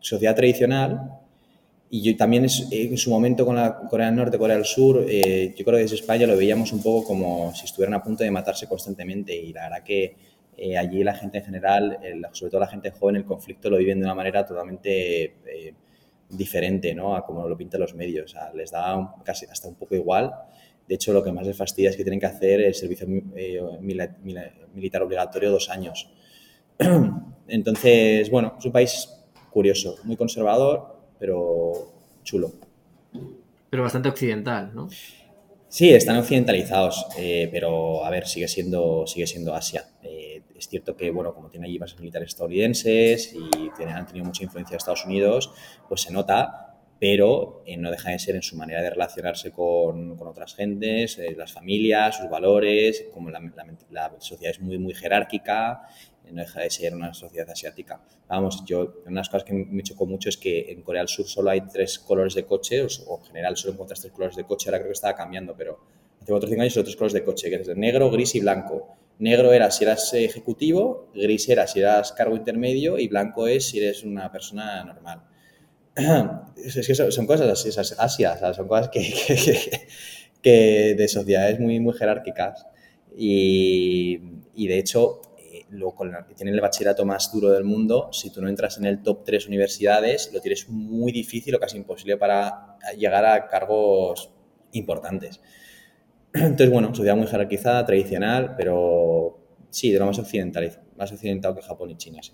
sociedad 0.00 0.34
tradicional, 0.34 1.18
y 1.88 2.02
yo 2.02 2.16
también 2.16 2.44
en 2.70 2.98
su 2.98 3.10
momento 3.10 3.46
con 3.46 3.54
la 3.54 3.78
Corea 3.88 4.06
del 4.06 4.16
Norte, 4.16 4.38
Corea 4.38 4.56
del 4.56 4.64
Sur, 4.64 5.04
eh, 5.08 5.54
yo 5.56 5.64
creo 5.64 5.76
que 5.76 5.82
desde 5.82 5.96
España 5.96 6.26
lo 6.26 6.36
veíamos 6.36 6.72
un 6.72 6.82
poco 6.82 7.06
como 7.06 7.54
si 7.54 7.64
estuvieran 7.64 7.94
a 7.94 8.02
punto 8.02 8.24
de 8.24 8.30
matarse 8.30 8.66
constantemente 8.66 9.34
y 9.34 9.52
la 9.52 9.64
verdad 9.64 9.84
que 9.84 10.16
eh, 10.56 10.76
allí 10.76 11.04
la 11.04 11.14
gente 11.14 11.38
en 11.38 11.44
general, 11.44 11.98
sobre 12.32 12.50
todo 12.50 12.60
la 12.60 12.66
gente 12.66 12.90
joven, 12.90 13.16
el 13.16 13.24
conflicto 13.24 13.70
lo 13.70 13.76
viven 13.76 14.00
de 14.00 14.04
una 14.04 14.14
manera 14.14 14.44
totalmente 14.44 15.24
eh, 15.46 15.74
diferente 16.28 16.94
¿no? 16.94 17.16
a 17.16 17.24
como 17.24 17.48
lo 17.48 17.56
pintan 17.56 17.80
los 17.80 17.94
medios. 17.94 18.24
O 18.24 18.28
sea, 18.28 18.52
les 18.52 18.70
da 18.70 18.96
un, 18.96 19.08
casi 19.24 19.46
hasta 19.46 19.68
un 19.68 19.74
poco 19.74 19.94
igual. 19.94 20.32
De 20.86 20.94
hecho, 20.94 21.12
lo 21.12 21.22
que 21.22 21.32
más 21.32 21.46
les 21.46 21.56
fastidia 21.56 21.90
es 21.90 21.96
que 21.96 22.04
tienen 22.04 22.20
que 22.20 22.26
hacer 22.26 22.60
el 22.60 22.74
servicio 22.74 23.06
eh, 23.34 23.60
militar 23.80 25.02
obligatorio 25.02 25.50
dos 25.50 25.68
años. 25.68 26.10
Entonces, 27.48 28.30
bueno, 28.30 28.54
es 28.58 28.64
un 28.64 28.72
país 28.72 29.08
curioso, 29.50 29.96
muy 30.04 30.16
conservador, 30.16 31.00
pero 31.18 31.92
chulo. 32.22 32.52
Pero 33.70 33.82
bastante 33.82 34.08
occidental, 34.08 34.72
¿no? 34.74 34.88
Sí, 35.68 35.90
están 35.90 36.16
occidentalizados, 36.16 37.06
eh, 37.18 37.48
pero 37.50 38.04
a 38.04 38.10
ver, 38.10 38.26
sigue 38.26 38.48
siendo, 38.48 39.06
sigue 39.06 39.26
siendo 39.26 39.54
Asia. 39.54 39.84
Eh, 40.02 40.35
es 40.58 40.68
cierto 40.68 40.96
que, 40.96 41.10
bueno, 41.10 41.34
como 41.34 41.50
tiene 41.50 41.66
allí 41.66 41.78
bases 41.78 41.98
militares 41.98 42.28
estadounidenses 42.28 43.34
y 43.34 43.70
tiene, 43.76 43.92
han 43.92 44.06
tenido 44.06 44.24
mucha 44.24 44.44
influencia 44.44 44.74
de 44.74 44.78
Estados 44.78 45.04
Unidos, 45.04 45.52
pues 45.88 46.02
se 46.02 46.12
nota, 46.12 46.66
pero 46.98 47.62
eh, 47.66 47.76
no 47.76 47.90
deja 47.90 48.10
de 48.10 48.18
ser 48.18 48.36
en 48.36 48.42
su 48.42 48.56
manera 48.56 48.80
de 48.80 48.90
relacionarse 48.90 49.50
con, 49.52 50.16
con 50.16 50.28
otras 50.28 50.54
gentes, 50.54 51.18
eh, 51.18 51.34
las 51.36 51.52
familias, 51.52 52.16
sus 52.16 52.30
valores, 52.30 53.06
como 53.12 53.30
la, 53.30 53.40
la, 53.40 53.66
la, 53.90 54.12
sociedad 54.18 54.52
es 54.52 54.60
muy, 54.60 54.78
muy 54.78 54.94
jerárquica, 54.94 55.82
no 56.32 56.40
deja 56.40 56.60
de 56.60 56.70
ser 56.70 56.94
una 56.94 57.14
sociedad 57.14 57.48
asiática. 57.50 58.00
Vamos, 58.28 58.64
yo, 58.64 58.80
una 59.02 59.10
de 59.10 59.14
las 59.14 59.28
cosas 59.28 59.44
que 59.44 59.52
me 59.52 59.82
chocó 59.82 60.06
mucho 60.06 60.28
es 60.28 60.36
que 60.36 60.72
en 60.72 60.82
Corea 60.82 61.02
del 61.02 61.08
Sur 61.08 61.26
solo 61.26 61.50
hay 61.50 61.60
tres 61.60 61.98
colores 61.98 62.34
de 62.34 62.44
coche, 62.44 62.84
o, 63.06 63.18
en 63.18 63.24
general 63.26 63.56
solo 63.56 63.74
encuentras 63.74 64.00
tres 64.00 64.12
colores 64.12 64.36
de 64.36 64.44
coche, 64.44 64.68
ahora 64.68 64.78
creo 64.78 64.88
que 64.88 64.94
estaba 64.94 65.14
cambiando, 65.14 65.54
pero 65.56 65.78
hace 66.20 66.32
cuatro 66.32 66.48
o 66.48 66.50
cinco 66.50 66.62
años 66.62 66.74
solo 66.74 66.84
tres 66.84 66.96
colores 66.96 67.12
de 67.12 67.24
coche, 67.24 67.50
que 67.50 67.56
es 67.56 67.66
de 67.66 67.74
negro, 67.74 68.10
gris 68.10 68.34
y 68.34 68.40
blanco. 68.40 68.96
Negro 69.18 69.52
era 69.52 69.70
si 69.70 69.84
eras 69.84 70.12
ejecutivo, 70.12 71.10
gris 71.14 71.48
era 71.48 71.66
si 71.66 71.80
eras 71.80 72.12
cargo 72.12 72.36
intermedio 72.36 72.98
y 72.98 73.08
blanco 73.08 73.46
es 73.46 73.68
si 73.68 73.78
eres 73.78 74.02
una 74.04 74.30
persona 74.30 74.84
normal. 74.84 75.22
Es 76.56 76.86
que 76.86 76.94
son, 76.94 77.26
cosas 77.26 77.48
así, 77.48 77.72
son 77.72 78.68
cosas 78.68 78.88
que, 78.92 79.88
que, 80.42 80.94
de 80.96 81.08
sociedades 81.08 81.58
muy, 81.58 81.80
muy 81.80 81.94
jerárquicas. 81.94 82.66
Y, 83.16 84.20
y 84.54 84.68
de 84.68 84.78
hecho, 84.78 85.22
eh, 85.38 85.64
lo, 85.70 85.94
con 85.94 86.12
tienen 86.36 86.54
el 86.54 86.60
bachillerato 86.60 87.06
más 87.06 87.32
duro 87.32 87.50
del 87.50 87.64
mundo, 87.64 88.10
si 88.12 88.30
tú 88.30 88.42
no 88.42 88.48
entras 88.48 88.76
en 88.76 88.84
el 88.84 89.02
top 89.02 89.24
3 89.24 89.46
universidades, 89.46 90.30
lo 90.34 90.40
tienes 90.40 90.68
muy 90.68 91.12
difícil 91.12 91.54
o 91.54 91.60
casi 91.60 91.78
imposible 91.78 92.18
para 92.18 92.76
llegar 92.98 93.24
a 93.24 93.48
cargos 93.48 94.30
importantes. 94.72 95.40
Entonces, 96.36 96.70
bueno, 96.70 96.94
sociedad 96.94 97.16
muy 97.16 97.26
jerarquizada, 97.26 97.84
tradicional, 97.84 98.54
pero 98.56 99.38
sí, 99.70 99.90
de 99.90 99.98
lo 99.98 100.06
más 100.06 100.18
occidental, 100.18 100.70
más 100.96 101.12
occidental 101.12 101.54
que 101.54 101.62
Japón 101.62 101.90
y 101.90 101.96
China, 101.96 102.22
sí. 102.22 102.32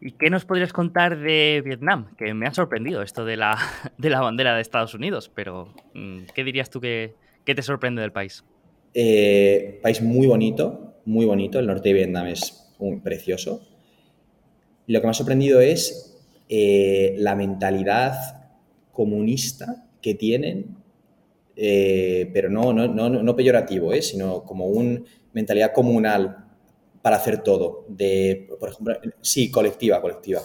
¿Y 0.00 0.12
qué 0.12 0.30
nos 0.30 0.44
podrías 0.44 0.72
contar 0.72 1.18
de 1.18 1.60
Vietnam? 1.64 2.14
Que 2.16 2.32
me 2.32 2.46
ha 2.46 2.54
sorprendido 2.54 3.02
esto 3.02 3.24
de 3.24 3.36
la, 3.36 3.58
de 3.98 4.10
la 4.10 4.20
bandera 4.20 4.54
de 4.54 4.60
Estados 4.60 4.94
Unidos, 4.94 5.30
pero 5.34 5.74
mm, 5.94 6.26
¿qué 6.34 6.44
dirías 6.44 6.70
tú 6.70 6.80
que, 6.80 7.14
te 7.44 7.62
sorprende 7.62 8.02
del 8.02 8.12
país? 8.12 8.44
Eh, 8.94 9.80
país 9.82 10.02
muy 10.02 10.26
bonito, 10.26 11.00
muy 11.04 11.26
bonito. 11.26 11.58
El 11.58 11.66
norte 11.66 11.88
de 11.88 11.94
Vietnam 11.94 12.26
es 12.26 12.74
precioso. 13.02 13.66
Lo 14.86 15.00
que 15.00 15.06
me 15.06 15.10
ha 15.10 15.14
sorprendido 15.14 15.60
es 15.60 16.16
eh, 16.48 17.14
la 17.18 17.34
mentalidad 17.34 18.14
comunista 18.92 19.86
que 20.00 20.14
tienen 20.14 20.77
eh, 21.60 22.30
pero 22.32 22.48
no, 22.48 22.72
no, 22.72 22.86
no, 22.86 23.08
no 23.10 23.34
peyorativo, 23.34 23.92
¿eh? 23.92 24.00
sino 24.00 24.44
como 24.44 24.66
una 24.66 25.02
mentalidad 25.32 25.72
comunal 25.72 26.46
para 27.02 27.16
hacer 27.16 27.42
todo, 27.42 27.84
de, 27.88 28.46
por 28.60 28.68
ejemplo, 28.68 28.94
sí, 29.20 29.50
colectiva, 29.50 30.00
colectiva. 30.00 30.40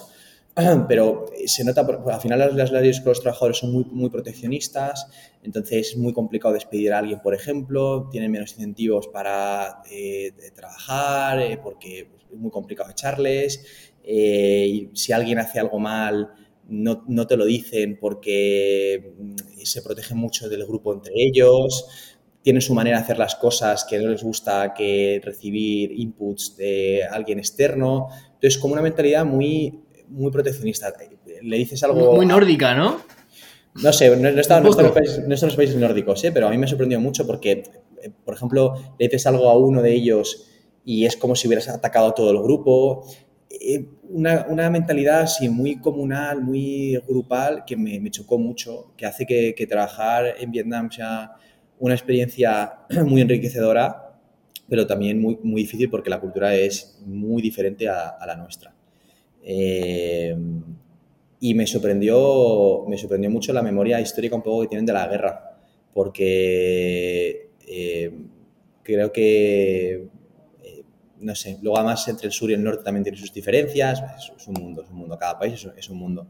Pero 0.88 1.26
se 1.46 1.64
nota, 1.64 1.82
al 1.82 2.20
final 2.20 2.58
las, 2.58 2.72
leyes 2.72 3.00
con 3.02 3.10
los 3.10 3.22
trabajadores 3.22 3.58
son 3.58 3.72
muy, 3.72 3.86
muy 3.86 4.10
proteccionistas, 4.10 5.08
entonces 5.44 5.90
es 5.90 5.98
muy 5.98 6.14
complicado 6.14 6.56
despedir 6.56 6.94
a 6.94 7.00
alguien, 7.00 7.20
por 7.20 7.36
ejemplo, 7.36 8.10
tienen 8.12 8.32
menos 8.32 8.54
incentivos 8.54 9.08
para 9.08 9.84
eh, 9.92 10.32
trabajar, 10.56 11.60
porque 11.62 12.08
es 12.32 12.38
muy 12.40 12.50
complicado 12.50 12.90
echarles, 12.90 13.64
y 14.04 14.90
si 14.94 15.14
alguien 15.14 15.38
hace 15.38 15.60
algo 15.60 15.78
mal, 15.78 16.34
no, 16.70 17.04
no, 17.08 17.28
te 17.28 17.38
lo 17.38 17.46
dicen 17.46 17.98
porque 18.00 19.14
mm, 19.18 19.36
se 19.64 19.82
protegen 19.82 20.18
mucho 20.18 20.50
del 20.50 20.66
grupo 20.66 20.94
entre 20.94 21.14
ellos, 21.16 21.86
tienen 22.42 22.62
su 22.62 22.74
manera 22.74 22.98
de 22.98 23.04
hacer 23.04 23.18
las 23.18 23.36
cosas 23.36 23.86
que 23.86 23.98
no 24.00 24.10
les 24.10 24.22
gusta 24.22 24.74
que 24.74 25.22
recibir 25.24 25.92
inputs 25.94 26.58
de 26.58 27.04
alguien 27.10 27.40
externo. 27.40 28.10
Entonces, 28.34 28.58
como 28.58 28.74
una 28.74 28.82
mentalidad 28.82 29.26
muy, 29.26 29.84
muy 30.10 30.32
proteccionista. 30.32 30.94
Le 31.42 31.58
dices 31.58 31.82
algo... 31.84 32.16
Muy 32.16 32.26
nórdica, 32.26 32.76
¿no? 32.76 33.02
No 33.82 33.92
sé, 33.92 34.10
no, 34.16 34.32
no, 34.32 34.40
está, 34.40 34.60
no, 34.60 34.70
está 34.70 34.82
en 34.82 35.30
los 35.30 35.56
países 35.56 35.76
nórdicos, 35.76 36.24
¿eh? 36.24 36.32
pero 36.32 36.48
a 36.48 36.52
mí 36.52 36.58
me 36.58 36.66
ha 36.66 36.70
sorprendido 36.70 37.02
mucho 37.02 37.26
porque, 37.26 37.64
eh, 38.02 38.12
por 38.24 38.36
ejemplo, 38.36 38.76
le 39.00 39.08
dices 39.08 39.26
algo 39.26 39.50
a 39.50 39.58
uno 39.58 39.82
de 39.82 39.94
ellos 39.94 40.48
y 40.86 41.06
es 41.06 41.18
como 41.18 41.36
si 41.36 41.48
hubieras 41.48 41.70
atacado 41.70 42.08
a 42.08 42.14
todo 42.14 42.30
el 42.30 42.42
grupo. 42.42 43.08
Eh, 43.66 43.86
una, 44.10 44.46
una, 44.50 44.70
mentalidad 44.70 45.22
así 45.22 45.48
muy 45.48 45.78
comunal, 45.78 46.42
muy 46.42 47.02
grupal, 47.08 47.64
que 47.66 47.78
me, 47.78 47.98
me 48.02 48.12
chocó 48.12 48.38
mucho, 48.38 48.92
que 48.98 49.06
hace 49.06 49.26
que, 49.26 49.56
que, 49.56 49.66
trabajar 49.66 50.36
en 50.38 50.52
Vietnam 50.52 50.92
sea 50.92 51.32
una 51.80 51.94
experiencia 51.94 52.80
muy 53.06 53.22
enriquecedora, 53.22 54.20
pero 54.68 54.86
también 54.86 55.22
muy, 55.22 55.40
muy 55.44 55.62
difícil 55.62 55.90
porque 55.90 56.10
la 56.10 56.20
cultura 56.20 56.54
es 56.54 57.02
muy 57.06 57.42
diferente 57.42 57.88
a, 57.88 58.10
a 58.10 58.28
la 58.28 58.36
nuestra. 58.36 58.74
Eh, 59.42 60.36
y 61.40 61.54
me 61.54 61.68
sorprendió, 61.68 62.86
me 62.88 62.98
sorprendió 62.98 63.30
mucho 63.30 63.54
la 63.54 63.62
memoria 63.62 64.00
histórica 64.00 64.36
un 64.36 64.42
poco 64.42 64.62
que 64.62 64.68
tienen 64.68 64.86
de 64.86 64.94
la 64.94 65.08
guerra, 65.08 65.58
porque 65.94 67.50
eh, 67.68 68.12
creo 68.82 69.12
que 69.12 70.08
no 71.24 71.36
sé, 71.36 71.58
luego 71.62 71.78
además 71.78 72.08
entre 72.08 72.28
el 72.28 72.34
sur 72.34 72.50
y 72.52 72.54
el 72.54 72.64
norte 72.64 72.84
también 72.84 73.04
tiene 73.04 73.18
sus 73.18 73.34
diferencias, 73.34 74.04
es, 74.38 74.48
un 74.48 74.56
mundo, 74.56 74.84
es 74.84 74.90
un 74.90 74.98
mundo, 74.98 75.18
cada 75.18 75.40
país 75.40 75.68
es, 75.76 75.90
un 75.90 75.98
mundo. 75.98 76.28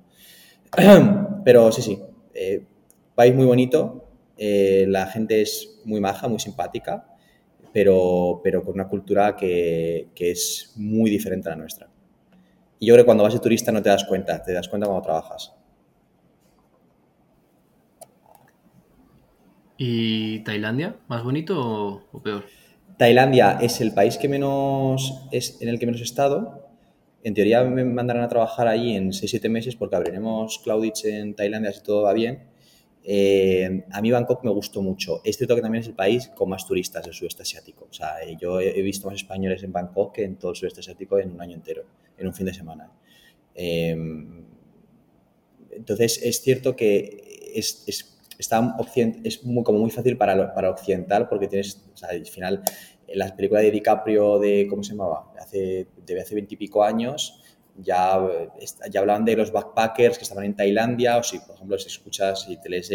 Pero 1.44 1.72
sí, 1.72 1.82
sí, 1.82 2.00
eh, 2.34 2.66
país 3.16 3.34
muy 3.36 3.46
bonito, 3.46 4.08
eh, 4.38 4.86
la 4.88 5.08
gente 5.08 5.41
es 5.41 5.82
muy 5.86 6.00
maja, 6.00 6.28
muy 6.28 6.39
simpática, 6.39 7.08
pero, 7.72 8.39
pero 8.44 8.64
con 8.64 8.76
una 8.76 8.88
cultura 8.88 9.36
que, 9.36 10.10
que, 10.14 10.32
es 10.32 10.74
muy 10.76 11.10
diferente 11.10 11.50
a 11.50 11.52
la 11.52 11.58
nuestra. 11.58 11.89
Y 12.80 12.86
yo 12.86 12.94
creo 12.94 13.04
que 13.04 13.08
cuando 13.08 13.24
vas 13.24 13.34
de 13.34 13.39
turista 13.39 13.72
no 13.72 13.82
te 13.82 13.89
das 13.89 14.06
cuenta, 14.06 14.44
te 14.44 14.54
das 14.54 14.68
cuenta 14.70 14.88
cuando 14.88 15.04
trabajas. 15.04 15.54
¿Y 19.78 20.39
Tailandia? 20.44 20.96
¿Más 21.08 21.24
bonito 21.24 22.04
o 22.12 22.22
peor? 22.22 22.46
Tailandia 22.98 23.60
es 23.62 23.82
el 23.82 23.94
país 23.94 24.18
que 24.18 24.30
menos 24.30 25.26
es 25.32 25.62
en 25.62 25.70
el 25.70 25.80
que 25.80 25.86
menos 25.86 26.02
he 26.02 26.06
estado. 26.06 26.68
En 27.24 27.34
teoría 27.34 27.64
me 27.64 27.86
mandarán 27.86 28.24
a 28.24 28.28
trabajar 28.28 28.68
allí 28.68 28.96
en 28.96 29.12
6-7 29.12 29.50
meses 29.50 29.76
porque 29.76 29.96
abriremos 29.96 30.60
Clouditch 30.60 31.06
en 31.06 31.36
Tailandia 31.36 31.72
si 31.72 31.82
todo 31.82 32.04
va 32.04 32.14
bien. 32.14 32.44
Eh, 33.06 33.86
a 33.91 34.02
mí 34.02 34.12
Bangkok 34.12 34.44
me 34.44 34.52
gustó 34.52 34.82
mucho. 34.82 35.22
Es 35.24 35.38
cierto 35.38 35.56
que 35.56 35.62
también 35.62 35.82
es 35.82 35.88
el 35.88 35.96
país 35.96 36.30
con 36.30 36.50
más 36.50 36.66
turistas 36.66 37.04
del 37.06 37.14
sudeste 37.14 37.41
asiático. 37.41 37.88
O 37.89 37.94
sea, 37.94 38.22
eh, 38.22 38.38
yo 38.39 38.60
he 38.60 38.82
visto 38.82 39.08
más 39.08 39.16
españoles 39.16 39.64
en 39.64 39.72
Bangkok 39.72 40.16
que 40.16 40.24
en 40.24 40.36
todo 40.38 40.52
el 40.52 40.58
sudeste 40.58 40.82
asiático 40.82 41.18
en 41.20 41.32
un 41.32 41.41
año 41.41 41.56
entero, 41.56 41.84
en 42.18 42.28
un 42.28 42.34
fin 42.34 42.46
de 42.46 42.54
semana. 42.54 42.91
Eh, 43.56 43.96
entonces, 45.72 46.22
es 46.24 46.41
cierto 46.41 46.76
que 46.76 47.52
es, 47.56 47.84
es 47.88 48.12
está 48.38 48.76
es 49.24 49.44
muy, 49.44 49.64
como 49.64 49.80
muy 49.80 49.92
fácil 49.92 50.18
para, 50.18 50.54
para 50.54 50.70
occidental 50.70 51.28
porque 51.28 51.48
tienes, 51.48 51.82
o 51.94 51.98
sea, 51.98 52.10
al 52.10 52.26
final, 52.26 52.64
en 53.08 53.20
las 53.20 53.32
películas 53.34 53.64
de 53.64 53.72
DiCaprio 53.72 54.40
de, 54.40 54.68
¿cómo 54.70 54.84
se 54.84 54.92
llamaba? 54.92 55.32
Hace, 55.40 55.88
de 56.06 56.22
hace 56.22 56.36
veintipico 56.36 56.84
años, 56.84 57.42
ya, 57.78 58.20
ya 58.90 59.00
hablaban 59.00 59.26
de 59.26 59.36
los 59.36 59.52
backpackers 59.52 60.18
que 60.18 60.24
estaban 60.24 60.46
en 60.46 60.56
Tailandia, 60.56 61.18
o 61.18 61.24
si, 61.24 61.40
por 61.40 61.56
ejemplo, 61.56 61.78
si 61.78 61.88
escuchas, 61.88 62.46
y 62.50 62.58
te 62.58 62.70
lees 62.70 62.92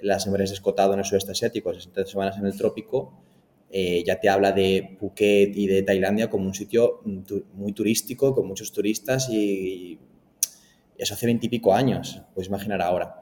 las 0.00 0.26
memorias 0.26 0.50
de 0.50 0.54
Escotado 0.54 0.94
en 0.94 1.00
el 1.00 1.04
sudeste 1.04 1.32
asiático, 1.32 1.72
60 1.72 2.06
semanas 2.06 2.38
en 2.38 2.46
el 2.46 2.56
trópico, 2.56 3.12
eh, 3.72 4.02
ya 4.04 4.18
te 4.18 4.28
habla 4.28 4.50
de 4.50 4.96
Phuket 4.98 5.56
y 5.56 5.68
de 5.68 5.82
Tailandia 5.82 6.28
como 6.28 6.46
un 6.46 6.54
sitio 6.54 7.02
muy 7.54 7.72
turístico, 7.72 8.34
con 8.34 8.48
muchos 8.48 8.72
turistas 8.72 9.28
y, 9.30 9.36
y 9.36 9.98
eso 10.98 11.14
hace 11.14 11.26
veintipico 11.26 11.72
años, 11.72 12.20
puedes 12.34 12.48
imaginar 12.48 12.82
ahora. 12.82 13.19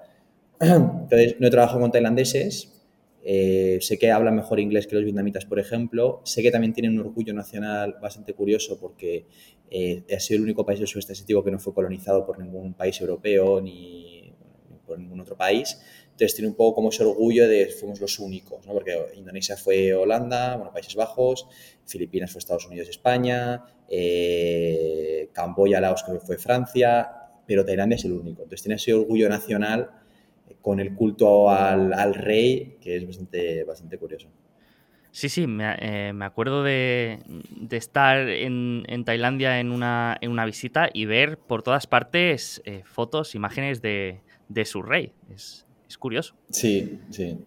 Entonces, 0.60 1.36
no 1.38 1.46
he 1.46 1.50
trabajado 1.50 1.80
con 1.80 1.90
tailandeses, 1.90 2.78
eh, 3.22 3.78
sé 3.82 3.98
que 3.98 4.10
hablan 4.10 4.36
mejor 4.36 4.58
inglés 4.58 4.86
que 4.86 4.94
los 4.94 5.04
vietnamitas, 5.04 5.44
por 5.44 5.58
ejemplo. 5.58 6.22
Sé 6.24 6.42
que 6.42 6.50
también 6.50 6.72
tienen 6.72 6.98
un 6.98 7.06
orgullo 7.06 7.34
nacional 7.34 7.96
bastante 8.00 8.32
curioso 8.32 8.78
porque 8.80 9.26
eh, 9.70 10.02
ha 10.14 10.18
sido 10.18 10.38
el 10.38 10.44
único 10.44 10.64
país 10.64 10.78
del 10.78 10.88
sudeste 10.88 11.12
asiático 11.12 11.44
que 11.44 11.50
no 11.50 11.58
fue 11.58 11.74
colonizado 11.74 12.24
por 12.24 12.38
ningún 12.38 12.74
país 12.74 13.00
europeo 13.00 13.60
ni, 13.60 14.32
por 14.86 14.98
ningún 14.98 15.20
otro 15.20 15.36
país. 15.36 15.78
Entonces 16.04 16.34
tiene 16.34 16.48
un 16.48 16.56
poco 16.56 16.76
como 16.76 16.88
ese 16.88 17.04
orgullo 17.04 17.46
de 17.46 17.66
fuimos 17.66 18.00
los 18.00 18.18
únicos, 18.18 18.66
¿no? 18.66 18.72
porque 18.72 18.96
Indonesia 19.14 19.56
fue 19.56 19.92
Holanda, 19.92 20.56
bueno, 20.56 20.72
Países 20.72 20.96
Bajos, 20.96 21.46
Filipinas 21.86 22.32
fue 22.32 22.40
Estados 22.40 22.66
Unidos 22.66 22.88
España, 22.88 23.62
eh, 23.88 25.28
Camboya, 25.32 25.80
Laos 25.80 26.02
creo 26.02 26.18
fue 26.18 26.38
Francia, 26.38 27.08
pero 27.46 27.64
Tailandia 27.64 27.96
es 27.96 28.04
el 28.04 28.12
único. 28.12 28.42
Entonces 28.42 28.62
tiene 28.62 28.76
ese 28.76 28.94
orgullo 28.94 29.28
nacional 29.28 29.90
con 30.62 30.80
el 30.80 30.94
culto 30.94 31.50
al, 31.50 32.14
rey, 32.14 32.76
que 32.80 32.96
es 32.96 33.06
bastante, 33.06 33.64
bastante 33.64 33.98
curioso. 33.98 34.28
Sí, 35.10 35.28
sí, 35.28 35.46
me, 35.46 35.64
eh, 35.80 36.12
acuerdo 36.20 36.62
de, 36.62 37.18
estar 37.70 38.28
en, 38.28 38.84
Tailandia 39.04 39.58
en 39.58 39.72
una, 39.72 40.16
en 40.20 40.30
una, 40.30 40.44
visita 40.44 40.90
y 40.92 41.06
ver 41.06 41.38
por 41.38 41.62
todas 41.62 41.86
partes 41.86 42.62
eh, 42.64 42.82
fotos, 42.84 43.34
imágenes 43.34 43.80
de, 43.82 44.20
su 44.64 44.82
rey. 44.82 45.12
Es, 45.34 45.64
curioso. 45.98 46.34
Sí, 46.50 47.00
sí. 47.10 47.38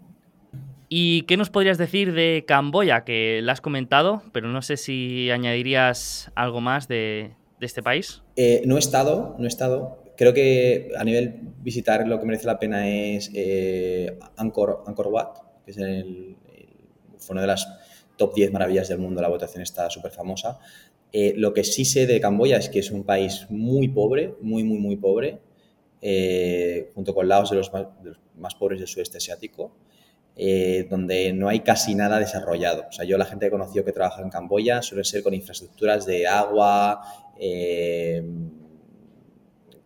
¿Y 0.90 1.22
qué 1.22 1.38
nos 1.38 1.50
podrías 1.50 1.78
decir 1.78 2.12
de 2.14 2.44
Camboya? 2.46 3.06
Que 3.06 3.40
la 3.42 3.54
has 3.54 3.62
comentado, 3.62 4.24
pero 4.34 4.50
no 4.50 4.62
sé 4.62 4.76
si 4.76 5.32
añadirías 5.32 6.32
algo 6.36 6.60
más 6.60 6.88
de, 6.90 7.36
este 7.62 7.84
país. 7.84 8.24
Eh, 8.36 8.64
no 8.66 8.76
he 8.76 8.80
estado, 8.80 9.36
no 9.38 9.46
he 9.46 9.48
estado 9.48 10.01
creo 10.22 10.36
que 10.36 10.92
a 10.96 11.04
nivel 11.04 11.34
visitar 11.64 12.08
lo 12.08 12.20
que 12.20 12.28
merece 12.28 12.46
la 12.46 12.60
pena 12.60 12.88
es 12.88 13.32
eh, 13.34 14.20
Angkor, 14.38 14.84
Wat, 14.86 15.40
que 15.66 15.72
es 15.72 15.78
el, 15.78 16.36
fue 17.18 17.34
una 17.34 17.42
de 17.42 17.48
las 17.48 17.68
top 18.18 18.36
10 18.36 18.52
maravillas 18.52 18.88
del 18.88 19.00
mundo, 19.00 19.20
la 19.20 19.30
votación 19.30 19.64
está 19.64 19.90
súper 19.90 20.12
famosa. 20.12 20.60
Eh, 21.12 21.34
lo 21.38 21.56
que 21.56 21.64
sí 21.64 21.86
sé 21.86 22.06
de 22.06 22.22
Camboya 22.22 22.58
es 22.58 22.70
que 22.70 22.78
es 22.78 22.92
un 22.92 23.04
país 23.04 23.48
muy 23.50 23.88
pobre, 23.88 24.36
muy, 24.42 24.64
muy, 24.64 24.78
muy 24.78 24.96
pobre, 24.96 25.40
eh, 26.04 26.92
junto 26.94 27.16
con 27.16 27.28
Laos 27.28 27.50
de 27.50 27.56
los, 27.56 27.72
más, 28.38 28.54
pobres 28.54 28.78
del 28.78 28.88
sudeste 28.88 29.18
asiático. 29.18 29.72
eh, 30.36 30.88
donde 30.90 31.34
no 31.34 31.50
hay 31.50 31.62
casi 31.62 31.96
nada 31.96 32.20
desarrollado. 32.20 32.86
O 32.90 32.92
sea, 32.92 33.06
yo 33.06 33.18
la 33.18 33.26
gente 33.26 33.46
que 33.46 33.48
he 33.48 33.52
conocido 33.52 33.84
que 33.84 33.92
trabaja 33.92 34.22
en 34.22 34.30
Camboya 34.30 34.84
suele 34.84 35.04
ser 35.04 35.24
con 35.24 35.34
infraestructuras 35.34 36.06
de 36.06 36.26
agua, 36.28 37.02
eh, 37.40 38.24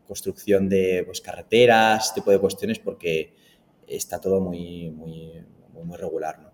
construcción 0.06 0.70
de 0.70 1.04
pues, 1.06 1.22
carreteras, 1.22 2.14
tipo 2.14 2.32
de 2.32 2.40
cuestiones, 2.40 2.80
porque 2.80 3.34
está 3.88 4.20
todo 4.20 4.40
muy, 4.40 4.90
muy, 4.92 5.44
muy, 5.74 5.98
regular. 5.98 6.40
¿no? 6.40 6.52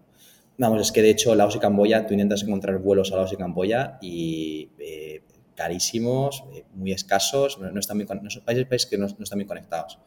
Vamos, 0.57 0.81
es 0.81 0.91
que 0.91 1.01
de 1.01 1.09
hecho 1.09 1.35
Laos 1.35 1.55
y 1.55 1.59
Camboya, 1.59 2.05
tú 2.05 2.13
intentas 2.13 2.43
encontrar 2.43 2.77
vuelos 2.79 3.11
a 3.11 3.15
Laos 3.15 3.33
y 3.33 3.37
Camboya 3.37 3.97
y 4.01 4.69
eh, 4.79 5.21
carísimos, 5.55 6.43
muy 6.73 6.91
escasos, 6.91 7.59
no, 7.59 7.79
están 7.79 7.97
bien, 7.97 8.09
no 8.21 8.29
son 8.29 8.43
países, 8.43 8.85
que 8.85 8.97
no, 8.97 9.05
están 9.05 9.37
bien 9.37 9.47
conectados. 9.47 9.99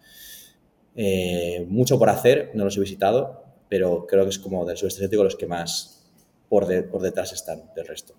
mucho 1.68 1.98
por 1.98 2.08
hacer, 2.08 2.50
no 2.54 2.64
los 2.64 2.76
he 2.76 2.80
visitado, 2.80 3.44
pero 3.68 4.06
creo 4.06 4.24
que 4.24 4.30
es 4.30 4.38
como 4.38 4.64
del 4.64 4.76
sudeste 4.76 5.00
asiático 5.00 5.24
los 5.24 5.36
que 5.36 5.46
más 5.46 6.04
por, 6.48 6.66
por 6.88 7.02
detrás 7.02 7.32
están 7.32 7.70
del 7.74 7.86
resto. 7.86 8.14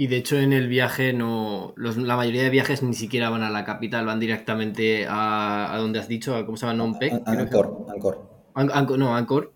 Y 0.00 0.06
de 0.06 0.16
hecho 0.16 0.38
en 0.38 0.54
el 0.54 0.66
viaje 0.66 1.12
no, 1.12 1.74
la 1.76 2.16
mayoría 2.16 2.42
de 2.42 2.48
viajes 2.48 2.82
ni 2.82 2.94
siquiera 2.94 3.28
van 3.28 3.42
a 3.42 3.50
la 3.50 3.66
capital, 3.66 4.06
van 4.06 4.18
directamente 4.18 5.04
a, 5.06 5.74
a 5.74 5.76
donde 5.76 5.98
has 5.98 6.08
dicho, 6.08 6.34
a, 6.34 6.46
¿cómo 6.46 6.56
se 6.56 6.64
llama? 6.64 6.78
Nompec. 6.78 7.12
Angkor, 7.26 7.86
Angkor. 8.54 8.98
no, 8.98 9.14
Angkor. 9.14 9.52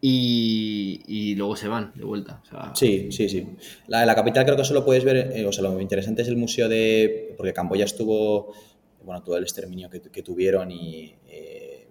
Y, 0.00 1.02
y, 1.08 1.34
luego 1.34 1.56
se 1.56 1.66
van 1.66 1.90
de 1.96 2.04
vuelta. 2.04 2.40
Sí, 2.74 3.10
sí, 3.10 3.28
sí. 3.28 3.56
La, 3.88 4.06
la 4.06 4.14
capital 4.14 4.44
creo 4.44 4.56
que 4.56 4.64
solo 4.64 4.84
puedes 4.84 5.02
ver, 5.02 5.32
eh, 5.34 5.44
o 5.44 5.50
sea, 5.50 5.64
lo 5.64 5.80
interesante 5.80 6.22
es 6.22 6.28
el 6.28 6.36
museo 6.36 6.68
de, 6.68 7.34
porque 7.36 7.52
Camboya 7.52 7.84
estuvo, 7.84 8.54
bueno, 9.02 9.24
todo 9.24 9.36
el 9.36 9.42
exterminio 9.42 9.90
que, 9.90 10.00
que 10.00 10.22
tuvieron 10.22 10.70
y 10.70 11.12
eh, 11.26 11.88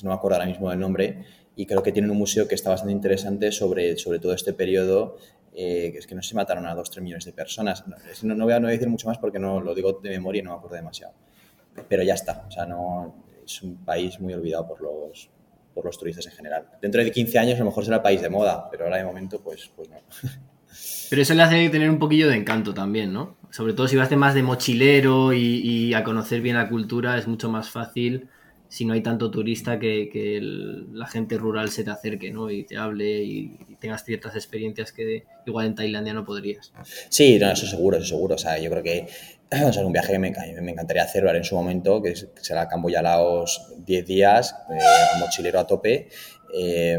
no 0.00 0.10
me 0.10 0.14
acuerdo 0.14 0.36
ahora 0.36 0.46
mismo 0.48 0.70
del 0.70 0.78
nombre, 0.78 1.24
y 1.56 1.66
creo 1.66 1.82
que 1.82 1.90
tienen 1.90 2.10
un 2.10 2.18
museo 2.18 2.46
que 2.46 2.54
está 2.54 2.70
bastante 2.70 2.92
interesante 2.92 3.50
sobre, 3.50 3.96
sobre 3.96 4.18
todo 4.20 4.32
este 4.34 4.52
periodo, 4.52 5.16
eh, 5.58 5.94
es 5.96 6.06
que 6.06 6.14
no 6.14 6.20
se 6.20 6.34
mataron 6.34 6.66
a 6.66 6.76
2-3 6.76 7.00
millones 7.00 7.24
de 7.24 7.32
personas. 7.32 7.82
No, 8.22 8.34
no, 8.34 8.44
voy 8.44 8.52
a, 8.52 8.60
no, 8.60 8.68
decir 8.68 8.88
mucho 8.88 9.08
más 9.08 9.16
porque 9.16 9.38
no 9.38 9.58
lo 9.58 9.74
digo 9.74 9.94
de 10.02 10.10
memoria 10.10 10.40
y 10.40 10.42
no 10.42 10.50
me 10.50 10.56
acuerdo 10.56 10.76
demasiado. 10.76 11.14
Pero 11.88 12.02
ya 12.02 12.12
está, 12.12 12.44
o 12.46 12.50
sea, 12.50 12.66
no, 12.66 13.24
es 13.42 13.62
un 13.62 13.78
país 13.78 14.20
muy 14.20 14.34
olvidado 14.34 14.68
por 14.68 14.82
los, 14.82 15.30
por 15.74 15.86
los 15.86 15.98
turistas 15.98 16.26
en 16.26 16.32
general. 16.32 16.68
Dentro 16.82 17.02
de 17.02 17.10
15 17.10 17.38
años 17.38 17.54
a 17.56 17.60
lo 17.60 17.66
mejor 17.66 17.86
será 17.86 18.02
país 18.02 18.20
de 18.20 18.28
moda, 18.28 18.68
pero 18.70 18.84
ahora 18.84 18.98
de 18.98 19.04
momento 19.04 19.40
pues, 19.40 19.70
pues 19.74 19.88
no. 19.88 19.96
Pero 21.08 21.22
eso 21.22 21.32
le 21.32 21.42
hace 21.42 21.70
tener 21.70 21.88
un 21.88 21.98
poquillo 21.98 22.28
de 22.28 22.36
encanto 22.36 22.74
también, 22.74 23.10
¿no? 23.10 23.38
Sobre 23.50 23.72
todo 23.72 23.88
si 23.88 23.96
vas 23.96 24.10
de 24.10 24.16
más 24.16 24.34
de 24.34 24.42
mochilero 24.42 25.32
y, 25.32 25.38
y, 25.38 25.94
a 25.94 26.04
conocer 26.04 26.42
bien 26.42 26.56
la 26.56 26.68
cultura 26.68 27.16
es 27.16 27.26
mucho 27.26 27.48
más 27.48 27.70
fácil 27.70 28.28
si 28.68 28.84
no 28.84 28.94
hay 28.94 29.02
tanto 29.02 29.30
turista 29.30 29.78
que, 29.78 30.40
la 30.92 31.06
gente 31.06 31.38
rural 31.38 31.70
se 31.70 31.84
te 31.84 31.90
acerque 31.90 32.30
¿no? 32.30 32.50
y 32.50 32.64
te 32.64 32.76
hable 32.76 33.22
y, 33.22 33.58
tengas 33.80 34.04
ciertas 34.04 34.34
experiencias 34.34 34.92
que 34.92 35.24
igual 35.46 35.66
en 35.66 35.74
Tailandia 35.74 36.14
no 36.14 36.24
podrías. 36.24 36.72
Sí, 37.08 37.38
no, 37.38 37.50
eso 37.50 37.66
seguro, 37.66 37.98
eso 37.98 38.06
seguro. 38.06 38.36
O 38.36 38.38
sea, 38.38 38.58
yo 38.58 38.70
creo 38.70 38.82
que 38.82 39.06
es 39.50 39.76
un 39.76 39.92
viaje 39.92 40.12
que 40.12 40.18
me, 40.18 40.32
me 40.62 40.72
encantaría 40.72 41.02
hacerlo 41.02 41.32
en 41.34 41.44
su 41.44 41.54
momento, 41.54 42.02
que 42.02 42.14
será 42.40 42.68
Camboya 42.68 43.02
Laos 43.02 43.72
10 43.84 44.06
días, 44.06 44.56
eh, 44.70 45.18
mochilero 45.20 45.60
a 45.60 45.66
tope. 45.66 46.08
Eh, 46.54 46.98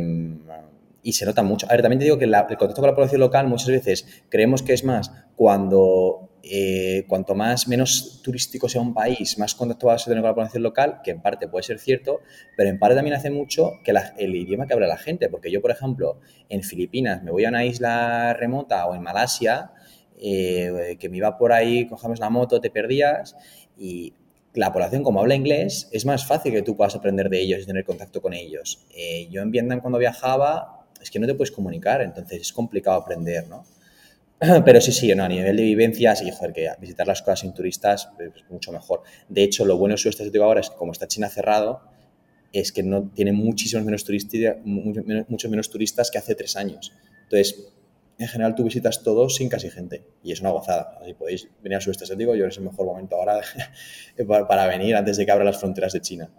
y 1.07 1.13
se 1.13 1.25
nota 1.25 1.41
mucho. 1.41 1.67
A 1.69 1.71
ver, 1.71 1.81
también 1.81 1.99
te 1.99 2.03
digo 2.03 2.17
que 2.17 2.25
el 2.25 2.33
contacto 2.33 2.81
con 2.81 2.87
la 2.87 2.93
población 2.93 3.21
local 3.21 3.47
muchas 3.47 3.69
veces 3.69 4.05
creemos 4.27 4.61
que 4.61 4.73
es 4.73 4.83
más 4.83 5.09
cuando 5.37 6.26
eh, 6.43 7.05
cuanto 7.07 7.35
más 7.35 7.67
menos 7.67 8.21
turístico 8.23 8.69
sea 8.69 8.81
un 8.81 8.93
país, 8.93 9.37
más 9.37 9.55
contacto 9.55 9.87
vas 9.87 10.03
a 10.03 10.05
tener 10.05 10.21
con 10.21 10.29
la 10.29 10.35
población 10.35 10.63
local, 10.63 11.01
que 11.03 11.11
en 11.11 11.21
parte 11.21 11.47
puede 11.47 11.63
ser 11.63 11.79
cierto, 11.79 12.21
pero 12.55 12.69
en 12.69 12.79
parte 12.79 12.95
también 12.95 13.15
hace 13.15 13.29
mucho 13.29 13.73
que 13.83 13.93
el 14.17 14.35
idioma 14.35 14.67
que 14.67 14.73
habla 14.73 14.87
la 14.87 14.97
gente, 14.97 15.29
porque 15.29 15.51
yo, 15.51 15.61
por 15.61 15.71
ejemplo, 15.71 16.19
en 16.49 16.63
Filipinas 16.63 17.23
me 17.23 17.31
voy 17.31 17.45
a 17.45 17.49
una 17.49 17.65
isla 17.65 18.33
remota 18.33 18.85
o 18.85 18.95
en 18.95 19.01
Malasia, 19.01 19.71
eh, 20.19 20.97
que 20.99 21.09
me 21.09 21.17
iba 21.17 21.37
por 21.37 21.51
ahí, 21.51 21.87
cogemos 21.87 22.19
la 22.19 22.29
moto, 22.29 22.59
te 22.59 22.69
perdías 22.69 23.35
y 23.77 24.13
la 24.53 24.73
población 24.73 25.03
como 25.03 25.19
habla 25.19 25.35
inglés 25.35 25.87
es 25.91 26.05
más 26.05 26.25
fácil 26.25 26.51
que 26.51 26.63
tú 26.63 26.75
puedas 26.75 26.95
aprender 26.95 27.29
de 27.29 27.39
ellos 27.39 27.61
y 27.61 27.65
tener 27.65 27.85
contacto 27.85 28.21
con 28.21 28.33
ellos. 28.33 28.79
Eh, 28.95 29.27
yo 29.29 29.41
en 29.41 29.51
Vietnam 29.51 29.79
cuando 29.79 29.99
viajaba 29.99 30.87
es 30.99 31.11
que 31.11 31.19
no 31.19 31.27
te 31.27 31.35
puedes 31.35 31.51
comunicar, 31.51 32.01
entonces 32.01 32.41
es 32.41 32.53
complicado 32.53 32.97
aprender, 32.97 33.47
¿no? 33.47 33.65
Pero 34.65 34.81
sí, 34.81 34.91
sí, 34.91 35.13
no, 35.15 35.23
a 35.23 35.27
nivel 35.27 35.57
de 35.57 35.63
vivencias, 35.63 36.21
y 36.21 36.31
joder, 36.31 36.53
que 36.53 36.69
visitar 36.79 37.07
las 37.07 37.21
cosas 37.21 37.39
sin 37.39 37.53
turistas 37.53 38.09
es 38.19 38.49
mucho 38.49 38.71
mejor. 38.71 39.01
De 39.27 39.43
hecho, 39.43 39.65
lo 39.65 39.77
bueno 39.77 39.93
de 39.93 39.97
sudeste 39.97 40.23
asiático 40.23 40.43
ahora 40.43 40.61
es 40.61 40.69
que 40.69 40.75
como 40.75 40.91
está 40.91 41.07
China 41.07 41.29
cerrado, 41.29 41.81
es 42.53 42.71
que 42.71 42.83
no 42.83 43.09
tiene 43.09 43.33
muchísimos 43.33 43.85
menos, 43.85 44.03
turistas, 44.03 44.57
muchos 44.63 45.49
menos 45.49 45.69
turistas 45.69 46.11
que 46.11 46.17
hace 46.17 46.35
tres 46.35 46.55
años. 46.55 46.93
Entonces, 47.23 47.73
en 48.19 48.27
general 48.27 48.55
tú 48.55 48.63
visitas 48.63 49.03
todo 49.03 49.29
sin 49.29 49.49
casi 49.49 49.69
gente 49.69 50.05
y 50.23 50.31
es 50.31 50.41
una 50.41 50.51
gozada. 50.51 50.97
Así 51.01 51.13
podéis 51.13 51.47
venir 51.61 51.75
al 51.75 51.81
sudeste 51.81 52.05
asiático, 52.05 52.31
yo 52.31 52.39
creo 52.39 52.47
que 52.47 52.53
es 52.53 52.57
el 52.57 52.63
mejor 52.63 52.85
momento 52.85 53.15
ahora 53.15 53.41
para 54.47 54.67
venir 54.67 54.95
antes 54.95 55.17
de 55.17 55.25
que 55.25 55.31
abran 55.31 55.45
las 55.45 55.59
fronteras 55.59 55.93
de 55.93 56.01
China. 56.01 56.29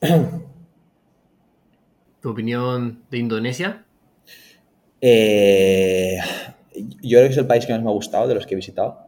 ¿Tu 2.20 2.30
opinión 2.30 3.04
de 3.10 3.18
Indonesia? 3.18 3.84
Eh, 5.00 6.18
yo 6.76 7.18
creo 7.18 7.24
que 7.24 7.32
es 7.32 7.38
el 7.38 7.46
país 7.46 7.66
que 7.66 7.72
más 7.72 7.82
me 7.82 7.90
ha 7.90 7.92
gustado 7.92 8.28
de 8.28 8.34
los 8.34 8.46
que 8.46 8.54
he 8.54 8.56
visitado. 8.56 9.06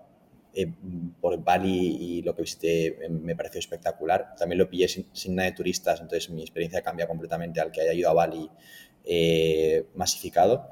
Eh, 0.55 0.73
por 1.21 1.43
Bali 1.45 1.97
y 2.01 2.23
lo 2.23 2.35
que 2.35 2.43
visité 2.43 2.87
eh, 2.87 3.09
me 3.09 3.37
pareció 3.37 3.59
espectacular. 3.61 4.35
También 4.37 4.59
lo 4.59 4.69
pillé 4.69 4.89
sin, 4.89 5.35
nada 5.35 5.51
de 5.51 5.55
turistas, 5.55 6.01
entonces 6.01 6.31
mi 6.31 6.43
experiencia 6.43 6.83
cambia 6.83 7.07
completamente 7.07 7.61
al 7.61 7.71
que 7.71 7.83
haya 7.83 7.93
ido 7.93 8.11
a 8.11 8.15
Bali 8.15 8.51
masificado. 9.95 10.71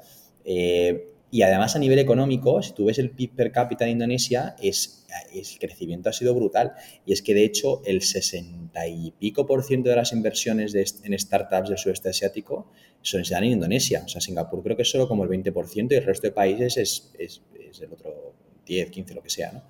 Y 1.36 1.42
además 1.42 1.76
a 1.76 1.78
nivel 1.78 1.98
económico, 1.98 2.62
si 2.62 2.72
tú 2.72 2.86
ves 2.86 2.98
el 2.98 3.10
PIB 3.10 3.36
per 3.36 3.52
cápita 3.52 3.84
de 3.84 3.90
Indonesia, 3.90 4.56
es, 4.58 5.04
el 5.34 5.44
crecimiento 5.58 6.08
ha 6.08 6.14
sido 6.14 6.34
brutal. 6.34 6.72
Y 7.04 7.12
es 7.12 7.20
que 7.20 7.34
de 7.34 7.44
hecho 7.44 7.82
el 7.84 8.00
60 8.00 8.88
y 8.88 9.10
pico 9.10 9.44
por 9.44 9.62
ciento 9.62 9.90
de 9.90 9.96
las 9.96 10.14
inversiones 10.14 10.74
en 10.74 11.18
startups 11.18 11.68
del 11.68 11.76
sudeste 11.76 12.08
asiático 12.08 12.72
se 13.02 13.20
dan 13.22 13.44
en 13.44 13.52
Indonesia. 13.52 14.04
O 14.06 14.08
sea, 14.08 14.22
Singapur 14.22 14.62
creo 14.62 14.76
que 14.76 14.82
es 14.82 14.90
solo 14.90 15.06
como 15.06 15.24
el 15.24 15.28
20% 15.28 15.92
y 15.92 15.94
el 15.96 16.04
resto 16.06 16.26
de 16.26 16.32
países 16.32 16.78
es, 16.78 17.12
es, 17.18 17.42
el 17.82 17.92
otro 17.92 18.32
10, 18.64 18.90
15, 18.90 19.14
lo 19.14 19.22
que 19.22 19.28
sea. 19.28 19.52
¿no? 19.52 19.62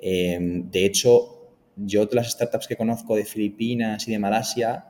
Em, 0.00 0.68
de 0.68 0.84
hecho, 0.84 1.52
yo 1.76 2.06
de 2.06 2.16
las 2.16 2.32
startups 2.32 2.66
que 2.66 2.74
conozco 2.74 3.14
de 3.14 3.24
Filipinas 3.24 4.08
y 4.08 4.10
de 4.10 4.18
Malasia, 4.18 4.84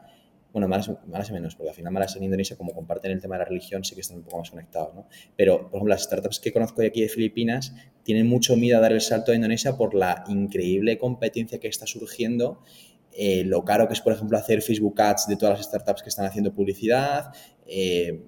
bueno, 0.55 0.69
Malasia, 0.69 1.35
menos, 1.35 1.55
porque 1.55 1.69
al 1.69 1.75
final 1.75 1.93
Malasia 1.93 2.21
y 2.21 2.25
Indonesia, 2.25 2.57
como 2.57 2.73
comparten 2.73 3.11
el 3.11 3.21
tema 3.21 3.35
de 3.35 3.41
la 3.41 3.45
religión, 3.45 3.85
sí 3.85 3.95
que 3.95 4.01
están 4.01 4.19
un 4.19 4.23
poco 4.23 4.39
más 4.39 4.51
conectados. 4.51 4.95
¿no? 4.95 5.07
Pero, 5.37 5.59
por 5.59 5.79
ejemplo, 5.79 5.89
las 5.89 6.05
startups 6.05 6.41
que 6.41 6.53
conozco 6.53 6.81
de 6.81 6.87
aquí 6.87 7.03
de 7.03 7.09
Filipinas 7.09 7.75
tienen 8.05 8.27
mucho 8.27 8.57
miedo 8.57 8.79
a 8.79 8.81
dar 8.81 8.93
el 8.93 9.01
salto 9.03 9.33
a 9.33 9.35
Indonesia 9.35 9.77
por 9.77 9.95
la 9.95 10.25
increíble 10.29 10.97
competencia 10.97 11.59
que 11.59 11.69
está 11.69 11.87
surgiendo 11.87 12.63
eh, 13.17 13.45
lo 13.45 13.65
caro 13.65 13.87
que 13.87 13.95
es, 13.95 14.01
por 14.01 14.13
ejemplo, 14.13 14.37
hacer 14.37 14.61
Facebook 14.61 15.01
Ads 15.01 15.29
de 15.29 15.37
todas 15.37 15.59
las 15.59 15.67
startups 15.67 16.03
que 16.03 16.09
están 16.09 16.27
haciendo 16.27 16.53
publicidad. 16.53 17.33
Eh, 17.67 18.23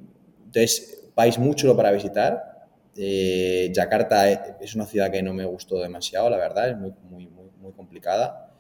entonces, 0.45 1.09
país 1.15 1.39
muy 1.39 1.55
chulo 1.55 1.77
para 1.77 1.91
visitar. 1.91 2.69
Eh, 2.97 3.71
Yakarta 3.75 4.59
es 4.61 4.75
una 4.75 4.87
ciudad 4.87 5.11
que 5.11 5.23
no 5.23 5.35
me 5.35 5.45
gustó 5.45 5.81
demasiado, 5.81 6.31
la 6.31 6.39
verdad, 6.39 6.71
es 6.71 6.77
muy, 6.77 6.93
muy, 7.09 7.29
muy, 7.61 7.73
complicada. 7.73 8.53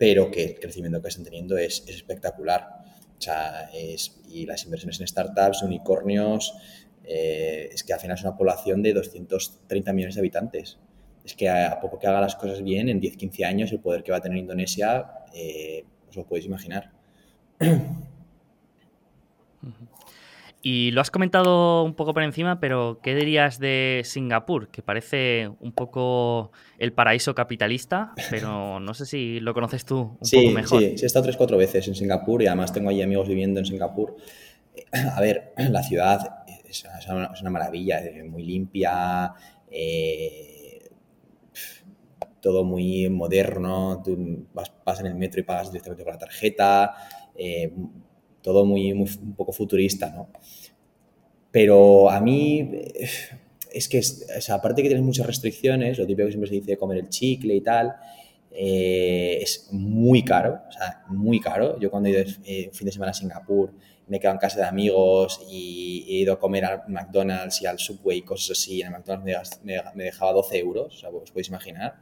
Pero 0.00 0.30
que 0.30 0.44
el 0.44 0.58
crecimiento 0.58 1.02
que 1.02 1.08
están 1.08 1.24
teniendo 1.24 1.58
es, 1.58 1.84
espectacular. 1.86 2.78
O 3.18 3.20
sea, 3.20 3.68
y 4.30 4.46
las 4.46 4.64
inversiones 4.64 4.98
en 4.98 5.06
startups, 5.06 5.62
unicornios, 5.62 6.54
es 7.04 7.84
que 7.84 7.92
al 7.92 8.00
final 8.00 8.16
es 8.16 8.22
una 8.22 8.34
población 8.34 8.82
de 8.82 8.94
230 8.94 9.92
millones 9.92 10.14
de 10.14 10.20
habitantes 10.20 10.78
es 11.24 11.34
que 11.34 11.48
a 11.48 11.78
poco 11.80 11.98
que 11.98 12.06
haga 12.06 12.20
las 12.20 12.36
cosas 12.36 12.62
bien, 12.62 12.88
en 12.88 13.00
10-15 13.00 13.44
años 13.44 13.72
el 13.72 13.80
poder 13.80 14.02
que 14.02 14.12
va 14.12 14.18
a 14.18 14.20
tener 14.20 14.38
Indonesia, 14.38 15.10
eh, 15.34 15.84
os 16.08 16.16
lo 16.16 16.26
podéis 16.26 16.46
imaginar. 16.46 16.90
Y 20.62 20.90
lo 20.90 21.00
has 21.00 21.10
comentado 21.10 21.82
un 21.84 21.94
poco 21.94 22.12
por 22.12 22.22
encima, 22.22 22.60
pero 22.60 23.00
¿qué 23.02 23.14
dirías 23.14 23.58
de 23.58 24.02
Singapur? 24.04 24.68
Que 24.68 24.82
parece 24.82 25.50
un 25.60 25.72
poco 25.72 26.52
el 26.78 26.92
paraíso 26.92 27.34
capitalista, 27.34 28.12
pero 28.28 28.78
no 28.80 28.92
sé 28.92 29.06
si 29.06 29.40
lo 29.40 29.54
conoces 29.54 29.86
tú 29.86 30.18
un 30.20 30.30
poco 30.30 30.50
mejor. 30.50 30.80
Sí, 30.80 30.98
sí, 30.98 31.04
he 31.04 31.06
estado 31.06 31.24
tres, 31.24 31.38
cuatro 31.38 31.56
veces 31.56 31.88
en 31.88 31.94
Singapur 31.94 32.42
y 32.42 32.46
además 32.46 32.72
tengo 32.74 32.90
ahí 32.90 33.00
amigos 33.00 33.26
viviendo 33.26 33.58
en 33.58 33.64
Singapur. 33.64 34.16
A 35.16 35.20
ver, 35.20 35.54
la 35.70 35.82
ciudad 35.82 36.44
es 36.68 36.84
una, 37.08 37.50
maravilla, 37.50 37.98
es 37.98 38.24
muy 38.24 38.44
limpia, 38.44 39.32
eh, 39.70 40.90
todo 42.40 42.64
muy 42.64 43.08
moderno, 43.08 44.02
tú 44.04 44.46
vas, 44.52 45.00
en 45.00 45.06
el 45.06 45.14
metro 45.14 45.40
y 45.40 45.44
pagas 45.44 45.72
directamente 45.72 46.04
con 46.04 46.12
la 46.12 46.18
tarjeta, 46.18 46.94
eh, 47.34 47.72
todo 48.42 48.64
muy, 48.64 48.94
muy, 48.94 49.08
un 49.22 49.34
poco 49.34 49.52
futurista, 49.52 50.10
¿no? 50.10 50.28
Pero 51.50 52.10
a 52.10 52.20
mí 52.20 52.60
eh, 52.60 53.08
es 53.72 53.88
que, 53.88 54.00
aparte 54.52 54.82
que 54.82 54.88
tienes 54.88 55.04
muchas 55.04 55.26
restricciones, 55.26 55.98
lo 55.98 56.06
típico 56.06 56.26
que 56.26 56.32
siempre 56.32 56.48
se 56.48 56.54
dice 56.56 56.76
comer 56.76 56.98
el 56.98 57.08
chicle 57.08 57.54
y 57.54 57.60
tal, 57.60 57.94
eh, 58.52 59.38
es 59.40 59.68
muy 59.72 60.24
caro, 60.24 60.60
muy 61.08 61.40
caro. 61.40 61.78
Yo 61.78 61.90
cuando 61.90 62.08
he 62.08 62.12
ido 62.12 62.22
eh, 62.44 62.70
fin 62.72 62.86
de 62.86 62.92
semana 62.92 63.10
a 63.10 63.14
Singapur, 63.14 63.72
me 64.06 64.16
he 64.16 64.20
quedado 64.20 64.34
en 64.34 64.40
casa 64.40 64.58
de 64.58 64.66
amigos 64.66 65.40
y 65.48 66.04
he 66.08 66.14
ido 66.22 66.32
a 66.32 66.38
comer 66.38 66.64
al 66.64 66.82
McDonald's 66.88 67.62
y 67.62 67.66
al 67.66 67.78
Subway 67.78 68.18
y 68.18 68.22
cosas 68.22 68.58
así. 68.58 68.80
En 68.80 68.88
el 68.88 68.92
McDonald's 68.92 69.60
me, 69.62 70.04
dejaba 70.04 70.32
12 70.32 70.58
euros, 70.58 71.04
os 71.04 71.30
podéis 71.30 71.48
imaginar. 71.48 72.00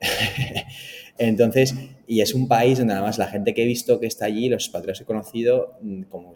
Entonces, 1.18 1.74
y 2.06 2.20
es 2.20 2.34
un 2.34 2.48
país 2.48 2.78
donde 2.78 2.94
además 2.94 3.18
la 3.18 3.26
gente 3.26 3.54
que 3.54 3.62
he 3.62 3.66
visto 3.66 4.00
que 4.00 4.06
está 4.06 4.26
allí, 4.26 4.48
los 4.48 4.68
patrios 4.68 4.98
que 4.98 5.04
he 5.04 5.06
conocido, 5.06 5.78
mm, 5.80 6.02
como 6.04 6.34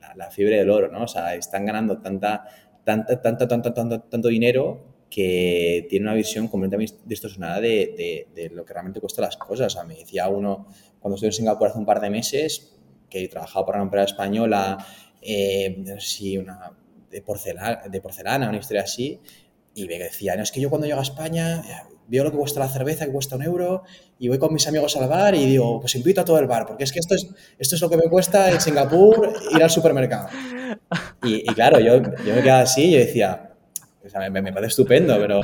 la, 0.00 0.14
la, 0.16 0.30
fiebre 0.30 0.56
del 0.56 0.70
oro, 0.70 0.90
¿no? 0.90 1.04
O 1.04 1.08
sea, 1.08 1.34
están 1.34 1.66
ganando 1.66 1.98
tanta, 1.98 2.44
tanta, 2.84 3.20
tanta, 3.20 3.46
tanta, 3.46 3.74
tanto, 3.74 4.00
tanto 4.00 4.28
dinero 4.28 4.98
que 5.10 5.86
tiene 5.88 6.06
una 6.06 6.14
visión 6.14 6.48
completamente 6.48 6.94
distorsionada 7.04 7.60
de, 7.60 8.50
lo 8.52 8.64
que 8.64 8.72
realmente 8.72 9.00
cuesta 9.00 9.22
las 9.22 9.36
cosas. 9.36 9.74
O 9.74 9.78
sea, 9.78 9.84
me 9.84 9.94
decía 9.94 10.28
uno, 10.28 10.66
cuando 11.00 11.16
estuve 11.16 11.28
en 11.28 11.32
Singapur 11.32 11.68
hace 11.68 11.78
un 11.78 11.86
par 11.86 12.00
de 12.00 12.10
meses, 12.10 12.74
que 13.08 13.26
trabajaba 13.28 13.66
para 13.66 13.78
una 13.78 13.84
empresa 13.84 14.04
española, 14.04 14.86
eh, 15.22 15.76
no 15.78 15.98
sé 16.00 16.38
una 16.38 16.72
de 17.10 17.22
porcelana, 17.22 17.88
de 17.88 18.00
porcelana, 18.00 18.48
una 18.48 18.58
historia 18.58 18.82
así, 18.82 19.18
y 19.74 19.86
me 19.86 19.98
decía, 19.98 20.36
no, 20.36 20.42
es 20.42 20.52
que 20.52 20.60
yo 20.60 20.68
cuando 20.68 20.86
llego 20.86 20.98
a 20.98 21.02
España 21.02 21.62
veo 22.08 22.24
lo 22.24 22.30
que 22.30 22.38
cuesta 22.38 22.60
la 22.60 22.68
cerveza, 22.68 23.06
que 23.06 23.12
cuesta 23.12 23.36
un 23.36 23.42
euro, 23.42 23.84
y 24.18 24.28
voy 24.28 24.38
con 24.38 24.52
mis 24.52 24.66
amigos 24.66 24.96
al 24.96 25.08
bar 25.08 25.34
y 25.34 25.46
digo, 25.46 25.80
pues 25.80 25.94
invito 25.94 26.20
a 26.22 26.24
todo 26.24 26.38
el 26.38 26.46
bar, 26.46 26.66
porque 26.66 26.84
es 26.84 26.92
que 26.92 26.98
esto 26.98 27.14
es, 27.14 27.28
esto 27.58 27.76
es 27.76 27.80
lo 27.80 27.88
que 27.88 27.96
me 27.96 28.08
cuesta 28.10 28.50
en 28.50 28.60
Singapur 28.60 29.32
ir 29.54 29.62
al 29.62 29.70
supermercado. 29.70 30.28
Y, 31.22 31.44
claro, 31.46 31.78
yo, 31.80 32.02
yo 32.24 32.34
me 32.34 32.42
quedaba 32.42 32.62
así 32.62 32.86
y 32.86 32.92
yo 32.92 32.98
decía, 32.98 33.48
me, 34.30 34.52
parece 34.52 34.68
estupendo, 34.68 35.16
pero, 35.18 35.40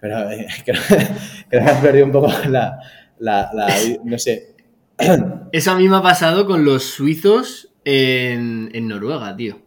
pero 0.00 0.30
eh, 0.30 0.46
creo, 0.64 0.80
que 1.50 1.58
has 1.58 1.80
perdido 1.80 2.06
un 2.06 2.12
poco 2.12 2.32
la, 2.48 2.78
no 4.04 4.18
sé. 4.18 4.54
Eso 5.52 5.70
a 5.70 5.76
mí 5.76 5.88
me 5.88 5.96
ha 5.96 6.02
pasado 6.02 6.46
con 6.46 6.64
los 6.64 6.84
suizos 6.84 7.72
en, 7.84 8.88
Noruega, 8.88 9.34
tío. 9.36 9.62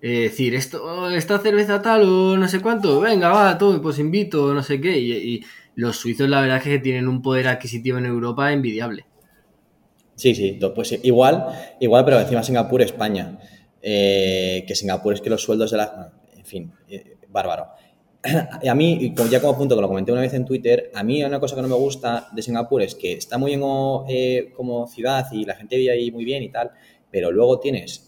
Es 0.00 0.30
decir, 0.30 0.54
esto, 0.54 1.10
esta 1.10 1.38
cerveza 1.38 1.82
tal 1.82 2.02
o 2.02 2.36
no 2.36 2.46
sé 2.46 2.60
cuánto, 2.60 3.00
venga, 3.00 3.30
va, 3.30 3.58
todo, 3.58 3.82
pues 3.82 3.98
invito, 3.98 4.54
no 4.54 4.62
sé 4.62 4.80
qué. 4.80 4.98
Y, 4.98 5.44
los 5.78 5.96
suizos, 5.96 6.28
la 6.28 6.40
verdad 6.40 6.56
es 6.56 6.64
que 6.64 6.78
tienen 6.80 7.06
un 7.06 7.22
poder 7.22 7.46
adquisitivo 7.46 7.98
en 7.98 8.06
Europa 8.06 8.52
envidiable. 8.52 9.06
Sí, 10.16 10.34
sí, 10.34 10.58
pues 10.74 10.98
igual, 11.04 11.46
igual, 11.78 12.04
pero 12.04 12.18
encima 12.18 12.42
Singapur, 12.42 12.82
España. 12.82 13.38
Eh, 13.80 14.64
que 14.66 14.74
Singapur 14.74 15.14
es 15.14 15.20
que 15.20 15.30
los 15.30 15.40
sueldos 15.40 15.70
de 15.70 15.76
la. 15.76 16.12
En 16.36 16.44
fin, 16.44 16.72
eh, 16.88 17.18
bárbaro. 17.28 17.68
A 18.68 18.74
mí, 18.74 19.14
ya 19.30 19.40
como 19.40 19.56
punto 19.56 19.76
que 19.76 19.80
lo 19.80 19.86
comenté 19.86 20.10
una 20.10 20.22
vez 20.22 20.34
en 20.34 20.44
Twitter, 20.44 20.90
a 20.94 21.04
mí 21.04 21.22
una 21.22 21.38
cosa 21.38 21.54
que 21.54 21.62
no 21.62 21.68
me 21.68 21.76
gusta 21.76 22.28
de 22.32 22.42
Singapur 22.42 22.82
es 22.82 22.96
que 22.96 23.12
está 23.12 23.38
muy 23.38 23.54
bien 23.54 23.62
eh, 24.08 24.52
como, 24.56 24.88
ciudad 24.88 25.26
y 25.30 25.44
la 25.44 25.54
gente 25.54 25.76
vive 25.76 25.92
ahí 25.92 26.10
muy 26.10 26.24
bien 26.24 26.42
y 26.42 26.50
tal, 26.50 26.72
pero 27.08 27.30
luego 27.30 27.60
tienes, 27.60 28.07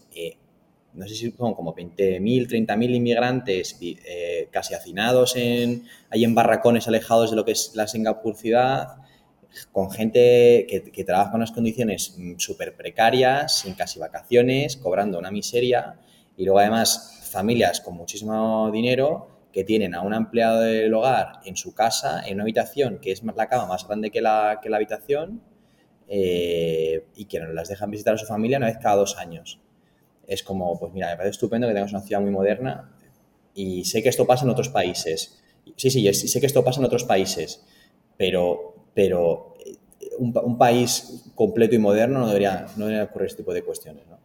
no 0.93 1.07
sé 1.07 1.15
si 1.15 1.31
son 1.31 1.53
como 1.53 1.73
20.000, 1.75 2.47
30.000 2.47 2.95
inmigrantes 2.95 3.77
eh, 3.81 4.49
casi 4.51 4.73
hacinados 4.73 5.35
en, 5.35 5.83
ahí 6.09 6.23
en 6.23 6.35
barracones 6.35 6.87
alejados 6.87 7.31
de 7.31 7.37
lo 7.37 7.45
que 7.45 7.51
es 7.51 7.71
la 7.75 7.87
Singapur 7.87 8.35
ciudad, 8.35 8.97
con 9.71 9.91
gente 9.91 10.65
que, 10.93 11.03
trabaja 11.03 11.31
con 11.31 11.39
unas 11.39 11.51
condiciones 11.51 12.15
mm, 12.17 12.37
súper 12.37 12.75
precarias, 12.75 13.59
sin 13.59 13.73
casi 13.73 13.99
vacaciones, 13.99 14.77
cobrando 14.77 15.19
una 15.19 15.31
miseria 15.31 15.99
y 16.37 16.45
luego 16.45 16.59
además 16.59 17.29
familias 17.31 17.81
con 17.81 17.95
muchísimo 17.95 18.69
dinero 18.71 19.27
que 19.51 19.63
tienen 19.63 19.95
a 19.95 20.01
un 20.01 20.13
empleado 20.13 20.61
del 20.61 20.93
hogar 20.93 21.41
en 21.45 21.57
su 21.57 21.73
casa, 21.73 22.23
en 22.25 22.35
una 22.35 22.43
habitación 22.43 22.99
que 22.99 23.11
es 23.11 23.21
la 23.23 23.47
cama 23.47 23.65
más 23.65 23.85
grande 23.85 24.09
que 24.09 24.21
la, 24.21 24.59
que 24.61 24.69
la 24.69 24.77
habitación 24.77 25.41
eh, 26.07 27.05
y 27.15 27.25
que 27.25 27.39
no 27.39 27.51
las 27.51 27.69
dejan 27.69 27.91
visitar 27.91 28.13
a 28.13 28.17
su 28.17 28.25
familia 28.25 28.57
una 28.57 28.67
vez 28.67 28.77
cada 28.77 28.95
dos 28.95 29.17
años. 29.17 29.59
Es 30.27 30.43
como, 30.43 30.79
pues 30.79 30.93
mira, 30.93 31.09
me 31.09 31.17
parece 31.17 31.31
estupendo 31.31 31.67
que 31.67 31.73
tengas 31.73 31.91
una 31.91 32.01
ciudad 32.01 32.21
muy 32.21 32.31
moderna 32.31 32.91
y 33.53 33.83
sé 33.85 34.01
que 34.01 34.09
esto 34.09 34.25
pasa 34.25 34.45
en 34.45 34.51
otros 34.51 34.69
países. 34.69 35.41
Sí, 35.75 35.89
sí, 35.89 36.13
sé 36.13 36.39
que 36.39 36.45
esto 36.45 36.63
pasa 36.63 36.79
en 36.79 36.85
otros 36.85 37.03
países, 37.03 37.63
pero, 38.17 38.75
pero 38.93 39.55
eh, 39.65 39.75
un, 40.17 40.57
país 40.57 41.25
completo 41.35 41.75
y 41.75 41.79
moderno 41.79 42.19
no 42.19 42.27
debería, 42.27 42.67
no 42.77 42.85
debería 42.85 43.05
ocurrir 43.05 43.27
este 43.27 43.43
tipo 43.43 43.53
de 43.53 43.63
cuestiones. 43.63 44.07
¿no? 44.07 44.19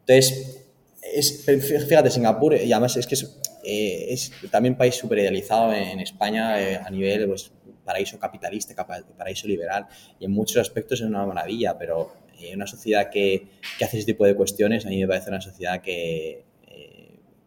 Entonces, 0.00 0.68
es, 1.02 1.44
fíjate, 1.44 2.10
Singapur, 2.10 2.54
y 2.54 2.72
además 2.72 2.96
es 2.96 3.06
que 3.06 3.14
es, 3.14 3.40
eh, 3.64 4.18
también 4.50 4.74
un 4.74 4.78
país 4.78 4.94
súper 4.94 5.18
idealizado 5.18 5.72
en, 5.72 6.00
España 6.00 6.60
eh, 6.60 6.76
a 6.76 6.90
nivel 6.90 7.26
pues, 7.26 7.50
paraíso 7.84 8.18
capitalista, 8.18 8.86
paraíso 9.16 9.46
liberal, 9.46 9.86
y 10.18 10.24
en 10.24 10.30
muchos 10.30 10.58
aspectos 10.58 11.00
es 11.00 11.06
una 11.06 11.24
maravilla, 11.26 11.76
pero 11.78 12.12
en 12.27 12.27
eh, 12.38 12.54
una 12.54 12.66
sociedad 12.66 13.10
que, 13.10 13.48
que, 13.78 13.84
hace 13.84 13.98
ese 13.98 14.06
tipo 14.06 14.24
de 14.24 14.34
cuestiones, 14.34 14.86
a 14.86 14.88
mí 14.88 15.00
me 15.00 15.06
parece 15.06 15.30
una 15.30 15.40
sociedad 15.40 15.80
que, 15.80 16.44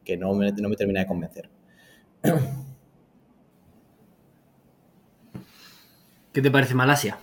que 0.04 0.18
no, 0.18 0.34
me, 0.34 0.52
no 0.52 0.70
me 0.70 0.76
termina 0.76 1.02
de 1.02 1.08
convencer. 1.08 1.50
¿Qué 6.34 6.42
te 6.42 6.50
parece 6.50 6.74
Malasia? 6.74 7.18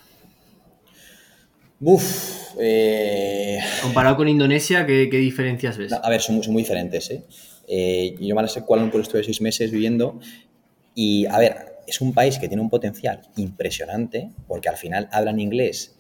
Uf, 1.81 2.55
eh... 2.59 3.59
Comparado 3.83 4.17
con 4.17 4.29
Indonesia, 4.29 4.85
¿qué, 4.85 5.07
diferencias 5.07 5.79
ves? 5.79 5.93
a 5.93 6.11
ver, 6.11 6.21
son, 6.21 6.41
muy 6.49 6.63
diferentes. 6.63 7.11
¿eh? 7.11 7.25
Eh, 7.69 8.17
yo 8.21 8.49
sé 8.49 8.65
Kuala 8.65 8.83
Lumpur 8.83 9.01
estuve 9.01 9.23
seis 9.23 9.41
meses 9.41 9.71
viviendo 9.71 10.19
y, 10.95 11.27
a 11.27 11.39
ver, 11.39 11.79
es 11.87 12.01
un 12.01 12.13
país 12.13 12.39
que 12.39 12.49
tiene 12.49 12.63
un 12.63 12.69
potencial 12.69 13.23
impresionante 13.37 14.31
porque 14.47 14.69
al 14.69 14.77
final 14.77 15.09
hablan 15.13 15.39
inglés. 15.41 15.97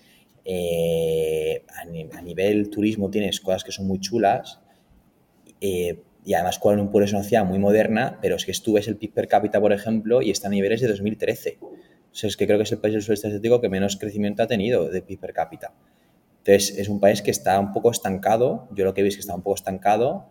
Eh, 0.50 1.62
a, 1.76 2.22
nivel 2.22 2.70
turismo 2.70 3.10
tienes 3.10 3.38
cosas 3.38 3.64
que 3.64 3.70
son 3.70 3.86
muy 3.86 4.00
chulas 4.00 4.60
eh, 5.60 6.00
y 6.24 6.32
además 6.32 6.58
Kuala 6.58 6.78
Lumpur 6.78 7.02
es 7.02 7.12
una 7.12 7.22
ciudad 7.22 7.44
muy 7.44 7.58
moderna, 7.58 8.18
pero 8.22 8.36
es 8.36 8.46
que 8.46 8.52
tú 8.54 8.72
ves 8.72 8.88
el 8.88 8.96
PIB 8.96 9.12
per 9.12 9.28
cápita, 9.28 9.60
por 9.60 9.74
ejemplo, 9.74 10.22
y 10.22 10.30
está 10.30 10.48
a 10.48 10.50
niveles 10.50 10.80
de 10.80 10.88
2013. 10.88 11.58
O 11.60 11.68
sea, 12.12 12.28
es 12.28 12.36
que 12.38 12.46
creo 12.46 12.58
que 12.58 12.64
es 12.64 12.72
el 12.72 12.78
país 12.78 12.94
del 12.94 13.02
sudeste 13.02 13.28
asiático 13.28 13.60
que 13.60 13.68
menos 13.68 13.98
crecimiento 13.98 14.42
ha 14.42 14.46
tenido 14.46 14.88
de 14.88 15.02
PIB 15.02 15.20
per 15.20 15.32
cápita. 15.34 15.74
Entonces, 16.38 16.78
es 16.78 16.88
un 16.88 16.98
país 16.98 17.20
que 17.20 17.30
está 17.30 17.60
un 17.60 17.74
poco 17.74 17.90
estancado, 17.90 18.68
yo 18.72 18.86
lo 18.86 18.94
que 18.94 19.02
veis 19.02 19.12
es 19.12 19.16
que 19.18 19.20
está 19.20 19.34
un 19.34 19.42
poco 19.42 19.56
estancado 19.56 20.30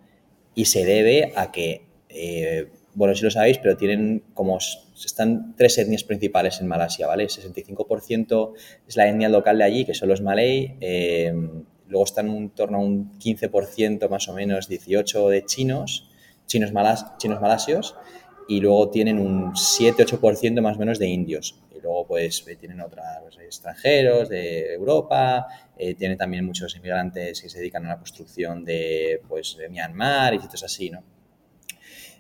y 0.55 0.65
se 0.65 0.84
debe 0.84 1.34
a 1.36 1.51
que, 1.51 1.86
eh, 2.09 2.72
bueno, 2.97 3.13
si 3.13 3.23
lo 3.23 3.29
sabéis, 3.29 3.59
pero 3.59 3.77
tienen 3.77 4.23
como, 4.33 4.57
están 4.57 5.55
tres 5.55 5.77
etnias 5.77 6.03
principales 6.03 6.59
en 6.61 6.67
Malasia, 6.67 7.05
¿vale? 7.05 7.23
El 7.23 7.29
65% 7.29 8.53
es 8.87 8.97
la 8.97 9.07
etnia 9.07 9.29
local 9.29 9.59
de 9.59 9.63
allí, 9.65 9.85
que 9.85 9.93
son 9.93 10.09
los 10.09 10.21
malay, 10.21 10.77
eh, 10.81 11.31
luego 11.89 12.05
están 12.05 12.27
en 12.27 12.49
torno 12.49 12.79
a 12.79 12.81
un 12.81 13.19
15% 13.19 14.09
más 14.09 14.27
o 14.29 14.33
menos, 14.33 14.67
18 14.67 15.29
de 15.29 15.45
chinos, 15.45 16.09
chinos, 16.47 16.73
malas, 16.73 17.15
chinos 17.19 17.39
malasios, 17.39 17.95
y 18.47 18.61
luego 18.61 18.89
tienen 18.89 19.19
un 19.19 19.53
7-8% 19.53 20.59
más 20.61 20.77
o 20.77 20.79
menos 20.79 20.97
de 20.97 21.05
indios. 21.07 21.61
Y 21.77 21.79
luego 21.79 22.07
pues 22.07 22.47
eh, 22.47 22.55
tienen 22.55 22.81
otros 22.81 23.05
pues, 23.21 23.37
extranjeros 23.37 24.27
de 24.27 24.73
Europa, 24.73 25.45
eh, 25.77 25.93
tienen 25.93 26.17
también 26.17 26.43
muchos 26.43 26.75
inmigrantes 26.75 27.43
que 27.43 27.49
se 27.49 27.59
dedican 27.59 27.85
a 27.85 27.89
la 27.89 27.97
construcción 27.97 28.65
de, 28.65 29.21
pues, 29.27 29.55
de 29.55 29.69
Myanmar 29.69 30.33
y 30.33 30.39
sitios 30.39 30.63
así, 30.63 30.89
¿no? 30.89 31.03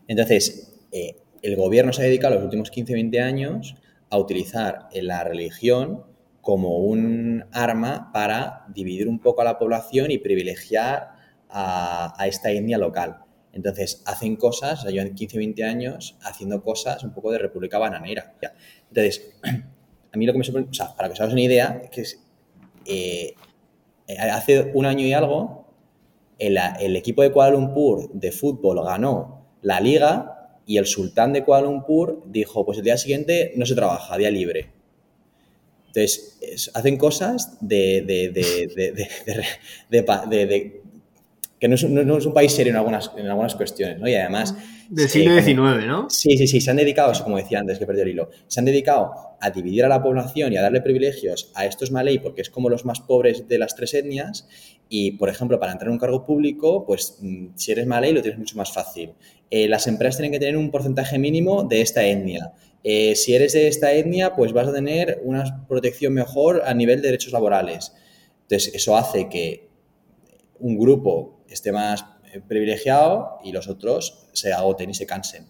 Entonces, 0.07 0.73
eh, 0.91 1.17
el 1.41 1.55
gobierno 1.55 1.93
se 1.93 2.01
ha 2.01 2.05
dedicado 2.05 2.35
los 2.35 2.43
últimos 2.43 2.71
15-20 2.71 3.21
años 3.21 3.75
a 4.09 4.17
utilizar 4.17 4.89
la 4.93 5.23
religión 5.23 6.03
como 6.41 6.77
un 6.77 7.45
arma 7.51 8.09
para 8.13 8.65
dividir 8.73 9.07
un 9.09 9.19
poco 9.19 9.41
a 9.41 9.43
la 9.43 9.59
población 9.59 10.11
y 10.11 10.17
privilegiar 10.17 11.11
a, 11.49 12.25
esta 12.25 12.51
etnia 12.51 12.77
local. 12.77 13.17
Entonces, 13.53 14.01
hacen 14.05 14.35
cosas, 14.35 14.79
o 14.79 14.81
sea, 14.83 14.91
llevan 14.91 15.13
15, 15.13 15.37
20 15.37 15.63
años 15.63 16.17
haciendo 16.21 16.63
cosas 16.63 17.03
un 17.03 17.13
poco 17.13 17.31
de 17.31 17.39
república 17.39 17.77
bananera. 17.77 18.33
Entonces, 18.87 19.33
a 20.11 20.17
mí 20.17 20.25
lo 20.25 20.31
que 20.31 20.39
me 20.39 20.45
sorprende, 20.45 20.69
o 20.69 20.73
sea, 20.73 20.95
para 20.95 21.09
que 21.09 21.13
os 21.13 21.19
hagáis 21.19 21.33
una 21.33 21.41
idea, 21.41 21.81
que 21.91 22.01
es, 22.01 22.23
eh, 22.85 23.33
hace 24.17 24.71
un 24.73 24.85
año 24.85 25.05
y 25.05 25.13
algo, 25.13 25.67
el, 26.39 26.95
equipo 26.95 27.23
de 27.23 27.31
Kuala 27.31 27.51
Lumpur 27.51 28.09
de 28.13 28.31
fútbol 28.31 28.83
ganó 28.85 29.36
la 29.67 29.81
liga 29.81 30.61
y 30.65 30.77
el 30.77 30.85
sultán 30.85 31.33
de 31.33 31.43
Kuala 31.43 31.65
Lumpur 31.65 32.23
dijo, 32.25 32.65
pues 32.65 32.77
el 32.77 32.85
día 32.85 32.97
siguiente 32.97 33.51
no 33.57 33.65
se 33.65 33.75
trabaja, 33.75 34.17
día 34.17 34.31
libre. 34.31 34.71
Entonces, 35.87 36.71
hacen 36.73 36.97
cosas 36.97 37.57
de, 37.59 38.01
de, 38.07 38.29
de, 39.89 40.81
que 41.59 41.67
no 41.67 41.75
es, 41.75 41.83
un 42.25 42.33
país 42.33 42.53
serio 42.53 42.71
en 42.71 42.77
algunas, 42.77 43.11
en 43.17 43.27
algunas 43.27 43.55
cuestiones, 43.55 43.99
¿no? 43.99 44.07
Y 44.07 44.15
además... 44.15 44.55
Del 44.89 45.09
siglo 45.09 45.35
XIX, 45.35 45.85
¿no? 45.85 46.09
Sí, 46.09 46.37
sí, 46.37 46.47
sí, 46.47 46.61
se 46.61 46.71
han 46.71 46.77
dedicado, 46.77 47.11
como 47.23 47.35
decía 47.35 47.59
antes, 47.59 47.77
que 47.77 47.85
perdí 47.85 48.01
el 48.01 48.09
hilo, 48.09 48.29
se 48.47 48.61
han 48.61 48.65
dedicado 48.65 49.11
a 49.41 49.49
dividir 49.49 49.83
a 49.83 49.89
la 49.89 50.01
población 50.01 50.53
y 50.53 50.57
a 50.57 50.61
darle 50.61 50.81
privilegios 50.81 51.51
a 51.55 51.65
estos 51.65 51.91
malay 51.91 52.19
porque 52.19 52.41
es 52.41 52.49
como 52.49 52.69
los 52.69 52.85
más 52.85 53.01
pobres 53.01 53.47
de 53.47 53.57
las 53.59 53.75
tres 53.75 53.93
etnias 53.93 54.47
y, 54.89 55.11
por 55.11 55.29
ejemplo, 55.29 55.59
para 55.59 55.73
entrar 55.73 55.89
en 55.89 55.93
un 55.93 55.99
cargo 55.99 56.25
público, 56.25 56.85
pues 56.85 57.17
mm, 57.21 57.47
si 57.55 57.71
eres 57.71 57.85
malay 57.85 58.13
lo 58.13 58.21
tienes 58.21 58.39
mucho 58.39 58.55
más 58.57 58.71
fácil. 58.71 59.13
Eh, 59.49 59.67
las 59.67 59.87
empresas 59.87 60.17
tienen 60.17 60.31
que 60.31 60.39
tener 60.39 60.57
un 60.57 60.71
porcentaje 60.71 61.17
mínimo 61.17 61.63
de 61.63 61.81
esta 61.81 62.05
etnia. 62.05 62.53
Eh, 62.83 63.15
si 63.15 63.33
eres 63.33 63.53
de 63.53 63.67
esta 63.67 63.93
etnia, 63.93 64.35
pues 64.35 64.53
vas 64.53 64.67
a 64.67 64.73
tener 64.73 65.21
una 65.23 65.65
protección 65.67 66.13
mejor 66.13 66.63
a 66.65 66.73
nivel 66.73 67.01
de 67.01 67.07
derechos 67.07 67.33
laborales. 67.33 67.93
Entonces, 68.43 68.73
eso 68.73 68.97
hace 68.97 69.29
que 69.29 69.69
un 70.59 70.77
grupo 70.77 71.43
esté 71.49 71.71
más 71.71 72.05
eh, 72.33 72.41
privilegiado 72.45 73.39
y 73.43 73.51
los 73.51 73.67
otros 73.67 74.27
se 74.33 74.51
agoten 74.53 74.89
y 74.89 74.93
se 74.93 75.05
cansen. 75.05 75.47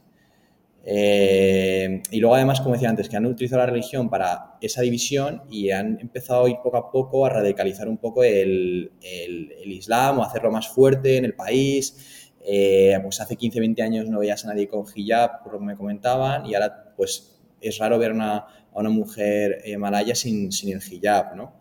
y 0.90 2.20
luego 2.20 2.36
además, 2.36 2.62
como 2.62 2.76
decía 2.76 2.90
antes, 2.90 3.10
que 3.10 3.18
han 3.18 3.26
utilizado 3.26 3.60
la 3.60 3.66
religión 3.66 4.10
para 4.10 4.58
esa 4.62 4.82
división 4.82 5.42
y 5.50 5.72
han 5.72 6.00
empezado 6.00 6.46
a 6.46 6.50
ir 6.50 6.58
poco 6.64 6.78
a 6.78 6.92
poco 6.92 7.26
a 7.26 7.30
radicalizar 7.30 7.90
un 7.90 7.98
poco 7.98 8.24
el, 8.24 8.94
el 9.02 9.72
Islam 9.72 10.20
o 10.20 10.24
hacerlo 10.24 10.50
más 10.50 10.70
fuerte 10.70 11.18
en 11.18 11.26
el 11.26 11.34
país. 11.34 12.27
Eh, 12.50 12.98
pues 13.04 13.20
hace 13.20 13.36
15, 13.36 13.60
20 13.60 13.84
años 13.84 14.10
no 14.10 14.20
veías 14.20 14.46
a 14.46 14.48
nadie 14.48 14.70
con 14.70 14.86
hijab, 14.96 15.44
por 15.44 15.52
lo 15.52 15.60
que 15.60 15.66
me 15.66 15.76
comentaban, 15.76 16.46
y 16.46 16.56
ahora 16.56 16.94
pues 16.96 17.38
es 17.60 17.78
raro 17.78 18.00
ver 18.00 18.14
a 18.18 18.48
una 18.72 18.90
mujer 18.90 19.64
eh, 19.66 19.78
malaya 19.78 20.16
sin, 20.16 20.50
sin, 20.54 20.74
el 20.74 20.82
hijab, 20.82 21.36
¿no? 21.36 21.54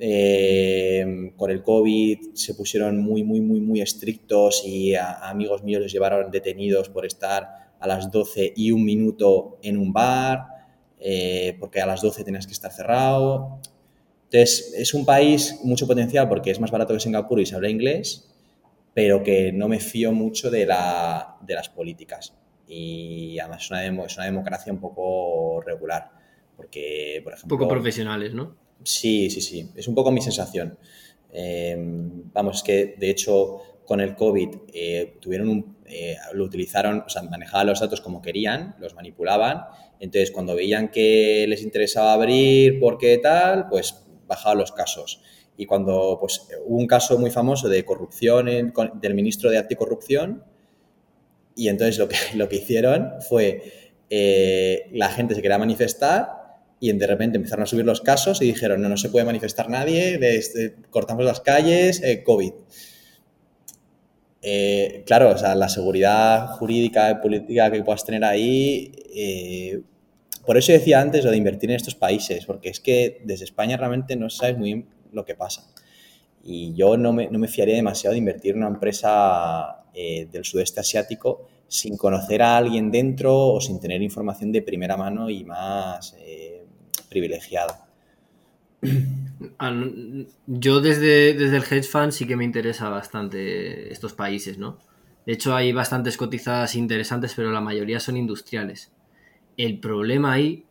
Eh, 0.00 1.32
con 1.36 1.52
el 1.52 1.62
COVID 1.62 2.34
se 2.34 2.54
pusieron 2.54 3.00
muy, 3.00 3.22
muy, 3.22 3.40
muy, 3.40 3.60
muy 3.60 3.80
estrictos 3.80 4.64
y 4.66 4.96
a, 4.96 5.12
amigos 5.28 5.62
míos 5.62 5.80
les 5.80 5.92
llevaron 5.92 6.28
detenidos 6.32 6.88
por 6.88 7.06
estar 7.06 7.46
a 7.78 7.86
las 7.86 8.10
12 8.10 8.52
y 8.56 8.72
un 8.72 8.84
minuto 8.84 9.58
en 9.62 9.76
un 9.78 9.92
bar, 9.92 10.48
porque 11.60 11.80
a 11.80 11.86
las 11.86 12.02
12 12.02 12.24
tenías 12.24 12.48
que 12.48 12.52
estar 12.52 12.72
cerrado. 12.72 13.60
Entonces, 14.24 14.74
es 14.76 14.92
un 14.92 15.04
país 15.06 15.60
mucho 15.62 15.86
potencial 15.86 16.28
porque 16.28 16.50
es 16.50 16.58
más 16.58 16.72
barato 16.72 16.94
que 16.94 17.00
Singapur 17.00 17.38
y 17.38 17.46
se 17.46 17.54
habla 17.54 17.70
inglés, 17.70 18.35
pero 18.96 19.22
que 19.22 19.52
no 19.52 19.68
me 19.68 19.78
fío 19.78 20.10
mucho 20.10 20.50
de, 20.50 20.64
la, 20.64 21.36
de 21.42 21.52
las 21.52 21.68
políticas. 21.68 22.32
Y 22.66 23.38
además 23.38 23.64
es 23.64 23.70
una, 23.70 24.06
es 24.06 24.16
una, 24.16 24.24
democracia 24.24 24.72
un 24.72 24.80
poco 24.80 25.60
regular. 25.60 26.12
Porque, 26.56 27.20
por 27.22 27.34
ejemplo. 27.34 27.58
Poco 27.58 27.68
profesionales, 27.68 28.32
¿no? 28.32 28.56
Sí, 28.82 29.28
sí, 29.28 29.42
sí. 29.42 29.70
Es 29.76 29.86
un 29.86 29.94
poco 29.94 30.10
mi 30.10 30.22
sensación. 30.22 30.78
Em, 31.30 32.32
vamos, 32.32 32.56
es 32.56 32.62
que 32.62 32.94
de 32.98 33.10
hecho 33.10 33.82
con 33.84 34.00
el 34.00 34.16
COVID 34.16 34.48
eh, 34.72 35.18
tuvieron 35.20 35.50
un, 35.50 35.76
eh, 35.84 36.16
lo 36.32 36.44
utilizaron, 36.44 37.00
o 37.00 37.08
sea, 37.10 37.20
manejaban 37.20 37.66
los 37.66 37.80
datos 37.80 38.00
como 38.00 38.22
querían, 38.22 38.76
los 38.80 38.94
manipulaban. 38.94 39.64
Entonces, 40.00 40.30
cuando 40.30 40.54
veían 40.54 40.88
que 40.88 41.44
les 41.46 41.62
interesaba 41.62 42.14
abrir, 42.14 42.80
porque 42.80 43.18
tal, 43.18 43.68
pues 43.68 44.06
bajaban 44.26 44.56
los 44.56 44.72
casos 44.72 45.20
y 45.56 45.66
cuando 45.66 46.18
pues, 46.20 46.46
hubo 46.64 46.78
un 46.78 46.86
caso 46.86 47.18
muy 47.18 47.30
famoso 47.30 47.68
de 47.68 47.84
corrupción 47.84 48.46
del 48.46 49.14
ministro 49.14 49.50
de 49.50 49.58
anticorrupción, 49.58 50.42
y 51.54 51.68
entonces 51.68 51.98
lo 51.98 52.08
que, 52.08 52.16
lo 52.34 52.48
que 52.48 52.56
hicieron 52.56 53.14
fue 53.26 53.92
eh, 54.10 54.88
la 54.92 55.08
gente 55.08 55.34
se 55.34 55.42
quería 55.42 55.58
manifestar 55.58 56.44
y 56.78 56.92
de 56.92 57.06
repente 57.06 57.38
empezaron 57.38 57.62
a 57.64 57.66
subir 57.66 57.86
los 57.86 58.02
casos 58.02 58.42
y 58.42 58.46
dijeron, 58.46 58.82
no, 58.82 58.88
no 58.88 58.98
se 58.98 59.08
puede 59.08 59.24
manifestar 59.24 59.70
nadie, 59.70 60.20
cortamos 60.90 61.24
las 61.24 61.40
calles, 61.40 62.02
eh, 62.02 62.22
COVID. 62.22 62.52
Eh, 64.42 65.02
claro, 65.06 65.30
o 65.30 65.38
sea, 65.38 65.54
la 65.54 65.68
seguridad 65.70 66.48
jurídica 66.48 67.10
y 67.10 67.14
política 67.16 67.72
que 67.72 67.82
puedas 67.82 68.04
tener 68.04 68.22
ahí, 68.24 68.92
por 70.44 70.58
eso 70.58 70.70
decía 70.70 71.00
antes 71.00 71.24
lo 71.24 71.30
de 71.30 71.38
invertir 71.38 71.70
en 71.70 71.76
estos 71.76 71.94
países, 71.94 72.44
porque 72.44 72.68
es 72.68 72.78
que 72.78 73.22
desde 73.24 73.46
España 73.46 73.78
realmente 73.78 74.14
no 74.14 74.28
sabes 74.28 74.58
muy 74.58 74.74
bien 74.74 74.95
lo 75.16 75.24
que 75.24 75.34
pasa. 75.34 75.66
Y 76.44 76.74
yo 76.74 76.96
no 76.96 77.12
me, 77.12 77.28
no 77.28 77.40
me 77.40 77.48
fiaría 77.48 77.74
demasiado 77.74 78.12
de 78.12 78.18
invertir 78.18 78.52
en 78.52 78.58
una 78.58 78.68
empresa 78.68 79.84
eh, 79.92 80.28
del 80.30 80.44
sudeste 80.44 80.80
asiático 80.80 81.48
sin 81.68 81.96
conocer 81.96 82.42
a 82.42 82.56
alguien 82.56 82.90
dentro 82.90 83.34
o 83.36 83.60
sin 83.60 83.80
tener 83.80 84.02
información 84.02 84.52
de 84.52 84.62
primera 84.62 84.96
mano 84.96 85.28
y 85.28 85.44
más 85.44 86.14
eh, 86.20 86.64
privilegiada. 87.08 87.88
Yo 90.46 90.80
desde, 90.80 91.34
desde 91.34 91.56
el 91.56 91.64
hedge 91.64 91.88
fund 91.88 92.12
sí 92.12 92.26
que 92.26 92.36
me 92.36 92.44
interesa 92.44 92.88
bastante 92.88 93.92
estos 93.92 94.12
países, 94.12 94.58
¿no? 94.58 94.78
De 95.26 95.32
hecho 95.32 95.56
hay 95.56 95.72
bastantes 95.72 96.16
cotizadas 96.16 96.76
interesantes, 96.76 97.34
pero 97.34 97.50
la 97.50 97.60
mayoría 97.60 97.98
son 97.98 98.16
industriales. 98.16 98.92
El 99.56 99.80
problema 99.80 100.34
ahí 100.34 100.66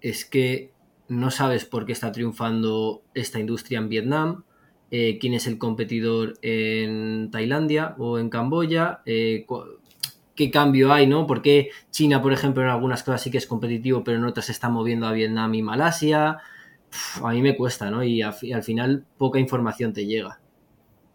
es 0.00 0.24
que 0.24 0.72
no 1.08 1.30
sabes 1.30 1.64
por 1.64 1.86
qué 1.86 1.92
está 1.92 2.12
triunfando 2.12 3.02
esta 3.14 3.40
industria 3.40 3.78
en 3.78 3.88
Vietnam, 3.88 4.44
eh, 4.90 5.18
quién 5.18 5.34
es 5.34 5.46
el 5.46 5.58
competidor 5.58 6.34
en 6.42 7.30
Tailandia 7.30 7.94
o 7.98 8.18
en 8.18 8.30
Camboya, 8.30 9.00
eh, 9.06 9.46
qué 10.34 10.50
cambio 10.50 10.92
hay, 10.92 11.06
¿no? 11.06 11.26
¿Por 11.26 11.42
qué 11.42 11.70
China, 11.90 12.22
por 12.22 12.32
ejemplo, 12.32 12.62
en 12.62 12.68
algunas 12.68 13.02
cosas 13.02 13.22
sí 13.22 13.30
que 13.30 13.38
es 13.38 13.46
competitivo, 13.46 14.04
pero 14.04 14.18
en 14.18 14.24
otras 14.24 14.46
se 14.46 14.52
está 14.52 14.68
moviendo 14.68 15.06
a 15.06 15.12
Vietnam 15.12 15.54
y 15.54 15.62
Malasia? 15.62 16.38
a 17.22 17.32
mí 17.32 17.42
me 17.42 17.56
cuesta, 17.56 17.90
¿no? 17.90 18.02
Y, 18.02 18.22
al 18.22 18.62
final 18.62 19.04
poca 19.16 19.38
información 19.38 19.92
te 19.92 20.06
llega. 20.06 20.40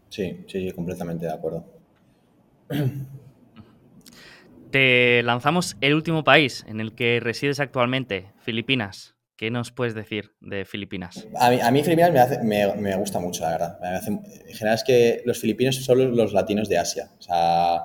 Sí, 0.09 0.37
sí, 0.47 0.71
completamente 0.71 1.25
de 1.25 1.33
acuerdo. 1.33 1.65
Te 4.71 5.21
lanzamos 5.23 5.77
el 5.81 5.93
último 5.93 6.23
país 6.23 6.65
en 6.67 6.79
el 6.79 6.93
que 6.93 7.19
resides 7.19 7.59
actualmente, 7.59 8.31
Filipinas. 8.39 9.12
¿Qué 9.43 9.51
nos 9.51 9.73
puedes 9.73 9.93
decir 9.93 10.31
de 10.39 10.63
Filipinas? 10.63 11.27
A 11.35 11.69
mí, 11.69 11.83
Filipinas 11.83 12.39
me, 12.43 12.95
gusta 12.95 13.19
mucho, 13.19 13.43
la 13.43 13.49
verdad. 13.49 13.77
en 14.07 14.53
general 14.53 14.75
es 14.75 14.85
que 14.85 15.21
los 15.25 15.37
filipinos 15.37 15.75
son 15.83 16.15
los 16.15 16.31
latinos 16.31 16.69
de 16.69 16.77
Asia. 16.77 17.11
O 17.19 17.21
sea, 17.21 17.81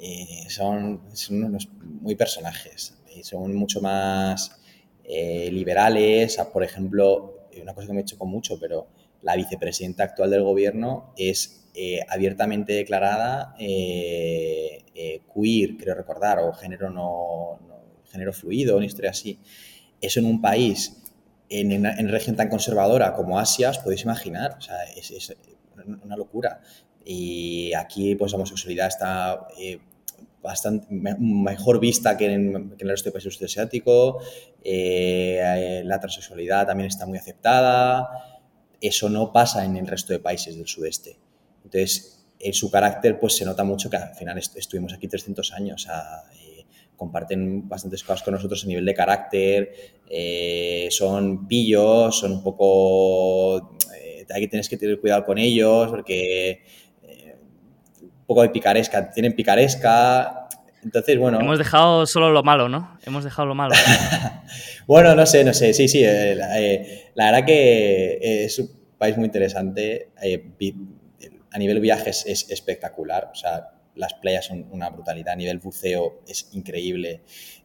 eh, 0.00 0.46
son, 0.48 1.02
unos 1.30 1.68
muy 1.78 2.16
personajes. 2.16 3.00
Y 3.14 3.22
son 3.22 3.54
mucho 3.54 3.80
más 3.80 4.60
eh, 5.04 5.48
liberales. 5.52 6.36
por 6.52 6.64
ejemplo, 6.64 7.46
una 7.62 7.72
cosa 7.72 7.86
que 7.86 7.92
me 7.92 8.04
con 8.18 8.28
mucho, 8.28 8.58
pero 8.58 8.88
la 9.22 9.36
vicepresidenta 9.36 10.02
actual 10.02 10.30
del 10.30 10.42
gobierno 10.42 11.14
es 11.16 11.70
eh, 11.72 12.00
abiertamente 12.08 12.72
declarada 12.72 13.54
queer, 13.56 15.76
creo 15.76 15.94
recordar, 15.94 16.40
o 16.40 16.52
género 16.52 16.90
no, 16.90 17.60
género 18.10 18.32
fluido, 18.32 18.76
una 18.76 18.86
historia 18.86 19.10
así 19.10 19.38
eso 20.00 20.20
en 20.20 20.26
un 20.26 20.40
país, 20.40 21.02
en 21.48 21.72
una, 21.72 21.94
región 22.10 22.36
tan 22.36 22.48
conservadora 22.48 23.14
como 23.14 23.38
Asia, 23.38 23.70
os 23.70 23.78
podéis 23.78 24.02
imaginar, 24.02 24.56
o 24.58 24.60
sea, 24.60 24.76
es, 24.96 25.36
una 26.04 26.16
locura. 26.16 26.60
Y 27.04 27.72
aquí, 27.74 28.14
pues, 28.14 28.32
la 28.32 28.36
homosexualidad 28.36 28.88
está 28.88 29.48
eh, 29.58 29.80
bastante 30.42 30.86
mejor 30.90 31.80
vista 31.80 32.16
que 32.16 32.32
en, 32.32 32.74
el 32.78 32.88
resto 32.88 33.08
de 33.08 33.12
países 33.12 33.42
asiáticos, 33.42 34.24
eh, 34.62 35.82
la 35.84 35.98
transexualidad 35.98 36.66
también 36.66 36.88
está 36.88 37.06
muy 37.06 37.18
aceptada, 37.18 38.08
eso 38.80 39.08
no 39.08 39.32
pasa 39.32 39.64
en 39.64 39.76
el 39.76 39.86
resto 39.86 40.12
de 40.12 40.18
países 40.18 40.56
del 40.56 40.66
sudeste. 40.66 41.18
Entonces, 41.64 42.24
en 42.38 42.54
su 42.54 42.70
carácter, 42.70 43.20
pues 43.20 43.36
se 43.36 43.44
nota 43.44 43.64
mucho 43.64 43.90
que 43.90 43.96
al 43.96 44.14
final 44.14 44.38
estuvimos 44.38 44.94
aquí 44.94 45.08
300 45.08 45.52
años. 45.52 45.86
O 45.86 45.86
comparten 47.00 47.66
bastantes 47.66 48.04
cosas 48.04 48.22
con 48.22 48.34
nosotros 48.34 48.62
a 48.62 48.66
nivel 48.66 48.84
de 48.84 48.92
carácter, 48.92 49.72
eh, 50.06 50.86
son 50.90 51.48
pillos, 51.48 52.20
son 52.20 52.32
un 52.32 52.42
poco... 52.42 53.78
Eh, 53.96 54.26
hay 54.28 54.42
que 54.42 54.48
tienes 54.48 54.68
que 54.68 54.76
tener 54.76 55.00
cuidado 55.00 55.24
con 55.24 55.38
ellos 55.38 55.88
porque 55.88 56.62
eh, 57.02 57.36
un 58.02 58.26
poco 58.26 58.42
de 58.42 58.50
picaresca, 58.50 59.10
tienen 59.10 59.34
picaresca, 59.34 60.46
entonces, 60.84 61.18
bueno... 61.18 61.40
Hemos 61.40 61.56
dejado 61.56 62.04
solo 62.04 62.32
lo 62.32 62.42
malo, 62.42 62.68
¿no? 62.68 62.98
Hemos 63.06 63.24
dejado 63.24 63.48
lo 63.48 63.54
malo. 63.54 63.74
bueno, 64.86 65.14
no 65.14 65.24
sé, 65.24 65.42
no 65.42 65.54
sé, 65.54 65.72
sí, 65.72 65.88
sí, 65.88 66.02
la, 66.04 67.30
verdad 67.30 67.46
que 67.46 68.44
es 68.44 68.58
un 68.58 68.70
país 68.98 69.16
muy 69.16 69.24
interesante, 69.24 70.10
a 71.50 71.58
nivel 71.58 71.80
viajes 71.80 72.26
es 72.26 72.50
espectacular, 72.50 73.30
o 73.32 73.34
sea, 73.34 73.79
las 74.00 74.14
playas 74.14 74.46
son 74.46 74.66
una 74.72 74.90
brutalidad, 74.90 75.34
a 75.34 75.36
nivel 75.36 75.58
buceo 75.58 76.22
es 76.26 76.48
increíble. 76.52 77.22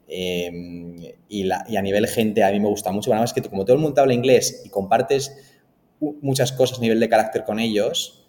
Em, 0.07 0.97
y, 1.29 1.49
a 1.49 1.81
nivel 1.81 2.07
gente 2.07 2.43
a 2.43 2.51
mí 2.51 2.59
me 2.59 2.67
gusta 2.67 2.91
mucho, 2.91 3.11
además 3.11 3.33
que 3.33 3.41
como 3.41 3.65
todo 3.65 3.75
el 3.75 3.81
mundo 3.81 4.01
habla 4.01 4.13
inglés 4.13 4.61
y 4.65 4.69
compartes 4.69 5.35
muchas 5.99 6.51
cosas 6.51 6.77
a 6.77 6.81
nivel 6.81 6.99
de 6.99 7.09
carácter 7.09 7.43
con 7.43 7.59
ellos, 7.59 8.23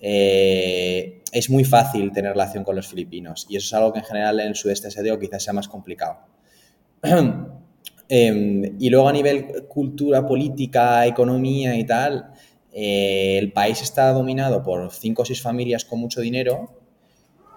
eh, 0.00 1.22
es 1.32 1.50
muy 1.50 1.64
fácil 1.64 2.12
tener 2.12 2.32
relación 2.32 2.62
con 2.64 2.76
los 2.76 2.86
filipinos 2.86 3.46
y 3.50 3.56
eso 3.56 3.66
es 3.66 3.74
algo 3.74 3.92
que 3.92 3.98
en 3.98 4.04
general 4.04 4.38
en 4.40 4.46
el 4.48 4.54
sudeste 4.54 4.86
asiático 4.86 5.18
quizás 5.18 5.42
sea 5.42 5.52
más 5.52 5.68
complicado. 5.68 6.18
Em, 8.10 8.76
y 8.80 8.88
luego 8.88 9.06
a 9.06 9.12
nivel 9.12 9.66
cultura, 9.68 10.26
política, 10.26 11.06
economía 11.06 11.76
y 11.76 11.84
tal, 11.84 12.32
eh, 12.72 13.36
el 13.38 13.52
país 13.52 13.82
está 13.82 14.12
dominado 14.12 14.62
por 14.62 14.90
cinco 14.92 15.22
o 15.22 15.24
seis 15.26 15.42
familias 15.42 15.84
con 15.84 16.00
mucho 16.00 16.22
dinero 16.22 16.77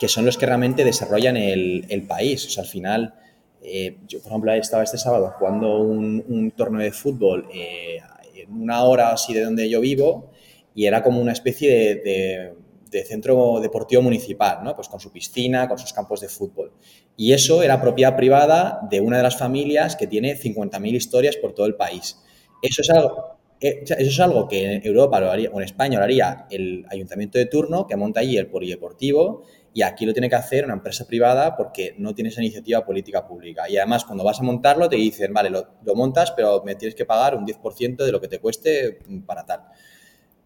que 0.02 0.08
son 0.08 0.26
los 0.26 0.36
que 0.36 0.48
realmente 0.48 0.84
desarrollan 0.84 1.38
el, 1.38 2.06
país. 2.08 2.44
O 2.48 2.50
sea, 2.50 2.64
al 2.64 2.70
final, 2.70 3.14
eh, 3.62 3.98
yo 4.08 4.20
por 4.20 4.32
ejemplo 4.32 4.52
estaba 4.54 4.82
este 4.82 4.98
sábado 4.98 5.32
jugando 5.38 5.78
un, 5.78 6.52
torneo 6.58 6.82
de 6.82 6.92
fútbol 6.92 7.48
eh, 7.54 8.00
en 8.34 8.52
una 8.52 8.82
hora 8.82 9.12
así 9.12 9.32
de 9.32 9.44
donde 9.44 9.70
yo 9.70 9.80
vivo 9.80 10.32
y 10.74 10.88
era 10.88 11.04
como 11.04 11.22
una 11.22 11.34
especie 11.34 12.02
de, 12.04 13.04
centro 13.06 13.60
deportivo 13.62 14.02
municipal, 14.02 14.64
¿no? 14.64 14.76
Pues 14.76 14.90
con 14.90 15.00
su 15.00 15.12
piscina, 15.12 15.68
con 15.68 15.78
sus 15.78 15.94
campos 15.94 16.20
de 16.20 16.30
fútbol. 16.30 16.74
Y 17.16 17.34
eso 17.34 17.62
era 17.62 17.80
propiedad 17.80 18.16
privada 18.16 18.80
de 18.90 19.02
una 19.02 19.18
de 19.18 19.24
las 19.24 19.38
familias 19.38 19.96
que 19.96 20.08
tiene 20.08 20.36
50.000 20.36 20.96
historias 20.96 21.38
por 21.38 21.54
todo 21.54 21.68
el 21.68 21.76
país. 21.76 22.18
Eso 22.64 22.82
es 22.82 22.90
algo, 22.90 23.38
eso 23.62 23.94
es 23.96 24.20
algo 24.20 24.48
que 24.48 24.74
en 24.74 24.86
Europa 24.86 25.20
lo 25.20 25.30
haría, 25.30 25.52
o 25.52 25.60
en 25.60 25.66
España 25.66 26.00
lo 26.00 26.04
haría 26.04 26.48
el 26.50 26.84
ayuntamiento 26.90 27.38
de 27.38 27.46
turno, 27.46 27.86
que 27.86 27.96
monta 27.96 28.20
allí 28.22 28.36
el 28.36 28.48
polideportivo, 28.48 29.44
y 29.72 29.84
aquí 29.84 30.06
lo 30.06 30.14
tiene 30.14 30.30
que 30.30 30.36
hacer 30.36 30.66
una 30.66 30.74
empresa 30.74 31.06
privada 31.06 31.56
porque 31.56 31.94
no 32.00 32.16
tiene 32.16 32.30
esa 32.30 32.42
iniciativa 32.42 32.84
política 32.84 33.26
pública. 33.26 33.70
Y 33.70 33.78
además, 33.78 34.04
cuando 34.04 34.24
vas 34.24 34.40
a 34.40 34.44
montarlo, 34.44 34.90
te 34.90 34.96
dicen, 34.96 35.32
vale, 35.32 35.52
lo, 35.52 35.96
montas, 35.96 36.32
pero 36.32 36.64
me 36.64 36.74
tienes 36.76 36.96
que 36.96 37.06
pagar 37.06 37.36
un 37.36 37.46
10% 37.46 38.04
de 38.04 38.12
lo 38.12 38.20
que 38.20 38.28
te 38.28 38.40
cueste 38.40 39.00
para 39.28 39.46
tal. 39.46 39.62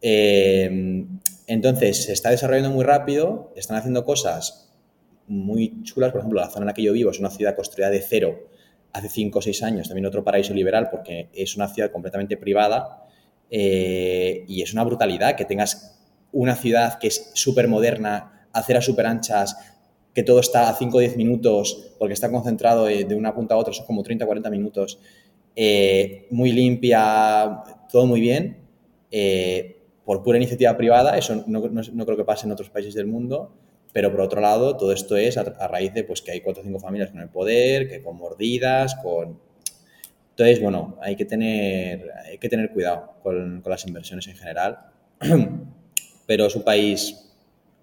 Eh, 0.02 1.06
entonces, 1.48 2.06
se 2.06 2.12
está 2.12 2.32
desarrollando 2.32 2.70
muy 2.70 2.84
rápido, 2.84 3.54
están 3.56 3.78
haciendo 3.78 4.04
cosas 4.04 4.74
muy 5.28 5.82
chulas. 5.84 6.12
Por 6.12 6.20
ejemplo, 6.20 6.42
la 6.42 6.50
zona 6.50 6.64
en 6.64 6.68
la 6.68 6.74
que 6.74 6.84
yo 6.84 6.92
vivo 6.92 7.12
es 7.12 7.20
una 7.20 7.30
ciudad 7.30 7.56
construida 7.56 7.90
de 7.90 8.02
cero 8.02 8.50
hace 8.92 9.10
5 9.10 9.40
o 9.40 9.42
6 9.42 9.64
años, 9.64 9.88
también 9.88 10.06
otro 10.06 10.24
paraíso 10.24 10.54
liberal 10.54 10.90
porque 10.90 11.28
es 11.34 11.58
una 11.58 11.68
ciudad 11.68 11.92
completamente 11.92 12.38
privada 12.38 13.05
eh, 13.50 14.44
y 14.48 14.62
es 14.62 14.74
una 14.74 14.84
brutalidad 14.84 15.36
que 15.36 15.46
tengas 15.46 16.00
una 16.32 16.56
ciudad 16.56 17.00
que 17.00 17.08
es 17.08 17.32
súper 17.34 17.68
moderna, 17.68 18.48
aceras 18.52 18.86
súper 18.86 19.06
anchas, 19.06 19.56
que 20.14 20.24
todo 20.24 20.40
está 20.40 20.70
a 20.70 20.76
5 20.76 20.98
o 20.98 21.00
10 21.00 21.18
minutos, 21.18 21.96
porque 22.00 22.14
está 22.14 22.32
concentrado 22.32 22.86
de, 22.86 23.16
una 23.16 23.34
punta 23.36 23.56
a 23.56 23.58
otra, 23.58 23.74
son 23.74 23.86
como 23.86 24.04
30 24.04 24.26
o 24.26 24.28
40 24.28 24.50
minutos, 24.50 25.00
eh, 25.56 26.28
muy 26.32 26.52
limpia, 26.52 27.64
todo 27.92 28.06
muy 28.06 28.22
bien, 28.22 28.58
eh, 29.12 29.78
por 30.06 30.24
pura 30.24 30.38
iniciativa 30.38 30.76
privada, 30.78 31.18
eso 31.18 31.44
no, 31.48 31.62
creo 31.62 32.18
que 32.18 32.24
pase 32.24 32.46
en 32.46 32.52
otros 32.52 32.70
países 32.70 32.94
del 32.94 33.08
mundo, 33.08 33.54
pero 33.92 34.12
por 34.12 34.22
otro 34.22 34.42
lado, 34.42 34.78
todo 34.78 34.92
esto 34.92 35.18
es 35.18 35.38
a, 35.38 35.44
raíz 35.68 35.94
de 35.94 36.04
pues, 36.04 36.22
que 36.22 36.32
hay 36.32 36.42
cuatro 36.42 36.62
o 36.62 36.66
cinco 36.66 36.80
familias 36.80 37.12
con 37.12 37.22
el 37.22 37.30
poder, 37.30 37.88
que 37.90 38.02
con 38.02 38.18
mordidas, 38.18 38.96
con... 38.96 39.40
Entonces, 40.36 40.62
bueno, 40.62 41.00
hay 41.02 41.16
que 41.16 41.24
tener, 41.24 42.12
hay 42.26 42.38
que 42.38 42.50
tener 42.50 42.70
cuidado 42.72 43.14
con, 43.24 43.64
las 43.66 43.88
inversiones 43.88 44.28
en 44.28 44.36
general, 44.36 44.80
pero 46.28 46.48
es 46.48 46.56
un 46.58 46.64
país 46.66 47.34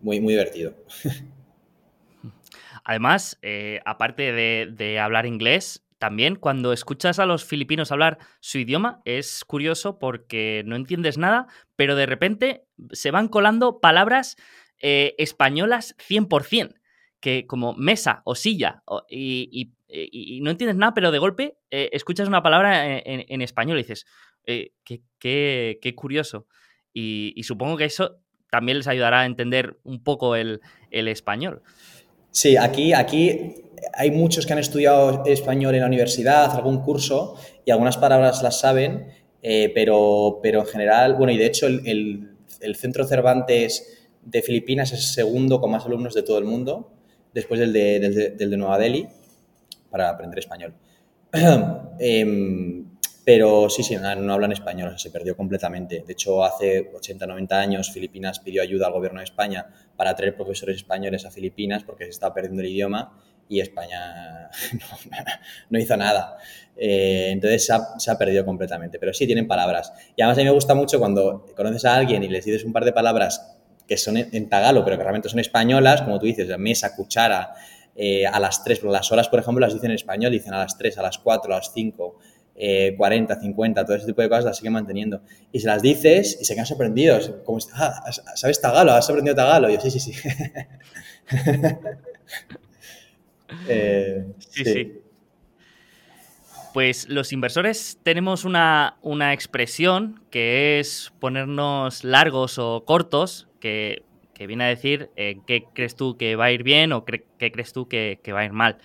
muy, 0.03 0.21
muy 0.21 0.35
divertido. 0.35 0.75
Además, 2.85 3.39
eh, 3.41 3.81
aparte 3.87 4.33
de, 4.33 5.01
hablar 5.01 5.25
inglés, 5.25 5.83
también 5.97 6.37
cuando 6.37 6.75
escuchas 6.75 7.19
a 7.19 7.25
los 7.25 7.43
filipinos 7.43 7.91
hablar 7.91 8.19
su 8.41 8.59
idioma 8.59 9.01
es 9.07 9.47
curioso 9.47 9.99
porque 9.99 10.63
no 10.67 10.77
entiendes 10.77 11.17
nada, 11.17 11.47
pero 11.75 11.97
de 11.97 12.05
repente 12.05 12.67
se 12.91 13.11
van 13.11 13.29
colando 13.29 13.81
palabras 13.81 14.37
eh, 14.79 15.15
españolas 15.17 15.97
100%, 16.07 16.75
que 17.19 17.47
como 17.47 17.73
mesa 17.73 18.21
o 18.27 18.35
silla, 18.35 18.83
y, 19.09 19.73
no 20.41 20.51
entiendes 20.51 20.77
nada, 20.77 20.95
pero 20.95 21.11
de 21.11 21.19
golpe 21.19 21.57
eh, 21.71 21.91
escuchas 21.93 22.29
una 22.29 22.43
palabra 22.43 22.99
en, 22.99 23.43
español 23.43 23.79
y 23.79 23.83
dices, 23.83 24.07
qué, 24.45 25.95
curioso. 25.95 26.47
y, 26.95 27.43
supongo 27.43 27.77
que 27.77 27.85
eso 27.85 28.23
también 28.53 28.77
les 28.77 28.87
ayudará 28.87 29.23
a 29.23 29.25
entender 29.25 29.79
un 29.83 30.05
poco 30.05 30.37
el, 30.37 30.61
español. 30.91 31.63
Sí, 32.31 32.59
aquí, 32.59 32.93
aquí 32.93 33.55
hay 33.95 34.11
muchos 34.11 34.45
que 34.45 34.53
han 34.53 34.59
estudiado 34.59 35.25
español 35.25 35.75
en 35.75 35.81
la 35.81 35.87
universidad, 35.87 36.55
algún 36.55 36.83
curso, 36.83 37.35
y 37.65 37.71
algunas 37.71 37.97
palabras 37.97 38.43
las 38.43 38.61
saben, 38.61 39.07
eh, 39.43 39.73
pero, 39.75 40.41
pero 40.43 40.61
en 40.61 40.67
general, 40.67 41.15
bueno, 41.15 41.33
y 41.33 41.39
de 41.39 41.47
hecho 41.47 41.67
el, 41.67 42.29
Centro 42.77 43.07
Cervantes 43.07 44.07
de 44.21 44.43
Filipinas 44.43 44.93
es 44.93 44.99
el 44.99 45.07
segundo 45.07 45.59
con 45.59 45.71
más 45.71 45.87
alumnos 45.87 46.13
de 46.13 46.23
todo 46.23 46.37
el 46.37 46.45
mundo, 46.45 46.93
después 47.33 47.59
del 47.59 47.73
de, 47.73 48.35
del 48.37 48.51
de 48.51 48.57
Nueva 48.59 48.79
Delhi, 48.79 49.09
para 49.93 50.09
aprender 50.09 50.41
español. 50.41 50.75
eh, 52.01 52.83
pero 53.25 53.71
sí, 53.71 53.85
sí, 53.85 53.97
no, 53.97 54.33
hablan 54.33 54.51
español, 54.51 54.99
se 54.99 55.11
perdió 55.11 55.37
completamente. 55.37 56.03
De 56.05 56.13
hecho, 56.13 56.43
hace 56.43 56.91
80, 56.93 57.25
90 57.25 57.61
años 57.61 57.93
Filipinas 57.93 58.41
pidió 58.41 58.63
ayuda 58.63 58.89
al 58.89 58.93
gobierno 58.93 59.21
de 59.21 59.25
España 59.25 59.67
para 59.97 60.17
traer 60.17 60.35
profesores 60.35 60.77
españoles 60.77 61.25
a 61.25 61.31
Filipinas 61.31 61.85
porque 61.85 62.05
se 62.05 62.11
estaba 62.11 62.35
perdiendo 62.35 62.63
el 62.63 62.69
idioma 62.69 63.17
y 63.49 63.61
España 63.61 64.51
no, 65.71 65.79
hizo 65.79 65.97
nada. 65.97 66.37
Eh, 66.77 67.29
entonces 67.31 67.71
se 67.99 68.11
ha, 68.11 68.19
perdido 68.19 68.45
completamente. 68.45 68.99
Pero 68.99 69.13
sí 69.13 69.27
tienen 69.27 69.47
palabras. 69.47 69.93
Y 70.17 70.23
además 70.23 70.39
a 70.39 70.41
mí 70.41 70.45
me 70.47 70.53
gusta 70.53 70.75
mucho 70.75 70.99
cuando 70.99 71.47
conoces 71.55 71.85
a 71.85 71.95
alguien 71.95 72.25
y 72.25 72.29
les 72.29 72.45
dices 72.45 72.65
un 72.65 72.73
par 72.73 72.85
de 72.85 72.93
palabras 72.93 73.57
que 73.87 73.97
son 73.97 74.17
en, 74.17 74.49
tagalo, 74.49 74.85
pero 74.85 74.97
que 74.97 75.03
realmente 75.03 75.29
son 75.29 75.41
españolas, 75.41 76.03
como 76.03 76.19
tú 76.19 76.27
dices, 76.27 76.49
mesa, 76.59 76.97
cuchara, 76.97 77.53
eh, 77.95 78.27
a 78.27 78.39
las 78.41 78.65
tres, 78.65 78.83
las 78.83 79.13
horas, 79.13 79.29
por 79.29 79.41
ejemplo, 79.41 79.61
las 79.61 79.75
dicen 79.75 79.91
en 79.91 79.97
español, 79.97 80.33
dicen 80.33 80.55
a 80.55 80.59
las 80.59 80.77
tres, 80.79 80.99
a 80.99 81.03
las 81.03 81.19
cuatro, 81.19 81.53
a 81.53 81.57
las 81.57 81.73
cinco. 81.73 82.19
40, 82.55 83.41
50, 83.41 83.85
todo 83.85 83.97
ese 83.97 84.07
tipo 84.07 84.23
de 84.23 84.29
cosas 84.29 84.45
las 84.45 84.59
sigue 84.59 84.71
manteniendo. 84.71 85.23
Y 85.51 85.59
se 85.59 85.67
las 85.67 85.83
dices 85.83 86.39
y 86.41 86.45
se 86.45 86.55
quedan 86.55 86.67
sorprendidos. 86.67 87.33
Como, 87.45 87.59
ah, 87.75 88.13
¿sabes 88.37 88.61
tagalo? 88.61 88.93
¿Has 88.93 89.09
aprendido 89.09 89.35
tagalo? 89.35 89.69
Y 89.69 89.75
yo, 89.75 89.81
sí, 89.81 89.91
sí, 89.91 89.99
sí. 89.99 90.13
Eh, 93.69 94.25
sí, 94.39 94.65
sí, 94.65 94.93
Pues 96.73 97.09
los 97.09 97.33
inversores 97.33 97.99
tenemos 98.03 98.45
una, 98.45 98.97
expresión 99.33 100.23
que 100.31 100.81
es 100.81 101.13
ponernos 101.21 102.05
largos 102.05 102.59
o 102.59 102.85
cortos, 102.85 103.49
que, 103.61 104.05
viene 104.47 104.65
a 104.65 104.69
decir 104.69 105.11
eh, 105.17 105.39
qué 105.47 105.65
crees 105.73 105.95
tú 105.95 106.17
que 106.17 106.37
va 106.37 106.47
a 106.47 106.53
ir 106.53 106.63
bien 106.63 106.93
o 106.93 107.05
qué 107.05 107.53
crees 107.53 107.73
tú 107.73 107.87
que, 107.89 108.19
que 108.23 108.33
va 108.33 108.41
a 108.41 108.45
ir 108.45 108.53
mal. 108.53 108.79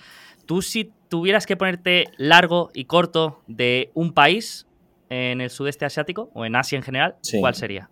Tú 0.46 0.62
si 0.62 0.92
tuvieras 1.10 1.46
que 1.46 1.58
ponerte 1.58 2.06
largo 2.18 2.70
y 2.74 2.86
corto 2.86 3.42
de 3.48 3.92
un 3.94 4.14
país 4.14 4.68
en 5.10 5.42
el 5.42 5.50
sudeste 5.50 5.86
asiático 5.86 6.30
o 6.34 6.46
en 6.46 6.56
Asia 6.56 6.78
en 6.78 6.84
general, 6.84 7.16
¿cuál 7.40 7.56
sería? 7.56 7.90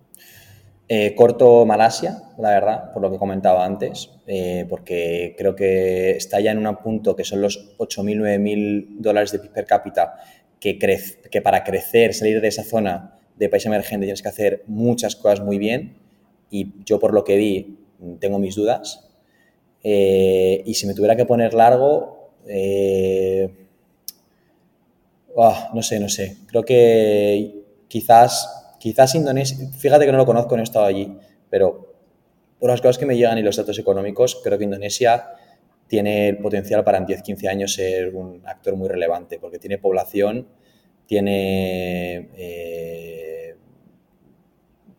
Eh, 0.88 1.16
corto 1.16 1.66
Malasia, 1.66 2.22
la 2.38 2.50
verdad, 2.50 2.94
por 2.94 3.02
lo 3.02 3.10
que 3.10 3.18
comentaba 3.18 3.66
antes, 3.66 4.12
eh, 4.28 4.66
porque 4.70 5.34
creo 5.38 5.56
que 5.56 6.12
está 6.12 6.40
ya 6.40 6.52
en 6.52 6.66
un 6.66 6.76
punto 6.78 7.16
que 7.16 7.24
son 7.24 7.42
los 7.42 7.76
8.000, 7.78 8.20
9.000 8.20 8.86
dólares 9.00 9.32
de 9.32 9.40
PIB 9.40 9.52
per 9.52 9.66
cápita, 9.66 10.16
que, 10.60 10.78
que 10.78 11.42
para 11.42 11.64
crecer, 11.64 12.14
salir 12.14 12.40
de 12.40 12.50
esa 12.50 12.64
zona 12.64 13.18
de 13.36 13.50
país 13.50 13.66
emergente 13.66 14.06
tienes 14.06 14.22
que 14.22 14.30
hacer 14.30 14.64
muchas 14.68 15.16
cosas 15.16 15.42
muy 15.42 15.58
bien 15.58 16.05
y 16.50 16.74
yo 16.86 17.00
por 17.00 17.14
lo 17.14 17.24
que 17.24 17.38
vi 17.38 17.78
tengo 18.20 18.40
mis 18.40 18.56
dudas. 18.56 19.08
Eh, 19.84 20.64
y 20.66 20.74
si 20.74 20.88
me 20.88 20.94
tuviera 20.94 21.16
que 21.16 21.26
poner 21.26 21.54
largo, 21.54 22.32
eh, 22.48 23.54
ah, 25.38 25.72
no 25.74 25.82
sé, 25.82 26.00
no 26.00 26.10
sé. 26.10 26.38
Creo 26.48 26.64
que 26.64 27.64
quizás, 27.88 28.76
quizás 28.80 29.16
Indonesia, 29.16 29.58
fíjate 29.78 30.06
que 30.06 30.12
no 30.12 30.18
lo 30.18 30.26
conozco, 30.26 30.56
no 30.56 30.62
he 30.62 30.64
estado 30.64 30.86
allí, 30.86 31.18
pero 31.50 31.94
por 32.60 32.70
las 32.70 32.82
cosas 32.82 32.98
que 32.98 33.06
me 33.06 33.16
llegan 33.16 33.38
y 33.38 33.44
los 33.44 33.58
datos 33.58 33.78
económicos, 33.78 34.42
creo 34.44 34.58
que 34.58 34.64
Indonesia 34.64 35.28
tiene 35.88 36.30
el 36.30 36.38
potencial 36.40 36.84
para 36.84 36.98
en 36.98 37.06
10-15 37.06 37.48
años 37.48 37.74
ser 37.74 38.16
un 38.16 38.42
actor 38.46 38.76
muy 38.76 38.90
relevante, 38.90 39.38
porque 39.40 39.60
tiene 39.60 39.78
población, 39.78 40.48
tiene 41.06 42.30
eh, 42.36 43.25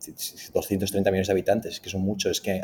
230 0.07 1.11
millones 1.11 1.27
de 1.29 1.33
habitantes, 1.33 1.81
que 1.81 1.91
son 1.91 2.03
muchos, 2.03 2.33
es 2.33 2.41
que 2.41 2.61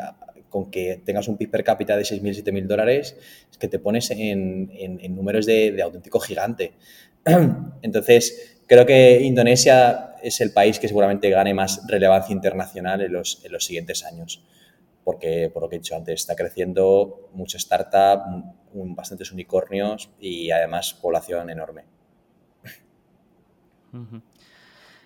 con 0.49 0.69
que 0.69 1.01
tengas 1.03 1.27
un 1.27 1.37
PIB 1.37 1.49
per 1.49 1.63
cápita 1.63 1.97
de 1.97 2.03
6.000, 2.03 2.43
7.000 2.43 2.67
dólares, 2.67 3.17
es 3.51 3.57
que 3.57 3.67
te 3.67 3.79
pones 3.79 4.11
en, 4.11 4.69
números 5.15 5.45
de, 5.45 5.81
auténtico 5.81 6.19
gigante. 6.19 6.73
Entonces, 7.81 8.61
creo 8.67 8.85
que 8.85 9.21
Indonesia 9.21 10.13
es 10.21 10.41
el 10.41 10.51
país 10.51 10.79
que 10.79 10.87
seguramente 10.87 11.29
gane 11.29 11.53
más 11.53 11.81
relevancia 11.87 12.33
internacional 12.33 13.01
en 13.01 13.13
los, 13.13 13.41
siguientes 13.59 14.05
años, 14.05 14.43
porque, 15.03 15.49
por 15.51 15.63
lo 15.63 15.69
que 15.69 15.77
he 15.77 15.79
dicho 15.79 15.95
antes, 15.95 16.21
está 16.21 16.35
creciendo 16.35 17.29
mucha 17.33 17.57
startup, 17.57 18.21
bastantes 18.73 19.31
unicornios 19.31 20.11
y 20.19 20.51
además 20.51 20.93
población 20.93 21.49
enorme. 21.49 21.85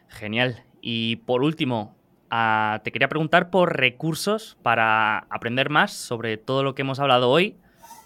Genial. 0.07 0.63
Y 0.81 1.17
por 1.17 1.41
último, 1.41 1.96
te 2.29 2.91
quería 2.91 3.07
preguntar 3.07 3.49
por 3.49 3.77
recursos 3.77 4.57
para 4.61 5.19
aprender 5.29 5.69
más 5.69 5.91
sobre 5.91 6.37
todo 6.37 6.63
lo 6.63 6.75
que 6.75 6.81
hemos 6.81 6.99
hablado 6.99 7.29
hoy, 7.29 7.55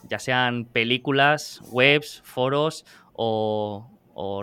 ya 0.09 0.19
sean 0.19 0.65
películas, 0.65 1.61
webs, 1.71 2.21
foros 2.23 2.85
o, 3.13 3.87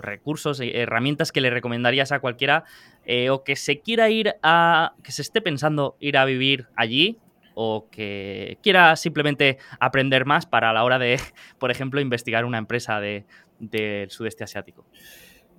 recursos, 0.01 0.59
herramientas 0.61 1.31
que 1.31 1.41
le 1.41 1.49
recomendarías 1.49 2.11
a 2.11 2.19
cualquiera 2.19 2.65
eh, 3.05 3.29
o 3.29 3.43
que 3.43 3.55
se 3.55 3.79
quiera 3.79 4.09
ir 4.09 4.35
a. 4.43 4.93
que 5.03 5.11
se 5.11 5.21
esté 5.21 5.41
pensando 5.41 5.95
ir 5.99 6.17
a 6.17 6.25
vivir 6.25 6.67
allí, 6.75 7.17
o 7.61 7.87
que 7.91 8.57
quiera 8.63 8.95
simplemente 8.95 9.57
aprender 9.81 10.25
más 10.25 10.45
para 10.45 10.71
la 10.71 10.85
hora 10.85 10.97
de, 10.97 11.19
por 11.59 11.71
ejemplo, 11.71 11.99
investigar 11.99 12.45
una 12.45 12.57
empresa 12.57 13.01
del 13.01 14.09
sudeste 14.09 14.45
asiático? 14.45 14.85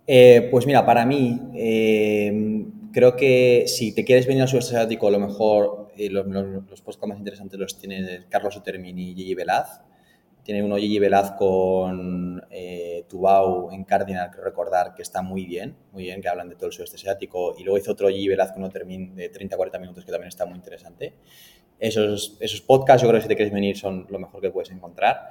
Eh, 0.06 0.48
pues 0.50 0.66
mira, 0.66 0.84
para 0.86 1.04
mí, 1.04 1.38
eh, 1.54 2.64
creo 2.92 3.16
que 3.16 3.64
si 3.66 3.94
te 3.94 4.04
quieres 4.04 4.26
venir 4.26 4.42
al 4.42 4.48
sudeste 4.48 4.76
asiático, 4.76 5.08
a 5.08 5.10
lo 5.10 5.18
mejor 5.18 5.88
los, 5.96 6.26
los, 6.26 6.80
podcasts 6.80 7.06
más 7.06 7.18
interesantes 7.18 7.58
los 7.58 7.78
tiene 7.78 8.26
Carlos 8.28 8.56
Otermini 8.56 9.10
y 9.10 9.14
Gigi 9.14 9.34
Velaz. 9.34 9.82
Tiene 10.42 10.62
uno 10.62 10.76
Gigi 10.76 10.98
Velaz 10.98 11.32
con 11.32 12.42
eh, 12.50 13.04
Tubau 13.08 13.70
en 13.72 13.84
Cardinal, 13.84 14.30
creo 14.30 14.44
recordar, 14.44 14.94
que 14.94 15.02
está 15.02 15.22
muy 15.22 15.44
bien, 15.44 15.76
muy 15.92 16.04
bien, 16.04 16.20
que 16.22 16.28
hablan 16.28 16.48
de 16.48 16.56
todo 16.56 16.66
el 16.66 16.72
sudeste 16.72 16.96
asiático. 16.96 17.54
Y 17.58 17.64
luego 17.64 17.78
hizo 17.78 17.92
otro 17.92 18.08
Gigi 18.08 18.28
Velaz 18.28 18.52
con 18.52 18.64
Otermin 18.64 19.14
de 19.14 19.30
30-40 19.30 19.80
minutos 19.80 20.04
que 20.04 20.10
también 20.10 20.28
está 20.28 20.46
muy 20.46 20.56
interesante. 20.56 21.14
Esos, 21.78 22.36
esos 22.40 22.60
podcasts, 22.60 23.02
yo 23.02 23.08
creo 23.08 23.18
que 23.18 23.22
si 23.22 23.28
te 23.28 23.36
quieres 23.36 23.52
venir, 23.52 23.76
son 23.76 24.06
lo 24.08 24.18
mejor 24.18 24.40
que 24.40 24.50
puedes 24.50 24.70
encontrar. 24.70 25.30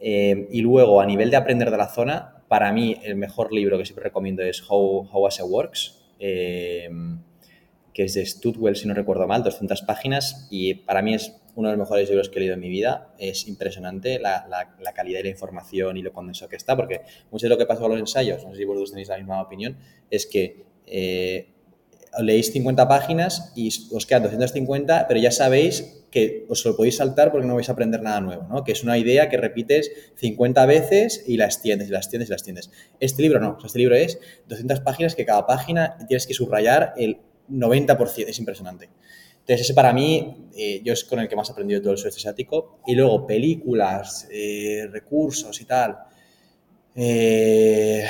Eh, 0.00 0.48
y 0.50 0.60
luego, 0.60 1.00
a 1.00 1.06
nivel 1.06 1.30
de 1.30 1.36
aprender 1.36 1.70
de 1.70 1.76
la 1.76 1.88
zona, 1.88 2.42
para 2.48 2.72
mí 2.72 2.96
el 3.02 3.16
mejor 3.16 3.52
libro 3.52 3.78
que 3.78 3.84
siempre 3.84 4.04
recomiendo 4.04 4.42
es 4.42 4.62
How, 4.68 5.08
How 5.10 5.26
Asia 5.26 5.44
Works. 5.44 6.05
Eh, 6.18 6.88
que 7.96 8.04
es 8.04 8.12
de 8.12 8.26
Studwell, 8.26 8.76
si 8.76 8.86
no 8.86 8.92
recuerdo 8.92 9.26
mal, 9.26 9.42
200 9.42 9.80
páginas, 9.80 10.46
y 10.50 10.74
para 10.74 11.00
mí 11.00 11.14
es 11.14 11.34
uno 11.54 11.70
de 11.70 11.76
los 11.76 11.86
mejores 11.86 12.10
libros 12.10 12.28
que 12.28 12.36
he 12.36 12.40
leído 12.40 12.52
en 12.52 12.60
mi 12.60 12.68
vida. 12.68 13.14
Es 13.18 13.48
impresionante 13.48 14.18
la, 14.18 14.46
la, 14.78 14.92
calidad 14.92 15.20
de 15.20 15.24
la 15.24 15.30
información 15.30 15.96
y 15.96 16.02
lo 16.02 16.12
condensado 16.12 16.50
que 16.50 16.56
está, 16.56 16.76
porque 16.76 17.00
mucho 17.30 17.46
de 17.46 17.50
lo 17.50 17.56
que 17.56 17.64
pasa 17.64 17.80
con 17.80 17.90
los 17.90 17.98
ensayos, 17.98 18.44
no 18.44 18.50
sé 18.50 18.58
si 18.58 18.64
vosotros 18.66 18.90
tenéis 18.90 19.08
la 19.08 19.16
misma 19.16 19.40
opinión, 19.40 19.78
es 20.10 20.26
que 20.26 20.66
eh, 20.86 21.48
leéis 22.22 22.52
50 22.52 22.88
páginas 22.88 23.52
y 23.54 23.70
os 23.92 24.06
quedan 24.06 24.24
250, 24.24 25.06
pero 25.08 25.20
ya 25.20 25.30
sabéis 25.30 26.04
que 26.10 26.46
os 26.48 26.64
lo 26.64 26.76
podéis 26.76 26.96
saltar 26.96 27.30
porque 27.30 27.46
no 27.46 27.54
vais 27.54 27.68
a 27.68 27.72
aprender 27.72 28.02
nada 28.02 28.20
nuevo, 28.20 28.46
¿no? 28.48 28.64
Que 28.64 28.72
es 28.72 28.82
una 28.82 28.96
idea 28.96 29.28
que 29.28 29.36
repites 29.36 29.90
50 30.16 30.66
veces 30.66 31.24
y 31.26 31.36
la 31.36 31.46
extiendes, 31.46 31.88
y 31.88 31.90
la 31.90 31.98
extiendes, 31.98 32.28
y 32.28 32.30
la 32.30 32.36
extiendes. 32.36 32.70
Este 33.00 33.22
libro 33.22 33.40
no, 33.40 33.58
este 33.64 33.78
libro 33.78 33.94
es 33.94 34.18
200 34.48 34.80
páginas 34.80 35.14
que 35.14 35.26
cada 35.26 35.46
página 35.46 35.96
tienes 36.08 36.26
que 36.26 36.34
subrayar 36.34 36.94
el 36.96 37.18
90%, 37.50 38.24
es 38.28 38.38
impresionante. 38.38 38.88
Entonces, 39.46 39.66
ese 39.66 39.74
para 39.74 39.92
mí, 39.92 40.48
eh, 40.56 40.80
yo 40.82 40.92
es 40.92 41.04
con 41.04 41.20
el 41.20 41.28
que 41.28 41.36
más 41.36 41.48
he 41.48 41.52
aprendido 41.52 41.80
todo 41.80 41.92
el 41.92 41.98
sudeste 41.98 42.18
asiático. 42.18 42.80
Y 42.84 42.96
luego, 42.96 43.24
películas, 43.28 44.26
eh, 44.28 44.88
recursos 44.90 45.60
y 45.60 45.64
tal. 45.64 45.98
Eh, 46.96 48.04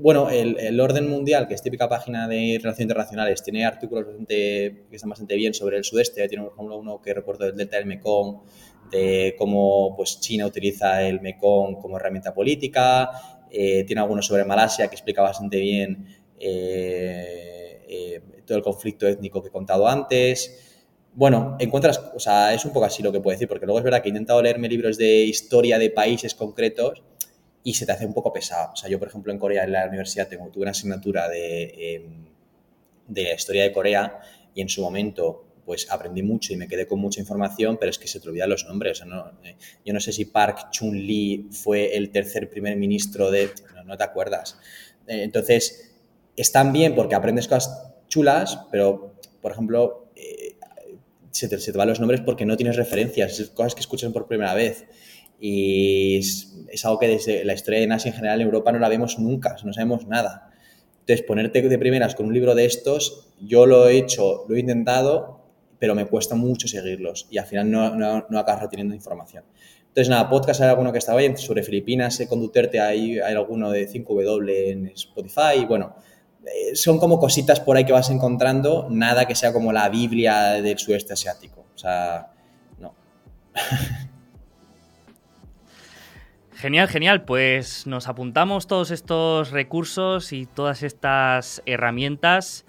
bueno, 0.00 0.30
el, 0.30 0.80
orden 0.80 1.08
mundial, 1.08 1.46
que 1.46 1.54
es 1.54 1.62
típica 1.62 1.88
página 1.88 2.26
de 2.28 2.58
relaciones 2.58 2.80
internacionales, 2.80 3.42
tiene 3.42 3.64
artículos 3.64 4.06
bastante, 4.06 4.86
que 4.88 4.96
están 4.96 5.10
bastante 5.10 5.34
bien 5.34 5.54
sobre 5.54 5.76
el 5.76 5.84
sudeste. 5.84 6.26
Tiene, 6.28 6.44
por 6.44 6.54
ejemplo, 6.54 6.78
uno 6.78 7.00
que 7.00 7.14
recuerdo 7.14 7.46
del 7.46 7.56
delta 7.56 7.76
del 7.76 7.86
Mekong, 7.86 8.42
de 8.90 9.34
cómo 9.38 9.94
pues, 9.96 10.20
China 10.20 10.46
utiliza 10.46 11.02
el 11.02 11.20
Mekong 11.20 11.76
como 11.80 11.96
herramienta 11.96 12.32
política. 12.32 13.10
tiene 13.50 14.00
algunos 14.00 14.26
sobre 14.26 14.44
Malasia 14.44 14.88
que 14.88 14.94
explica 14.94 15.22
bastante 15.22 15.58
bien 15.58 16.06
eh, 16.38 18.20
todo 18.46 18.58
el 18.58 18.64
conflicto 18.64 19.06
étnico 19.06 19.42
que 19.42 19.48
he 19.48 19.52
contado 19.52 19.86
antes. 19.86 20.68
Bueno, 21.14 21.56
encuentras, 21.58 22.02
o 22.14 22.18
sea, 22.18 22.54
es 22.54 22.64
un 22.64 22.72
poco 22.72 22.86
así 22.86 23.02
lo 23.02 23.12
que 23.12 23.20
puedo 23.20 23.34
decir, 23.34 23.46
porque 23.46 23.66
luego 23.66 23.78
es 23.78 23.84
verdad 23.84 24.02
que 24.02 24.08
he 24.08 24.10
intentado 24.10 24.40
leerme 24.42 24.68
libros 24.68 24.96
de 24.96 25.24
historia 25.24 25.78
de 25.78 25.90
países 25.90 26.34
concretos 26.34 27.02
y 27.64 27.74
se 27.74 27.86
te 27.86 27.92
hace 27.92 28.06
un 28.06 28.14
poco 28.14 28.32
pesado. 28.32 28.72
O 28.72 28.76
sea, 28.76 28.88
yo, 28.88 28.98
por 28.98 29.08
ejemplo, 29.08 29.32
en 29.32 29.38
Corea, 29.38 29.64
en 29.64 29.72
la 29.72 29.86
universidad, 29.86 30.28
tengo, 30.28 30.48
tuve 30.48 30.62
una 30.62 30.72
asignatura 30.72 31.28
de, 31.28 31.96
em, 31.96 32.24
de 33.08 33.34
historia 33.34 33.62
de 33.62 33.72
Corea 33.72 34.20
y 34.54 34.60
en 34.60 34.68
su 34.68 34.82
momento 34.82 35.46
pues 35.64 35.90
aprendí 35.90 36.22
mucho 36.22 36.52
y 36.52 36.56
me 36.56 36.66
quedé 36.66 36.86
con 36.86 36.98
mucha 36.98 37.20
información, 37.20 37.76
pero 37.78 37.90
es 37.90 37.98
que 37.98 38.08
se 38.08 38.20
te 38.20 38.28
olvidan 38.28 38.50
los 38.50 38.66
nombres. 38.66 39.02
Eh, 39.44 39.56
yo 39.84 39.92
no 39.92 40.00
sé 40.00 40.12
si 40.12 40.24
Park 40.24 40.70
Chun-lee 40.70 41.48
fue 41.50 41.96
el 41.96 42.10
tercer 42.10 42.50
primer 42.50 42.76
ministro 42.76 43.30
de... 43.30 43.50
No, 43.86 43.96
te 43.96 44.04
acuerdas. 44.04 44.58
Eh, 45.06 45.22
entonces, 45.22 45.92
están 46.36 46.72
bien 46.72 46.94
porque 46.94 47.14
aprendes 47.14 47.48
cosas 47.48 47.94
chulas, 48.08 48.58
pero, 48.70 49.14
por 49.40 49.52
ejemplo, 49.52 50.10
eh, 50.16 50.56
se, 51.30 51.48
te, 51.48 51.58
se, 51.58 51.72
te, 51.72 51.78
van 51.78 51.88
los 51.88 52.00
nombres 52.00 52.20
porque 52.20 52.44
no 52.44 52.56
tienes 52.56 52.76
referencias, 52.76 53.50
cosas 53.54 53.74
que 53.74 53.80
escuchas 53.80 54.12
por 54.12 54.26
primera 54.26 54.54
vez. 54.54 54.84
Y 55.44 56.18
es, 56.18 56.84
algo 56.84 57.00
que 57.00 57.08
desde 57.08 57.44
la 57.44 57.52
historia 57.52 57.80
de 57.80 57.92
Asia 57.92 58.10
en 58.10 58.14
general 58.14 58.40
en 58.40 58.46
Europa 58.46 58.70
no 58.70 58.78
la 58.78 58.88
vemos 58.88 59.18
nunca, 59.18 59.56
no 59.64 59.72
sabemos 59.72 60.06
nada. 60.06 60.52
Entonces, 61.00 61.26
ponerte 61.26 61.60
de 61.60 61.78
primeras 61.78 62.14
con 62.14 62.26
un 62.26 62.32
libro 62.32 62.54
de 62.54 62.64
estos, 62.64 63.26
yo 63.40 63.66
lo 63.66 63.88
he 63.88 63.98
hecho, 63.98 64.44
lo 64.48 64.54
he 64.54 64.60
intentado, 64.60 65.40
pero 65.80 65.96
me 65.96 66.06
cuesta 66.06 66.36
mucho 66.36 66.68
seguirlos 66.68 67.26
y 67.28 67.38
al 67.38 67.46
final 67.46 67.68
no, 67.68 67.96
no, 67.96 68.24
no 68.30 68.38
acabas 68.38 68.62
reteniendo 68.62 68.94
información. 68.94 69.42
Entonces, 69.88 70.08
nada, 70.08 70.30
podcast 70.30 70.60
hay 70.60 70.68
alguno 70.68 70.92
que 70.92 70.98
estaba 70.98 71.18
bien 71.18 71.36
sobre 71.36 71.64
Filipinas, 71.64 72.22
con 72.28 72.40
Duterte 72.40 72.78
hay, 72.78 73.18
hay 73.18 73.34
alguno 73.34 73.68
de 73.72 73.90
5W 73.90 74.70
en 74.70 74.86
Spotify, 74.94 75.64
bueno, 75.66 75.96
eh, 76.46 76.76
son 76.76 76.98
como 76.98 77.18
cositas 77.18 77.58
por 77.58 77.76
ahí 77.76 77.84
que 77.84 77.92
vas 77.92 78.10
encontrando, 78.10 78.86
nada 78.90 79.26
que 79.26 79.34
sea 79.34 79.52
como 79.52 79.72
la 79.72 79.88
Biblia 79.88 80.62
del 80.62 80.78
sudeste 80.78 81.14
asiático. 81.14 81.66
O 81.74 81.78
sea, 81.78 82.30
no. 82.78 82.94
Genial, 86.62 86.86
genial. 86.86 87.24
Pues 87.24 87.88
nos 87.88 88.06
apuntamos 88.06 88.68
todos 88.68 88.92
estos 88.92 89.50
recursos 89.50 90.32
y 90.32 90.46
todas 90.46 90.84
estas 90.84 91.60
herramientas. 91.66 92.64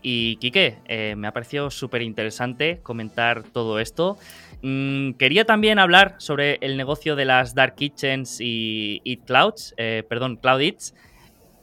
Y 0.00 0.36
Quique, 0.36 0.78
eh, 0.84 1.14
me 1.16 1.26
ha 1.26 1.32
parecido 1.32 1.68
súper 1.68 2.02
interesante 2.02 2.78
comentar 2.84 3.42
todo 3.42 3.80
esto. 3.80 4.16
Mm, 4.62 5.14
quería 5.14 5.44
también 5.44 5.80
hablar 5.80 6.14
sobre 6.18 6.58
el 6.60 6.76
negocio 6.76 7.16
de 7.16 7.24
las 7.24 7.56
Dark 7.56 7.74
Kitchens 7.74 8.40
y 8.40 9.02
Eat 9.04 9.24
Clouds, 9.26 9.74
eh, 9.76 10.04
perdón, 10.08 10.36
Cloud 10.36 10.60
Eats. 10.60 10.94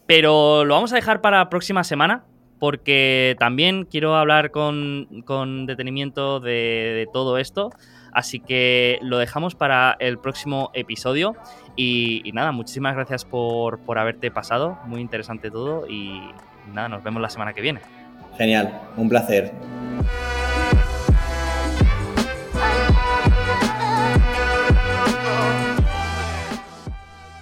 Pero 0.05 0.65
lo 0.65 0.73
vamos 0.73 0.91
a 0.91 0.97
dejar 0.97 1.21
para 1.21 1.37
la 1.37 1.49
próxima 1.49 1.85
semana, 1.85 2.25
porque 2.59 3.37
también 3.39 3.85
quiero 3.85 4.17
hablar 4.17 4.51
con, 4.51 5.07
detenimiento 5.65 6.41
de, 6.41 7.07
todo 7.13 7.37
esto. 7.37 7.71
Así 8.11 8.39
que 8.39 8.99
lo 9.01 9.17
dejamos 9.17 9.55
para 9.55 9.95
el 9.99 10.17
próximo 10.19 10.71
episodio. 10.73 11.35
Y, 11.81 12.31
nada, 12.33 12.51
muchísimas 12.51 12.93
gracias 12.93 13.23
por, 13.23 13.79
por, 13.79 13.99
haberte 13.99 14.31
pasado. 14.31 14.77
Muy 14.85 14.99
interesante 14.99 15.49
todo. 15.49 15.87
Y 15.87 16.19
nada, 16.73 16.89
nos 16.89 17.01
vemos 17.03 17.21
la 17.21 17.29
semana 17.29 17.53
que 17.53 17.61
viene. 17.61 17.79
Genial, 18.37 18.81
un 18.97 19.07
placer. 19.07 19.53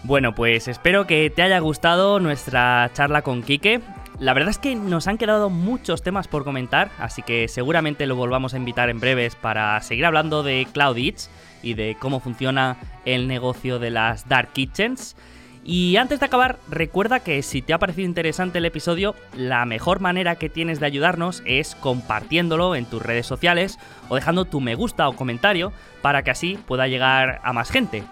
Bueno, 0.03 0.35
pues 0.35 0.67
espero 0.67 1.07
que 1.07 1.31
te 1.31 1.41
haya 1.41 1.57
gustado 1.57 2.19
nuestra 2.19 2.91
charla 2.93 3.23
con 3.23 3.41
Quique. 3.41 3.81
La 4.19 4.33
verdad 4.33 4.49
es 4.49 4.57
que 4.57 4.75
nos 4.75 5.07
han 5.07 5.19
quedado 5.19 5.51
muchos 5.51 6.01
temas 6.01 6.27
por 6.27 6.43
comentar, 6.43 6.89
así 6.97 7.21
que 7.21 7.47
seguramente 7.47 8.07
lo 8.07 8.15
volvamos 8.15 8.55
a 8.55 8.57
invitar 8.57 8.89
en 8.89 8.99
breves 8.99 9.35
para 9.35 9.79
seguir 9.81 10.07
hablando 10.07 10.41
de 10.41 10.67
Cloud 10.73 10.97
Eats 10.97 11.29
y 11.61 11.75
de 11.75 11.95
cómo 11.99 12.19
funciona 12.19 12.77
el 13.05 13.27
negocio 13.27 13.77
de 13.77 13.91
las 13.91 14.27
Dark 14.27 14.53
Kitchens. 14.53 15.15
Y 15.63 15.97
antes 15.97 16.19
de 16.19 16.25
acabar, 16.25 16.57
recuerda 16.67 17.19
que 17.19 17.43
si 17.43 17.61
te 17.61 17.73
ha 17.73 17.77
parecido 17.77 18.07
interesante 18.07 18.57
el 18.57 18.65
episodio, 18.65 19.13
la 19.35 19.65
mejor 19.65 19.99
manera 19.99 20.37
que 20.37 20.49
tienes 20.49 20.79
de 20.79 20.87
ayudarnos 20.87 21.43
es 21.45 21.75
compartiéndolo 21.75 22.73
en 22.73 22.85
tus 22.85 23.03
redes 23.03 23.27
sociales 23.27 23.77
o 24.09 24.15
dejando 24.15 24.45
tu 24.45 24.61
me 24.61 24.73
gusta 24.73 25.07
o 25.09 25.15
comentario 25.15 25.73
para 26.01 26.23
que 26.23 26.31
así 26.31 26.57
pueda 26.65 26.87
llegar 26.87 27.39
a 27.43 27.53
más 27.53 27.69
gente. 27.69 28.03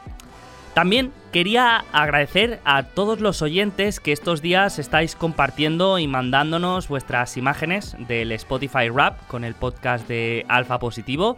También 0.76 1.13
quería 1.32 1.86
agradecer 1.93 2.59
a 2.65 2.84
todos 2.84 3.21
los 3.21 3.41
oyentes 3.41 4.01
que 4.01 4.11
estos 4.11 4.41
días 4.41 4.78
estáis 4.78 5.15
compartiendo 5.15 5.99
y 5.99 6.05
mandándonos 6.05 6.89
vuestras 6.89 7.38
imágenes 7.38 7.95
del 8.09 8.34
Spotify 8.34 8.89
Rap 8.89 9.26
con 9.28 9.45
el 9.45 9.55
podcast 9.55 10.05
de 10.09 10.45
Alfa 10.49 10.78
Positivo. 10.78 11.38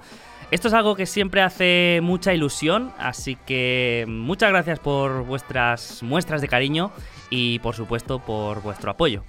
Esto 0.50 0.70
es 0.70 0.74
algo 0.74 0.96
que 0.96 1.06
siempre 1.06 1.44
hace 1.44 2.00
mucha 2.02 2.34
ilusión, 2.34 2.92
así 2.98 3.38
que 3.46 4.06
muchas 4.08 4.50
gracias 4.50 4.80
por 4.80 5.24
vuestras 5.24 6.02
muestras 6.02 6.42
de 6.42 6.48
cariño 6.48 6.92
y 7.30 7.60
por 7.60 7.76
supuesto 7.76 8.18
por 8.18 8.64
vuestro 8.64 8.90
apoyo. 8.90 9.24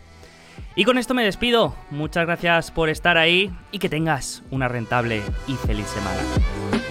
Y 0.74 0.84
con 0.84 0.96
esto 0.96 1.12
me 1.12 1.22
despido, 1.22 1.74
muchas 1.90 2.24
gracias 2.24 2.70
por 2.70 2.88
estar 2.88 3.18
ahí 3.18 3.52
y 3.72 3.78
que 3.78 3.90
tengas 3.90 4.42
una 4.50 4.68
rentable 4.68 5.20
y 5.46 5.52
feliz 5.66 5.86
semana. 5.86 6.88